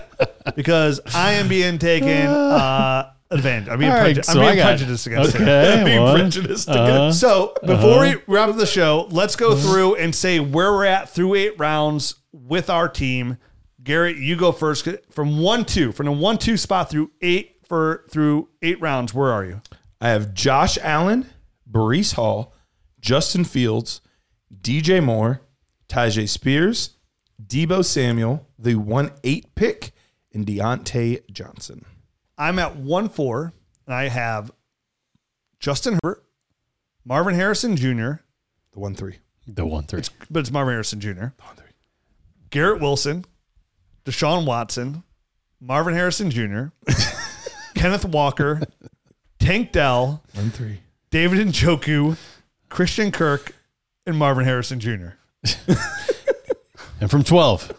because 0.55 0.99
I 1.13 1.33
am 1.33 1.47
being 1.47 1.77
taken 1.77 2.09
uh, 2.27 3.11
advantage. 3.31 3.69
I'm 3.69 3.79
being, 3.79 3.91
All 3.91 3.97
right, 3.97 4.15
preju- 4.17 4.25
so 4.25 4.41
I'm 4.41 4.55
being 4.55 4.65
prejudiced 4.65 5.07
against. 5.07 5.35
it. 5.35 5.41
Okay, 5.41 5.81
Being 5.85 6.01
one. 6.01 6.19
prejudiced 6.19 6.67
Uh-huh. 6.69 6.83
against. 6.83 7.19
So 7.21 7.53
before 7.65 8.01
we 8.01 8.15
wrap 8.27 8.49
up 8.49 8.57
the 8.57 8.65
show, 8.65 9.07
let's 9.11 9.35
go 9.37 9.55
through 9.55 9.95
and 9.95 10.13
say 10.13 10.39
where 10.41 10.71
we're 10.73 10.85
at 10.85 11.09
through 11.09 11.35
eight 11.35 11.57
rounds 11.57 12.15
with 12.33 12.69
our 12.69 12.89
team. 12.89 13.37
Garrett, 13.83 14.17
you 14.17 14.35
go 14.35 14.51
first 14.51 14.87
from 15.11 15.39
one 15.39 15.63
two 15.63 15.91
from 15.93 16.07
the 16.07 16.11
one 16.11 16.37
two 16.37 16.57
spot 16.57 16.89
through 16.89 17.11
eight 17.21 17.57
for 17.69 18.03
through 18.09 18.49
eight 18.61 18.79
rounds. 18.81 19.13
Where 19.13 19.31
are 19.31 19.45
you? 19.45 19.61
I 20.05 20.09
have 20.09 20.35
Josh 20.35 20.77
Allen, 20.83 21.25
Breece 21.67 22.13
Hall, 22.13 22.53
Justin 23.01 23.43
Fields, 23.43 24.01
DJ 24.61 25.03
Moore, 25.03 25.41
Tyjae 25.89 26.29
Spears, 26.29 26.91
Deebo 27.43 27.83
Samuel, 27.83 28.47
the 28.59 28.75
1 28.75 29.09
8 29.23 29.55
pick, 29.55 29.93
and 30.31 30.45
Diontae 30.45 31.27
Johnson. 31.31 31.85
I'm 32.37 32.59
at 32.59 32.75
one 32.75 33.09
four, 33.09 33.53
and 33.87 33.95
I 33.95 34.09
have 34.09 34.51
Justin 35.59 35.97
Herbert, 36.03 36.23
Marvin 37.03 37.33
Harrison 37.33 37.75
Jr., 37.75 38.21
The 38.73 38.79
1 38.79 38.93
3. 38.93 39.15
the 39.47 39.65
one 39.65 39.85
three. 39.85 40.03
but 40.29 40.41
it's 40.41 40.51
Marvin 40.51 40.73
Harrison 40.75 40.99
Jr., 40.99 41.09
the 41.13 41.43
1 41.45 41.55
3. 41.55 41.65
Garrett 42.51 42.79
Wilson, 42.79 43.25
Deshaun 44.05 44.45
Watson, 44.45 45.01
Marvin 45.59 45.95
Harrison 45.95 46.29
Jr., 46.29 46.65
Kenneth 47.73 48.05
Walker, 48.05 48.61
Tank 49.45 49.71
Dell, 49.71 50.23
1 50.33 50.49
3. 50.51 50.79
David 51.11 51.47
Njoku, 51.47 52.17
Christian 52.69 53.11
Kirk, 53.11 53.53
and 54.05 54.17
Marvin 54.17 54.45
Harrison 54.45 54.79
Jr. 54.79 55.09
And 57.01 57.11
from 57.11 57.23
12, 57.23 57.73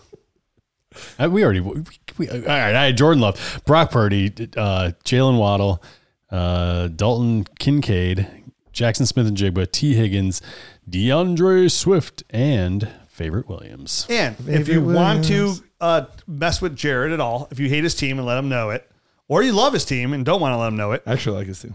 uh, 1.18 1.28
we 1.30 1.42
already, 1.42 1.60
we, 1.60 1.82
we, 2.18 2.28
all 2.28 2.36
right, 2.36 2.74
I 2.74 2.84
had 2.86 2.96
Jordan 2.96 3.20
Love, 3.20 3.62
Brock 3.64 3.90
Purdy, 3.90 4.26
uh, 4.56 4.92
Jaylen 5.04 5.38
Waddle, 5.38 5.82
uh, 6.30 6.88
Dalton 6.88 7.44
Kincaid, 7.58 8.28
Jackson 8.72 9.06
Smith 9.06 9.26
and 9.26 9.36
Jigba, 9.36 9.70
Tee 9.70 9.94
Higgins, 9.94 10.42
D'Andre 10.88 11.68
Swift, 11.68 12.24
and 12.30 12.88
Javonte 13.16 13.48
Williams. 13.48 14.06
And 14.10 14.36
if 14.48 14.68
you 14.68 14.82
want 14.82 15.24
to 15.24 15.54
uh, 15.80 16.04
mess 16.26 16.60
with 16.60 16.76
Jared 16.76 17.12
at 17.12 17.20
all, 17.20 17.48
if 17.50 17.58
you 17.58 17.68
hate 17.68 17.84
his 17.84 17.94
team 17.94 18.18
and 18.18 18.26
let 18.26 18.38
him 18.38 18.50
know 18.50 18.70
it, 18.70 18.88
or 19.28 19.42
you 19.42 19.52
love 19.52 19.72
his 19.72 19.84
team 19.84 20.12
and 20.12 20.24
don't 20.24 20.40
want 20.40 20.52
to 20.52 20.56
let 20.56 20.68
him 20.68 20.76
know 20.76 20.92
it, 20.92 21.02
I 21.06 21.12
actually 21.12 21.36
like 21.38 21.46
his 21.46 21.60
team. 21.60 21.74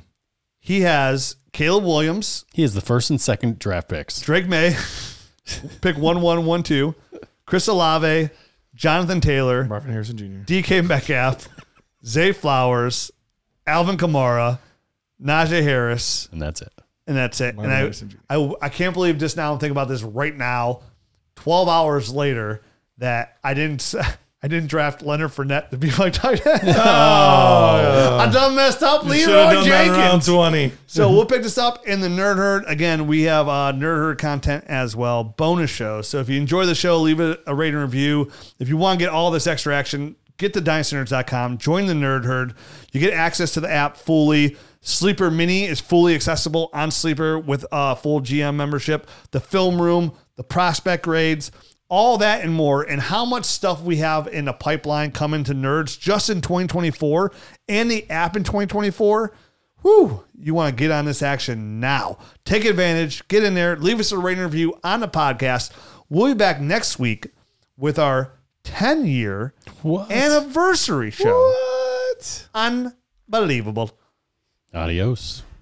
he 0.59 0.81
has 0.81 1.35
Caleb 1.53 1.83
Williams, 1.83 2.45
He 2.53 2.63
is 2.63 2.73
the 2.73 2.81
first 2.81 3.09
and 3.09 3.19
second 3.19 3.59
draft 3.59 3.89
picks. 3.89 4.21
Drake 4.21 4.47
Maye, 4.47 4.75
pick 5.81 5.97
one 5.97 6.21
one 6.21 6.45
one 6.45 6.63
two, 6.63 6.95
Chris 7.45 7.67
Olave, 7.67 8.29
Jonathan 8.75 9.19
Taylor, 9.21 9.65
Marvin 9.65 9.91
Harrison 9.91 10.17
Jr. 10.17 10.25
DK 10.51 10.87
Metcalf, 10.87 11.47
Zay 12.05 12.31
Flowers, 12.31 13.11
Alvin 13.67 13.97
Kamara, 13.97 14.59
Najee 15.21 15.61
Harris, 15.63 16.29
And 16.31 16.41
that's 16.41 16.61
it. 16.61 16.71
and 17.05 17.15
that's 17.17 17.41
it. 17.41 17.55
Marvin 17.55 17.71
and 17.71 17.79
Harrison 17.81 18.09
Jr. 18.09 18.17
I, 18.29 18.35
I, 18.37 18.53
I 18.63 18.69
can't 18.69 18.93
believe 18.93 19.17
just 19.17 19.35
now 19.37 19.51
I'm 19.53 19.59
thinking 19.59 19.71
about 19.73 19.87
this 19.89 20.03
right 20.03 20.35
now, 20.35 20.81
12 21.35 21.67
hours 21.67 22.11
later, 22.13 22.61
that 22.97 23.37
I 23.43 23.53
didn't 23.53 23.93
I 24.43 24.47
didn't 24.47 24.69
draft 24.69 25.03
Leonard 25.03 25.31
Fournette 25.31 25.69
to 25.69 25.77
be 25.77 25.91
my 25.99 26.09
tight 26.09 26.43
end. 26.45 26.69
I 26.69 28.29
done 28.31 28.55
messed 28.55 28.81
up, 28.81 29.03
Leroy 29.03 29.31
done 29.31 29.69
that 29.69 29.85
in 29.85 29.91
round 29.91 30.23
Jenkins. 30.23 30.25
20. 30.25 30.71
So 30.87 31.11
we'll 31.11 31.27
pick 31.27 31.43
this 31.43 31.59
up 31.59 31.85
in 31.85 32.01
the 32.01 32.07
Nerd 32.07 32.37
Herd. 32.37 32.63
Again, 32.65 33.05
we 33.05 33.23
have 33.23 33.47
uh, 33.47 33.71
Nerd 33.71 33.97
Herd 33.97 34.17
content 34.17 34.65
as 34.67 34.95
well, 34.95 35.23
bonus 35.23 35.69
shows. 35.69 36.07
So 36.07 36.19
if 36.19 36.27
you 36.29 36.39
enjoy 36.39 36.65
the 36.65 36.73
show, 36.73 36.97
leave 36.99 37.19
it 37.19 37.39
a 37.45 37.53
rating 37.53 37.79
review. 37.79 38.31
If 38.57 38.67
you 38.67 38.77
want 38.77 38.99
to 38.99 39.05
get 39.05 39.13
all 39.13 39.29
this 39.29 39.45
extra 39.45 39.75
action, 39.75 40.15
get 40.37 40.53
to 40.53 40.61
dynastynerds.com, 40.61 41.59
join 41.59 41.85
the 41.85 41.93
Nerd 41.93 42.25
Herd. 42.25 42.55
You 42.91 42.99
get 42.99 43.13
access 43.13 43.53
to 43.53 43.59
the 43.59 43.69
app 43.69 43.95
fully. 43.95 44.57
Sleeper 44.83 45.29
Mini 45.29 45.65
is 45.65 45.79
fully 45.79 46.15
accessible 46.15 46.71
on 46.73 46.89
Sleeper 46.89 47.37
with 47.37 47.63
a 47.71 47.95
full 47.95 48.21
GM 48.21 48.55
membership. 48.55 49.07
The 49.29 49.39
film 49.39 49.79
room, 49.79 50.13
the 50.35 50.43
prospect 50.43 51.03
grades, 51.03 51.51
all 51.91 52.17
that 52.19 52.41
and 52.41 52.53
more, 52.53 52.81
and 52.83 53.01
how 53.01 53.25
much 53.25 53.43
stuff 53.43 53.81
we 53.81 53.97
have 53.97 54.25
in 54.25 54.45
the 54.45 54.53
pipeline 54.53 55.11
coming 55.11 55.43
to 55.43 55.53
nerds 55.53 55.99
just 55.99 56.29
in 56.29 56.39
2024 56.39 57.33
and 57.67 57.91
the 57.91 58.09
app 58.09 58.37
in 58.37 58.45
2024. 58.45 59.33
Whew, 59.81 60.23
you 60.39 60.53
want 60.53 60.73
to 60.75 60.79
get 60.81 60.89
on 60.89 61.03
this 61.03 61.21
action 61.21 61.81
now. 61.81 62.17
Take 62.45 62.63
advantage, 62.63 63.27
get 63.27 63.43
in 63.43 63.55
there, 63.55 63.75
leave 63.75 63.99
us 63.99 64.13
a 64.13 64.17
rating 64.17 64.41
review 64.41 64.79
on 64.85 65.01
the 65.01 65.09
podcast. 65.09 65.71
We'll 66.07 66.33
be 66.33 66.37
back 66.37 66.61
next 66.61 66.97
week 66.97 67.27
with 67.75 67.99
our 67.99 68.31
10 68.63 69.05
year 69.05 69.53
anniversary 69.83 71.11
show. 71.11 71.35
What? 71.35 72.47
Unbelievable. 72.55 73.91
Adios. 74.73 75.43